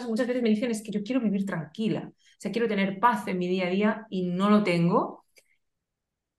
muchas 0.09 0.27
veces 0.27 0.43
me 0.43 0.51
dicen 0.51 0.71
es 0.71 0.83
que 0.83 0.91
yo 0.93 1.03
quiero 1.03 1.21
vivir 1.21 1.45
tranquila 1.45 2.11
sea, 2.43 2.53
quiero 2.53 2.69
tener 2.69 2.99
paz 2.99 3.29
en 3.29 3.39
mi 3.39 3.47
día 3.47 3.67
a 3.67 3.71
día 3.71 4.07
y 4.11 4.27
no 4.27 4.51
lo 4.51 4.65
tengo. 4.65 5.25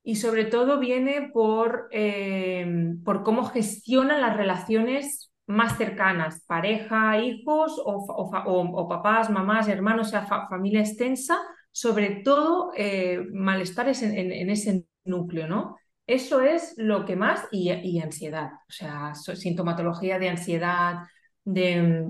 Y 0.04 0.18
sobre 0.18 0.44
todo 0.46 0.80
viene 0.80 1.30
por, 1.34 1.88
eh, 1.92 2.94
por 3.06 3.24
cómo 3.24 3.46
gestionan 3.46 4.20
las 4.20 4.36
relaciones 4.36 5.32
más 5.46 5.78
cercanas, 5.78 6.44
pareja, 6.46 7.20
hijos 7.22 7.82
o, 7.86 8.88
papás, 8.90 9.30
mamás, 9.30 9.70
hermanos, 9.70 10.08
o 10.08 10.10
sea, 10.10 10.26
familia 10.50 10.82
extensa, 10.82 11.40
sobre 11.72 12.22
todo 12.24 12.72
eh, 12.76 13.22
malestares 13.32 14.04
en, 14.04 14.50
ese 14.50 14.86
núcleo, 15.06 15.48
¿no? 15.48 15.78
Eso 16.06 16.42
es 16.42 16.74
lo 16.76 17.06
que 17.06 17.16
más, 17.16 17.46
y, 17.50 17.72
y 17.72 18.00
ansiedad, 18.02 18.52
o 18.68 18.72
sea, 18.72 19.16
sintomatología 19.16 20.20
de 20.20 20.30
ansiedad, 20.30 21.04
de, 21.46 22.10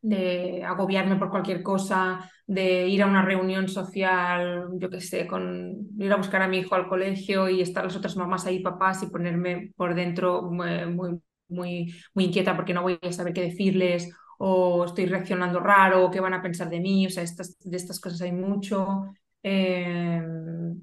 de 0.00 0.62
agobiarme 0.64 1.16
por 1.16 1.30
cualquier 1.30 1.62
cosa, 1.62 2.30
de 2.46 2.86
ir 2.88 3.02
a 3.02 3.06
una 3.06 3.22
reunión 3.22 3.68
social, 3.68 4.68
yo 4.74 4.90
qué 4.90 5.00
sé, 5.00 5.26
con 5.26 5.88
ir 5.98 6.12
a 6.12 6.16
buscar 6.16 6.42
a 6.42 6.48
mi 6.48 6.58
hijo 6.58 6.74
al 6.74 6.88
colegio 6.88 7.48
y 7.48 7.60
estar 7.60 7.84
las 7.84 7.96
otras 7.96 8.16
mamás 8.16 8.46
ahí, 8.46 8.60
papás, 8.60 9.02
y 9.02 9.08
ponerme 9.10 9.72
por 9.76 9.94
dentro 9.94 10.42
muy, 10.42 10.86
muy, 11.48 11.94
muy, 12.14 12.24
inquieta 12.24 12.56
porque 12.56 12.74
no 12.74 12.82
voy 12.82 12.98
a 13.02 13.12
saber 13.12 13.32
qué 13.32 13.42
decirles, 13.42 14.10
o 14.38 14.84
estoy 14.84 15.06
reaccionando 15.06 15.60
raro, 15.60 16.04
o 16.04 16.10
qué 16.10 16.20
van 16.20 16.34
a 16.34 16.42
pensar 16.42 16.70
de 16.70 16.80
mí, 16.80 17.06
o 17.06 17.10
sea, 17.10 17.22
estas, 17.22 17.58
de 17.58 17.76
estas 17.76 18.00
cosas 18.00 18.22
hay 18.22 18.32
mucho. 18.32 19.04
Em, 19.42 20.78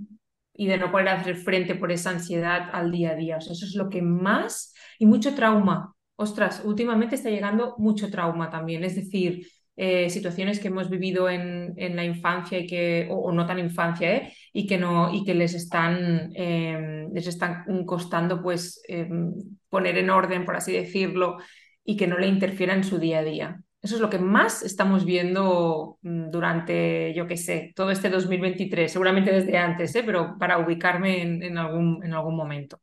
y 0.58 0.68
de 0.68 0.78
no 0.78 0.92
poder 0.92 1.10
hacer 1.10 1.36
frente 1.36 1.76
por 1.76 1.92
esa 1.92 2.12
ansiedad 2.12 2.70
al 2.72 2.92
día 2.92 3.12
a 3.12 3.16
día. 3.16 3.38
O 3.38 3.42
sea, 3.42 3.54
eso 3.54 3.66
es 3.66 3.76
lo 3.76 3.90
que 3.90 4.02
más, 4.02 4.74
y 5.00 5.06
mucho 5.06 5.36
trauma, 5.36 5.95
ostras, 6.16 6.62
últimamente 6.64 7.16
está 7.16 7.30
llegando 7.30 7.76
mucho 7.78 8.10
trauma 8.10 8.50
también, 8.50 8.84
es 8.84 8.96
decir, 8.96 9.48
eh, 9.78 10.10
situaciones 10.10 10.60
que 10.60 10.70
hemos 10.70 10.90
vivido 10.90 11.30
en, 11.30 11.74
en, 11.76 11.98
la 11.98 12.06
infancia 12.06 12.58
y 12.60 12.66
que, 12.66 13.08
o, 13.12 13.32
no 13.34 13.46
tan 13.46 13.60
infancia, 13.60 14.16
¿eh? 14.16 14.34
y 14.54 14.66
que 14.68 14.78
no, 14.78 15.14
y 15.14 15.26
que 15.26 15.34
les 15.34 15.54
están, 15.54 16.32
em, 16.34 17.12
les 17.12 17.28
están 17.28 17.66
costando 17.86 18.42
pues 18.42 18.82
em, 18.88 19.34
poner 19.70 19.98
en 19.98 20.10
orden, 20.10 20.46
por 20.46 20.56
así 20.56 20.72
decirlo, 20.72 21.38
y 21.84 21.98
que 21.98 22.08
no 22.08 22.18
le 22.18 22.28
interfiera 22.28 22.74
en 22.74 22.86
su 22.86 23.00
día 23.00 23.20
a 23.20 23.24
día. 23.24 23.62
Eso 23.82 23.96
es 23.96 24.02
lo 24.02 24.10
que 24.10 24.18
más 24.18 24.64
estamos 24.64 25.04
viendo 25.04 26.00
mm, 26.02 26.30
durante, 26.32 27.14
yo 27.14 27.28
qué 27.28 27.36
sé, 27.36 27.74
todo 27.76 27.92
este 27.92 28.10
2023, 28.10 28.90
seguramente 28.90 29.32
desde 29.34 29.58
antes, 29.58 29.94
¿eh? 29.96 30.04
pero 30.06 30.38
para 30.40 30.58
ubicarme 30.58 31.22
en, 31.22 31.44
en, 31.44 31.58
algún, 31.58 32.02
en 32.04 32.14
algún 32.14 32.38
momento. 32.38 32.80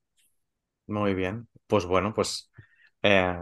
Muy 0.86 1.14
bien, 1.14 1.48
pues 1.66 1.86
bueno, 1.86 2.12
pues 2.14 2.52
eh, 3.02 3.38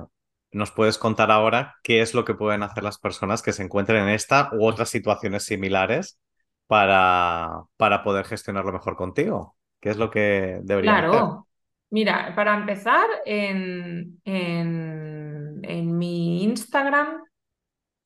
¿Nos 0.52 0.72
puedes 0.72 0.98
contar 0.98 1.30
ahora 1.30 1.76
qué 1.82 2.00
es 2.00 2.12
lo 2.12 2.24
que 2.24 2.34
pueden 2.34 2.64
hacer 2.64 2.82
las 2.82 2.98
personas 2.98 3.40
que 3.40 3.52
se 3.52 3.62
encuentren 3.62 4.02
en 4.02 4.08
esta 4.08 4.50
u 4.52 4.66
otras 4.66 4.88
situaciones 4.88 5.44
similares 5.44 6.18
para, 6.66 7.62
para 7.76 8.02
poder 8.02 8.24
gestionarlo 8.24 8.72
mejor 8.72 8.96
contigo? 8.96 9.56
¿Qué 9.80 9.90
es 9.90 9.96
lo 9.96 10.10
que 10.10 10.58
deberían 10.62 10.96
claro. 10.96 11.12
hacer? 11.12 11.26
Mira, 11.90 12.32
para 12.34 12.56
empezar, 12.56 13.06
en, 13.24 14.20
en, 14.24 15.60
en, 15.62 15.98
mi 15.98 16.44
Instagram, 16.44 17.22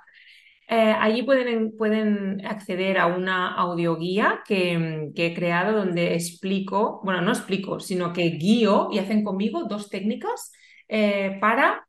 Eh, 0.69 0.95
allí 0.99 1.23
pueden, 1.23 1.77
pueden, 1.77 2.45
acceder 2.47 2.99
a 2.99 3.07
una 3.07 3.55
audioguía 3.55 4.43
que, 4.47 5.11
que 5.15 5.27
he 5.27 5.35
creado 5.35 5.77
donde 5.77 6.15
explico, 6.15 7.01
bueno, 7.05 7.21
no 7.21 7.33
explico, 7.33 7.81
sino 7.81 8.13
que 8.13 8.31
guío 8.31 8.89
y 8.93 8.99
hacen 8.99 9.25
conmigo 9.25 9.65
dos 9.65 9.91
técnicas 9.91 10.53
eh, 10.89 11.37
para 11.41 11.87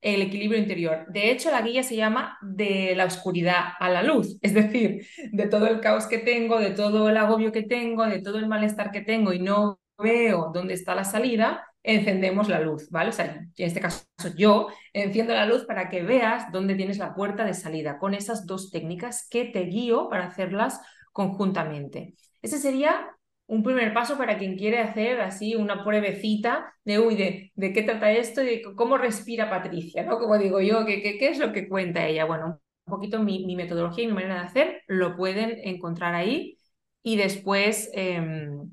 el 0.00 0.22
equilibrio 0.22 0.60
interior. 0.60 1.06
De 1.08 1.30
hecho, 1.30 1.50
la 1.50 1.62
guía 1.62 1.82
se 1.82 1.96
llama 1.96 2.38
de 2.42 2.94
la 2.96 3.04
oscuridad 3.04 3.72
a 3.78 3.88
la 3.90 4.02
luz, 4.02 4.38
es 4.42 4.54
decir, 4.54 5.06
de 5.32 5.46
todo 5.46 5.66
el 5.66 5.80
caos 5.80 6.06
que 6.06 6.18
tengo, 6.18 6.58
de 6.58 6.70
todo 6.70 7.08
el 7.08 7.16
agobio 7.16 7.52
que 7.52 7.62
tengo, 7.62 8.06
de 8.06 8.20
todo 8.20 8.38
el 8.38 8.48
malestar 8.48 8.90
que 8.90 9.02
tengo 9.02 9.32
y 9.32 9.40
no 9.40 9.80
veo 9.98 10.50
dónde 10.54 10.74
está 10.74 10.94
la 10.94 11.04
salida, 11.04 11.66
encendemos 11.82 12.48
la 12.48 12.60
luz, 12.60 12.88
¿vale? 12.90 13.10
O 13.10 13.12
sea, 13.12 13.26
en 13.26 13.52
este 13.56 13.80
caso 13.80 14.04
yo 14.36 14.68
enciendo 14.92 15.34
la 15.34 15.46
luz 15.46 15.64
para 15.64 15.88
que 15.88 16.02
veas 16.02 16.50
dónde 16.52 16.74
tienes 16.74 16.98
la 16.98 17.14
puerta 17.14 17.44
de 17.44 17.54
salida 17.54 17.98
con 17.98 18.14
esas 18.14 18.46
dos 18.46 18.70
técnicas 18.70 19.26
que 19.28 19.44
te 19.44 19.64
guío 19.64 20.08
para 20.08 20.26
hacerlas 20.26 20.80
conjuntamente. 21.12 22.14
Ese 22.42 22.58
sería 22.58 23.10
un 23.50 23.64
primer 23.64 23.92
paso 23.92 24.16
para 24.16 24.38
quien 24.38 24.56
quiere 24.56 24.78
hacer 24.78 25.20
así 25.20 25.56
una 25.56 25.82
pruebecita 25.82 26.72
de, 26.84 27.00
uy, 27.00 27.16
de, 27.16 27.50
de 27.56 27.72
qué 27.72 27.82
trata 27.82 28.12
esto 28.12 28.42
y 28.42 28.46
de 28.46 28.62
cómo 28.76 28.96
respira 28.96 29.50
Patricia, 29.50 30.04
¿no? 30.04 30.20
Como 30.20 30.38
digo 30.38 30.60
yo, 30.60 30.86
¿qué, 30.86 31.02
qué, 31.02 31.28
es 31.28 31.40
lo 31.40 31.52
que 31.52 31.68
cuenta 31.68 32.06
ella? 32.06 32.26
Bueno, 32.26 32.60
un 32.86 32.90
poquito 32.90 33.20
mi, 33.20 33.56
metodología 33.56 34.04
y 34.04 34.06
mi 34.06 34.12
manera 34.12 34.36
de 34.36 34.46
hacer, 34.46 34.82
lo 34.86 35.16
pueden 35.16 35.58
encontrar 35.64 36.14
ahí 36.14 36.58
y 37.02 37.16
después... 37.16 37.90
Em, 37.92 38.70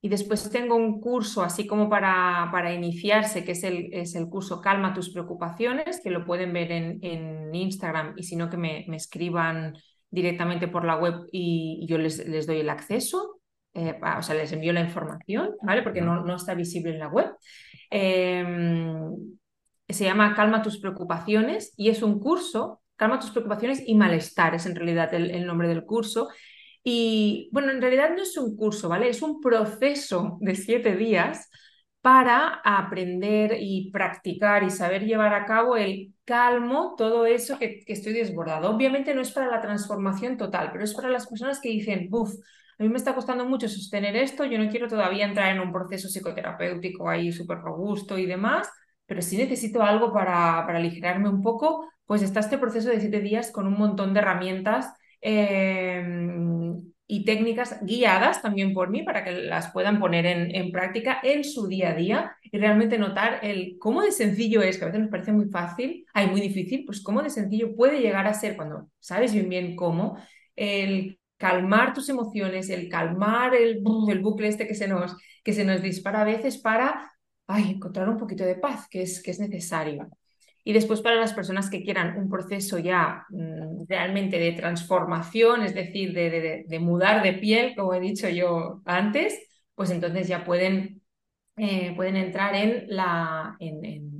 y 0.00 0.08
después 0.08 0.50
tengo 0.50 0.76
un 0.76 1.00
curso 1.00 1.42
así 1.42 1.66
como 1.66 1.88
para, 1.88 2.48
para 2.52 2.72
iniciarse, 2.72 3.44
que 3.44 3.52
es 3.52 3.64
el, 3.64 3.88
es 3.92 4.14
el 4.14 4.28
curso 4.28 4.60
Calma 4.60 4.94
tus 4.94 5.10
preocupaciones, 5.10 6.00
que 6.00 6.10
lo 6.10 6.24
pueden 6.24 6.52
ver 6.52 6.70
en, 6.70 6.98
en 7.02 7.52
Instagram 7.52 8.14
y 8.16 8.22
si 8.22 8.36
no 8.36 8.48
que 8.48 8.56
me, 8.56 8.84
me, 8.88 8.96
escriban 8.96 9.74
directamente 10.10 10.68
por 10.68 10.84
la 10.84 10.96
web 10.96 11.26
y, 11.32 11.86
yo 11.88 11.98
les, 11.98 12.26
les, 12.28 12.46
doy 12.46 12.60
el 12.60 12.70
acceso, 12.70 13.35
eh, 13.76 13.98
o 14.18 14.22
sea, 14.22 14.34
les 14.34 14.52
envío 14.52 14.72
la 14.72 14.80
información, 14.80 15.50
¿vale? 15.62 15.82
Porque 15.82 16.00
no, 16.00 16.24
no 16.24 16.36
está 16.36 16.54
visible 16.54 16.92
en 16.92 16.98
la 16.98 17.08
web. 17.08 17.30
Em, 17.90 19.10
se 19.88 20.04
llama 20.04 20.34
Calma 20.34 20.62
tus 20.62 20.78
preocupaciones 20.78 21.72
y 21.76 21.90
es 21.90 22.02
un 22.02 22.18
curso, 22.18 22.82
Calma 22.96 23.20
tus 23.20 23.30
preocupaciones 23.30 23.82
y 23.86 23.94
malestar, 23.94 24.54
es 24.54 24.66
en 24.66 24.74
realidad 24.74 25.12
el, 25.14 25.30
el 25.30 25.46
nombre 25.46 25.68
del 25.68 25.84
curso, 25.84 26.28
y 26.82 27.50
bueno, 27.52 27.72
en 27.72 27.80
realidad 27.82 28.10
no 28.16 28.22
es 28.22 28.36
un 28.38 28.56
curso, 28.56 28.88
¿vale? 28.88 29.08
Es 29.08 29.20
un 29.20 29.40
proceso 29.40 30.38
de 30.40 30.54
siete 30.54 30.96
días 30.96 31.50
para 32.06 32.60
aprender 32.64 33.56
y 33.58 33.90
practicar 33.90 34.62
y 34.62 34.70
saber 34.70 35.04
llevar 35.04 35.34
a 35.34 35.44
cabo 35.44 35.76
el 35.76 36.14
calmo, 36.24 36.94
todo 36.96 37.26
eso 37.26 37.58
que, 37.58 37.82
estoy 37.88 38.12
desbordado. 38.12 38.70
Obviamente 38.70 39.12
no 39.12 39.22
es 39.22 39.32
para 39.32 39.50
la 39.50 39.60
transformación 39.60 40.36
total, 40.36 40.70
pero 40.70 40.84
es 40.84 40.94
para 40.94 41.10
las 41.10 41.26
personas 41.26 41.58
que 41.60 41.70
dicen, 41.70 42.08
buf, 42.08 42.32
a 42.78 42.82
mí 42.82 42.88
me 42.88 42.96
está 42.96 43.14
costando 43.14 43.46
mucho 43.46 43.68
sostener 43.68 44.16
esto, 44.16 44.44
yo 44.44 44.58
no 44.58 44.70
quiero 44.70 44.88
todavía 44.88 45.26
entrar 45.26 45.54
en 45.54 45.60
un 45.60 45.72
proceso 45.72 46.08
psicoterapéutico 46.08 47.08
ahí 47.08 47.32
súper 47.32 47.58
robusto 47.58 48.18
y 48.18 48.26
demás, 48.26 48.68
pero 49.06 49.22
si 49.22 49.36
necesito 49.36 49.82
algo 49.82 50.12
para, 50.12 50.64
para 50.66 50.78
aligerarme 50.78 51.28
un 51.28 51.42
poco, 51.42 51.88
pues 52.04 52.22
está 52.22 52.40
este 52.40 52.58
proceso 52.58 52.90
de 52.90 53.00
siete 53.00 53.20
días 53.20 53.50
con 53.50 53.66
un 53.66 53.78
montón 53.78 54.12
de 54.14 54.20
herramientas 54.20 54.92
Em, 55.28 56.92
y 57.08 57.24
técnicas 57.24 57.80
guiadas 57.82 58.42
también 58.42 58.72
por 58.74 58.90
mí 58.90 59.02
para 59.02 59.24
que 59.24 59.32
las 59.32 59.72
puedan 59.72 59.98
poner 59.98 60.26
en, 60.26 60.54
en, 60.54 60.70
práctica 60.70 61.18
en 61.22 61.42
su 61.42 61.66
día 61.66 61.90
a 61.90 61.94
día 61.94 62.36
y 62.42 62.56
realmente 62.58 62.96
notar 62.98 63.40
el 63.42 63.76
cómo 63.80 64.02
de 64.02 64.12
sencillo 64.12 64.62
es, 64.62 64.78
que 64.78 64.84
a 64.84 64.86
veces 64.86 65.00
nos 65.00 65.10
parece 65.10 65.32
muy 65.32 65.46
fácil, 65.46 66.04
hay 66.14 66.28
muy 66.28 66.40
difícil, 66.40 66.84
pues 66.84 67.02
cómo 67.02 67.22
de 67.22 67.30
sencillo 67.30 67.74
puede 67.74 68.00
llegar 68.00 68.26
a 68.28 68.34
ser 68.34 68.56
cuando 68.56 68.88
sabes 69.00 69.32
bien 69.32 69.48
bien 69.48 69.76
cómo, 69.76 70.16
el 70.54 71.18
calmar 71.36 71.92
tus 71.94 72.08
emociones, 72.08 72.70
el 72.70 72.88
calmar 72.88 73.54
el, 73.54 73.82
el 74.08 74.20
bucle 74.20 74.48
este 74.48 74.66
que 74.66 74.74
se, 74.74 74.88
nos, 74.88 75.16
que 75.44 75.52
se 75.52 75.64
nos 75.64 75.82
dispara 75.82 76.22
a 76.22 76.24
veces 76.24 76.58
para 76.58 77.12
ay, 77.46 77.72
encontrar 77.72 78.08
un 78.08 78.16
poquito 78.18 78.44
de 78.44 78.56
paz, 78.56 78.88
que 78.88 79.02
es, 79.02 79.22
que 79.22 79.30
es 79.30 79.40
necesario. 79.40 80.08
Y 80.64 80.72
después 80.72 81.00
para 81.00 81.16
las 81.16 81.32
personas 81.32 81.70
que 81.70 81.84
quieran 81.84 82.18
un 82.18 82.28
proceso 82.28 82.78
ya 82.78 83.24
mm, 83.30 83.84
realmente 83.88 84.38
de 84.38 84.52
transformación, 84.52 85.62
es 85.62 85.74
decir, 85.74 86.12
de, 86.12 86.78
mudar 86.80 87.22
de 87.22 87.34
piel, 87.34 87.74
como 87.76 87.94
he 87.94 88.00
dicho 88.00 88.28
yo 88.28 88.82
antes, 88.84 89.38
pues 89.74 89.90
entonces 89.90 90.26
ya 90.26 90.44
pueden, 90.44 91.02
eh, 91.56 91.94
pueden 91.94 92.16
entrar 92.16 92.54
en, 92.56 92.86
la, 92.88 93.56
en, 93.60 93.84
en, 93.84 94.15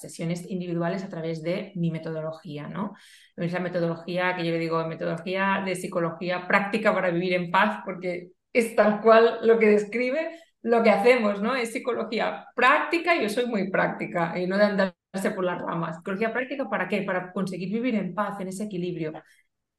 sesiones 0.00 0.48
individuales 0.50 1.02
a 1.04 1.08
través 1.08 1.42
de 1.42 1.72
mi 1.76 1.90
metodología. 1.90 2.68
¿no? 2.68 2.94
Es 3.36 3.60
metodología 3.60 4.36
que 4.36 4.44
yo 4.44 4.52
le 4.52 4.58
digo, 4.58 4.86
metodología 4.86 5.62
de 5.64 5.76
psicología 5.76 6.46
práctica 6.46 6.94
para 6.94 7.10
vivir 7.10 7.34
en 7.34 7.50
paz, 7.50 7.80
porque 7.84 8.30
es 8.52 8.76
tal 8.76 9.00
cual 9.00 9.38
lo 9.42 9.58
que 9.58 9.66
describe 9.66 10.30
lo 10.62 10.82
que 10.82 10.90
hacemos, 10.90 11.42
¿no? 11.42 11.54
Es 11.56 11.72
psicología 11.72 12.46
práctica, 12.54 13.20
yo 13.20 13.28
soy 13.28 13.46
muy 13.46 13.70
práctica 13.70 14.38
y 14.38 14.46
no 14.46 14.56
de 14.56 14.64
andar 14.64 14.94
por 15.34 15.44
las 15.44 15.60
ramas. 15.60 15.96
Psicología 15.96 16.32
práctica, 16.32 16.68
¿para 16.70 16.88
qué? 16.88 17.02
Para 17.02 17.32
conseguir 17.32 17.70
vivir 17.70 17.94
en 17.96 18.14
paz, 18.14 18.40
en 18.40 18.48
ese 18.48 18.64
equilibrio. 18.64 19.12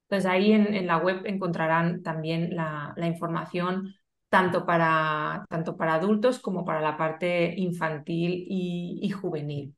Entonces 0.08 0.30
ahí 0.30 0.52
en, 0.52 0.86
la 0.86 0.98
web 0.98 1.22
encontrarán 1.26 2.02
también 2.02 2.54
la, 2.54 2.94
información 2.98 3.94
tanto 4.28 4.66
para, 4.66 5.44
tanto 5.48 5.76
para 5.76 5.94
adultos 5.94 6.38
como 6.40 6.64
para 6.64 6.80
la 6.80 6.96
parte 6.96 7.54
infantil 7.56 8.46
y 8.48 9.10
juvenil. 9.10 9.74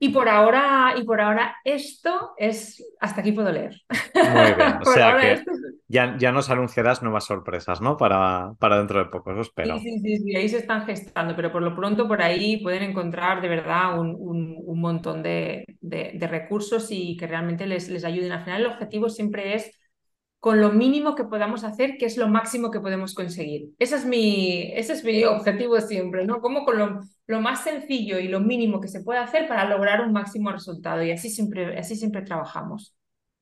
Y 0.00 0.10
por 0.10 0.28
ahora, 0.28 0.94
y 0.96 1.02
por 1.02 1.20
ahora 1.20 1.56
esto 1.64 2.32
es, 2.36 2.84
hasta 3.00 3.20
aquí 3.20 3.32
puedo 3.32 3.50
leer. 3.50 3.82
Muy 4.14 4.54
bien, 4.54 4.78
o 4.86 4.92
sea 4.92 5.18
que 5.18 5.42
ya, 5.88 6.16
ya 6.18 6.30
nos 6.30 6.50
anunciarás 6.50 7.02
nuevas 7.02 7.24
sorpresas, 7.24 7.80
¿no? 7.80 7.96
Para, 7.96 8.52
para 8.60 8.78
dentro 8.78 9.00
de 9.00 9.06
poco, 9.06 9.32
eso 9.32 9.40
espero. 9.40 9.78
Sí, 9.78 9.98
sí, 9.98 10.18
sí, 10.18 10.36
ahí 10.36 10.48
se 10.48 10.58
están 10.58 10.86
gestando, 10.86 11.34
pero 11.34 11.50
por 11.50 11.62
lo 11.62 11.74
pronto 11.74 12.06
por 12.06 12.22
ahí 12.22 12.58
pueden 12.58 12.84
encontrar 12.84 13.40
de 13.40 13.48
verdad 13.48 13.98
un, 13.98 14.16
un, 14.18 14.80
montón 14.80 15.22
de, 15.24 15.64
de, 15.80 16.12
de, 16.14 16.26
recursos 16.28 16.88
y 16.90 17.16
que 17.16 17.26
realmente 17.26 17.66
les, 17.66 17.88
les 17.88 18.04
ayuden. 18.04 18.30
Al 18.30 18.44
final 18.44 18.60
el 18.60 18.68
objetivo 18.68 19.08
siempre 19.08 19.54
es 19.54 19.77
con 20.40 20.60
lo 20.60 20.70
mínimo 20.70 21.14
que 21.14 21.24
podamos 21.24 21.64
hacer, 21.64 21.96
que 21.98 22.06
es 22.06 22.16
lo 22.16 22.28
máximo 22.28 22.70
que 22.70 22.80
podemos 22.80 23.14
conseguir. 23.14 23.70
Ese 23.78 23.96
es 23.96 24.04
mi, 24.04 24.70
ese 24.72 24.92
es 24.92 25.04
mi 25.04 25.24
objetivo 25.24 25.80
siempre, 25.80 26.24
¿no? 26.24 26.40
Como 26.40 26.64
con 26.64 26.78
lo, 26.78 27.00
lo, 27.26 27.40
más 27.40 27.64
sencillo 27.64 28.18
y 28.18 28.28
lo 28.28 28.38
mínimo 28.38 28.80
que 28.80 28.88
se 28.88 29.00
puede 29.00 29.18
hacer 29.18 29.48
para 29.48 29.64
lograr 29.64 30.00
un 30.00 30.12
máximo 30.12 30.52
resultado. 30.52 31.02
Y 31.02 31.10
así 31.10 31.28
siempre, 31.28 31.76
así 31.76 31.96
siempre 31.96 32.22
trabajamos. 32.22 32.94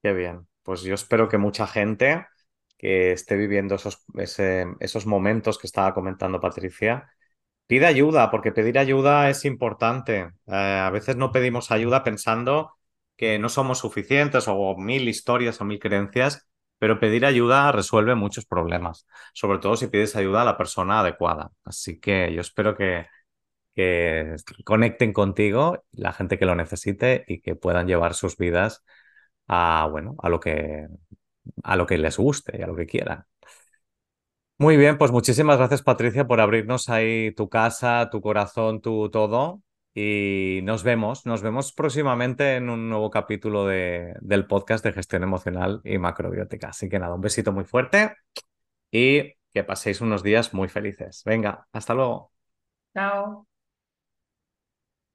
Qué 0.03 0.13
bien. 0.15 0.47
Pues 0.63 0.83
yo 0.83 0.95
espero 0.95 1.29
que 1.29 1.39
mucha 1.39 1.67
gente 1.67 2.25
que 2.79 3.13
esté 3.13 3.37
viviendo 3.37 3.75
esos, 3.75 4.05
esos 4.81 5.07
momentos 5.07 5.59
que 5.59 5.67
estaba 5.67 5.95
comentando 5.95 6.41
Patricia, 6.41 7.11
pida 7.67 7.89
ayuda, 7.89 8.31
porque 8.31 8.53
pedir 8.53 8.79
ayuda 8.79 9.29
es 9.29 9.45
importante. 9.45 10.31
Eh, 10.47 10.55
a 10.55 10.91
veces 10.91 11.17
no 11.17 11.31
pedimos 11.31 11.71
ayuda 11.71 12.05
pensando 12.05 12.73
que 13.17 13.39
no 13.39 13.49
somos 13.49 13.79
suficientes 13.79 14.47
o 14.49 14.77
mil 14.77 15.09
historias 15.09 15.61
o 15.61 15.65
mil 15.65 15.79
creencias 15.79 16.47
pero 16.79 17.01
pedir 17.01 17.25
ayuda 17.27 17.73
resuelve 17.73 18.15
muchos 18.15 18.47
problemas, 18.47 19.07
sobre 19.35 19.59
todo 19.59 19.77
si 19.77 19.89
pides 19.89 20.17
ayuda 20.17 20.43
a 20.43 20.45
la 20.45 20.57
persona 20.59 21.01
adecuada. 21.01 21.53
Así 21.65 22.01
que 22.01 22.33
yo 22.35 22.41
espero 22.41 22.77
que, 22.77 23.07
que 23.75 24.37
conecten 24.65 25.13
contigo 25.13 25.85
la 25.93 26.13
gente 26.13 26.39
que 26.39 26.47
lo 26.47 26.55
necesite 26.57 27.25
y 27.29 27.41
que 27.41 27.57
puedan 27.57 27.87
llevar 27.89 28.15
sus 28.15 28.37
vidas 28.39 28.85
a, 29.49 29.89
bueno, 29.91 30.17
a 30.23 30.29
lo 30.31 30.41
que, 30.41 30.89
a 31.65 31.77
lo 31.77 31.87
que 31.87 31.99
les 31.99 32.17
guste 32.19 32.59
y 32.59 32.63
a 32.63 32.67
lo 32.67 32.77
que 32.77 32.87
quieran. 32.87 33.27
Muy 34.59 34.77
bien, 34.79 34.97
pues 34.99 35.13
muchísimas 35.13 35.59
gracias 35.59 35.83
Patricia 35.83 36.27
por 36.27 36.41
abrirnos 36.41 36.89
ahí 36.89 37.33
tu 37.35 37.49
casa, 37.49 38.09
tu 38.11 38.21
corazón, 38.23 38.81
tu 38.81 39.11
todo. 39.11 39.63
Y 39.99 40.61
nos 40.65 40.83
vemos, 40.83 41.25
nos 41.25 41.41
vemos 41.41 41.73
próximamente 41.73 42.57
en 42.57 42.69
un 42.69 42.91
nuevo 42.91 43.11
capítulo 43.11 43.67
de, 43.67 44.15
del 44.21 44.47
podcast 44.47 44.85
de 44.85 44.93
gestión 44.93 45.23
emocional 45.23 45.81
y 45.85 45.97
macrobiótica. 45.97 46.69
Así 46.69 46.91
que 46.91 46.99
nada, 46.99 47.15
un 47.15 47.23
besito 47.23 47.51
muy 47.51 47.65
fuerte 47.65 48.15
y 48.91 49.33
que 49.55 49.65
paséis 49.65 50.03
unos 50.03 50.23
días 50.23 50.53
muy 50.53 50.69
felices. 50.69 51.23
Venga, 51.25 51.67
hasta 51.73 51.95
luego. 51.95 52.31
Chao. 52.95 53.46